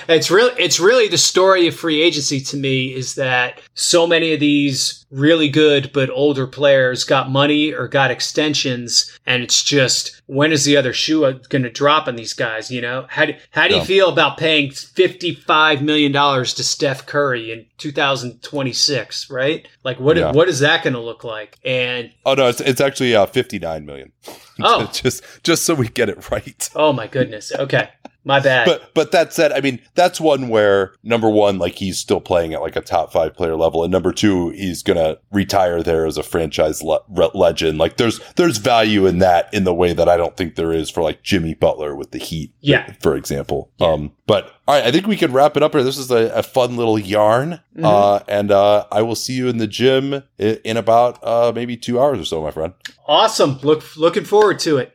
it's 0.09 0.31
really 0.31 0.53
it's 0.63 0.79
really 0.81 1.09
the 1.09 1.19
story 1.19 1.67
of 1.67 1.75
free 1.75 2.03
agency 2.03 2.41
to 2.41 2.57
me 2.57 2.95
is 2.95 3.15
that 3.15 3.61
so 3.75 4.07
many 4.07 4.33
of 4.35 4.41
these 4.41 5.07
really 5.11 5.49
good 5.49 5.91
but 5.93 6.11
older 6.11 6.47
players 6.47 7.03
got 7.05 7.31
money 7.31 7.73
or 7.73 7.89
got 7.89 8.11
extensions 8.11 9.19
and 9.27 9.43
it's 9.43 9.63
just 9.63 10.21
when 10.27 10.53
is 10.53 10.65
the 10.65 10.77
other 10.77 10.93
shoe 10.93 11.21
going 11.49 11.63
to 11.63 11.71
drop 11.71 12.07
on 12.07 12.17
these 12.17 12.33
guys 12.35 12.71
you 12.71 12.81
know 12.81 13.07
how 13.09 13.25
do, 13.25 13.35
how 13.51 13.67
do 13.67 13.75
you 13.75 13.85
feel 13.85 14.09
about 14.09 14.37
paying 14.37 14.71
55 14.71 15.83
million 15.83 16.13
dollars 16.13 16.55
to 16.55 16.63
Steph 16.65 17.07
Curry 17.07 17.51
in 17.53 17.67
2026 17.79 19.31
right 19.31 19.67
like 19.85 19.99
what 19.99 20.17
Yeah. 20.17 20.33
what 20.33 20.49
is 20.49 20.61
that 20.61 20.85
going 20.85 20.95
to 20.95 21.01
look 21.01 21.25
like 21.25 21.59
and 21.65 22.11
Oh 22.27 22.35
no, 22.35 22.49
it's 22.49 22.61
it's 22.61 22.81
actually 22.81 23.15
uh, 23.17 23.27
59 23.27 23.87
million. 23.87 24.13
Oh. 24.63 24.91
just 24.93 25.25
just 25.43 25.65
so 25.65 25.75
we 25.75 25.89
get 25.89 26.11
it 26.11 26.31
right. 26.31 26.69
oh 26.75 26.93
my 26.93 27.07
goodness 27.07 27.51
okay 27.59 27.89
my 28.25 28.39
bad 28.41 28.67
But 28.67 28.93
but 28.95 29.13
that 29.13 29.33
said, 29.33 29.53
I 29.53 29.61
mean 29.61 29.81
that's 29.95 30.21
one 30.21 30.49
where 30.49 30.93
number 31.03 31.29
one, 31.29 31.59
like 31.59 31.75
he's 31.77 31.99
still 31.99 32.21
playing 32.21 32.53
at 32.55 32.61
like 32.61 32.77
a 32.77 32.81
top 32.81 33.13
five 33.13 33.35
player 33.35 33.57
level, 33.57 33.83
and 33.83 33.91
number 33.93 34.13
two, 34.13 34.51
he's 34.51 34.83
gonna 34.83 35.17
retire 35.33 35.83
there 35.83 36.07
as 36.07 36.17
a 36.19 36.23
franchise 36.23 36.83
le- 36.83 37.01
legend. 37.35 37.79
Like 37.79 37.97
there's 37.97 38.21
there's 38.37 38.59
value 38.59 39.07
in 39.07 39.19
that 39.21 39.53
in 39.55 39.65
the 39.65 39.75
way 39.75 39.93
that 39.93 40.09
I 40.09 40.17
don't 40.17 40.37
think 40.37 40.55
there 40.57 40.73
is 40.73 40.91
for 40.91 41.03
like 41.03 41.23
Jimmy 41.23 41.55
Butler 41.55 41.95
with 41.97 42.11
the 42.11 42.19
Heat, 42.19 42.53
Yeah. 42.61 42.93
for 43.01 43.17
example. 43.17 43.71
Um, 43.81 44.13
but 44.27 44.53
all 44.69 44.75
right, 44.77 44.85
I 44.85 44.93
think 44.93 45.07
we 45.07 45.17
can 45.17 45.33
wrap 45.33 45.57
it 45.57 45.63
up 45.63 45.73
here. 45.73 45.83
This 45.83 45.99
is 45.99 46.11
a, 46.11 46.31
a 46.35 46.43
fun 46.43 46.77
little 46.77 46.99
yarn, 46.99 47.61
Mm-hmm. 47.77 47.85
uh, 47.85 48.19
and 48.29 48.51
uh, 48.51 48.85
I 48.93 49.01
will 49.03 49.15
see 49.15 49.33
you 49.35 49.49
in 49.49 49.57
the 49.59 49.67
gym 49.67 50.23
in, 50.39 50.59
in 50.65 50.77
about 50.77 51.19
uh 51.23 51.53
maybe 51.55 51.77
two 51.77 51.99
hours 52.01 52.19
or 52.21 52.25
so, 52.25 52.43
my 52.43 52.51
friend. 52.51 52.75
awesome 53.07 53.59
look 53.63 53.97
looking 53.97 54.25
forward 54.25 54.59
to 54.61 54.77
it 54.77 54.95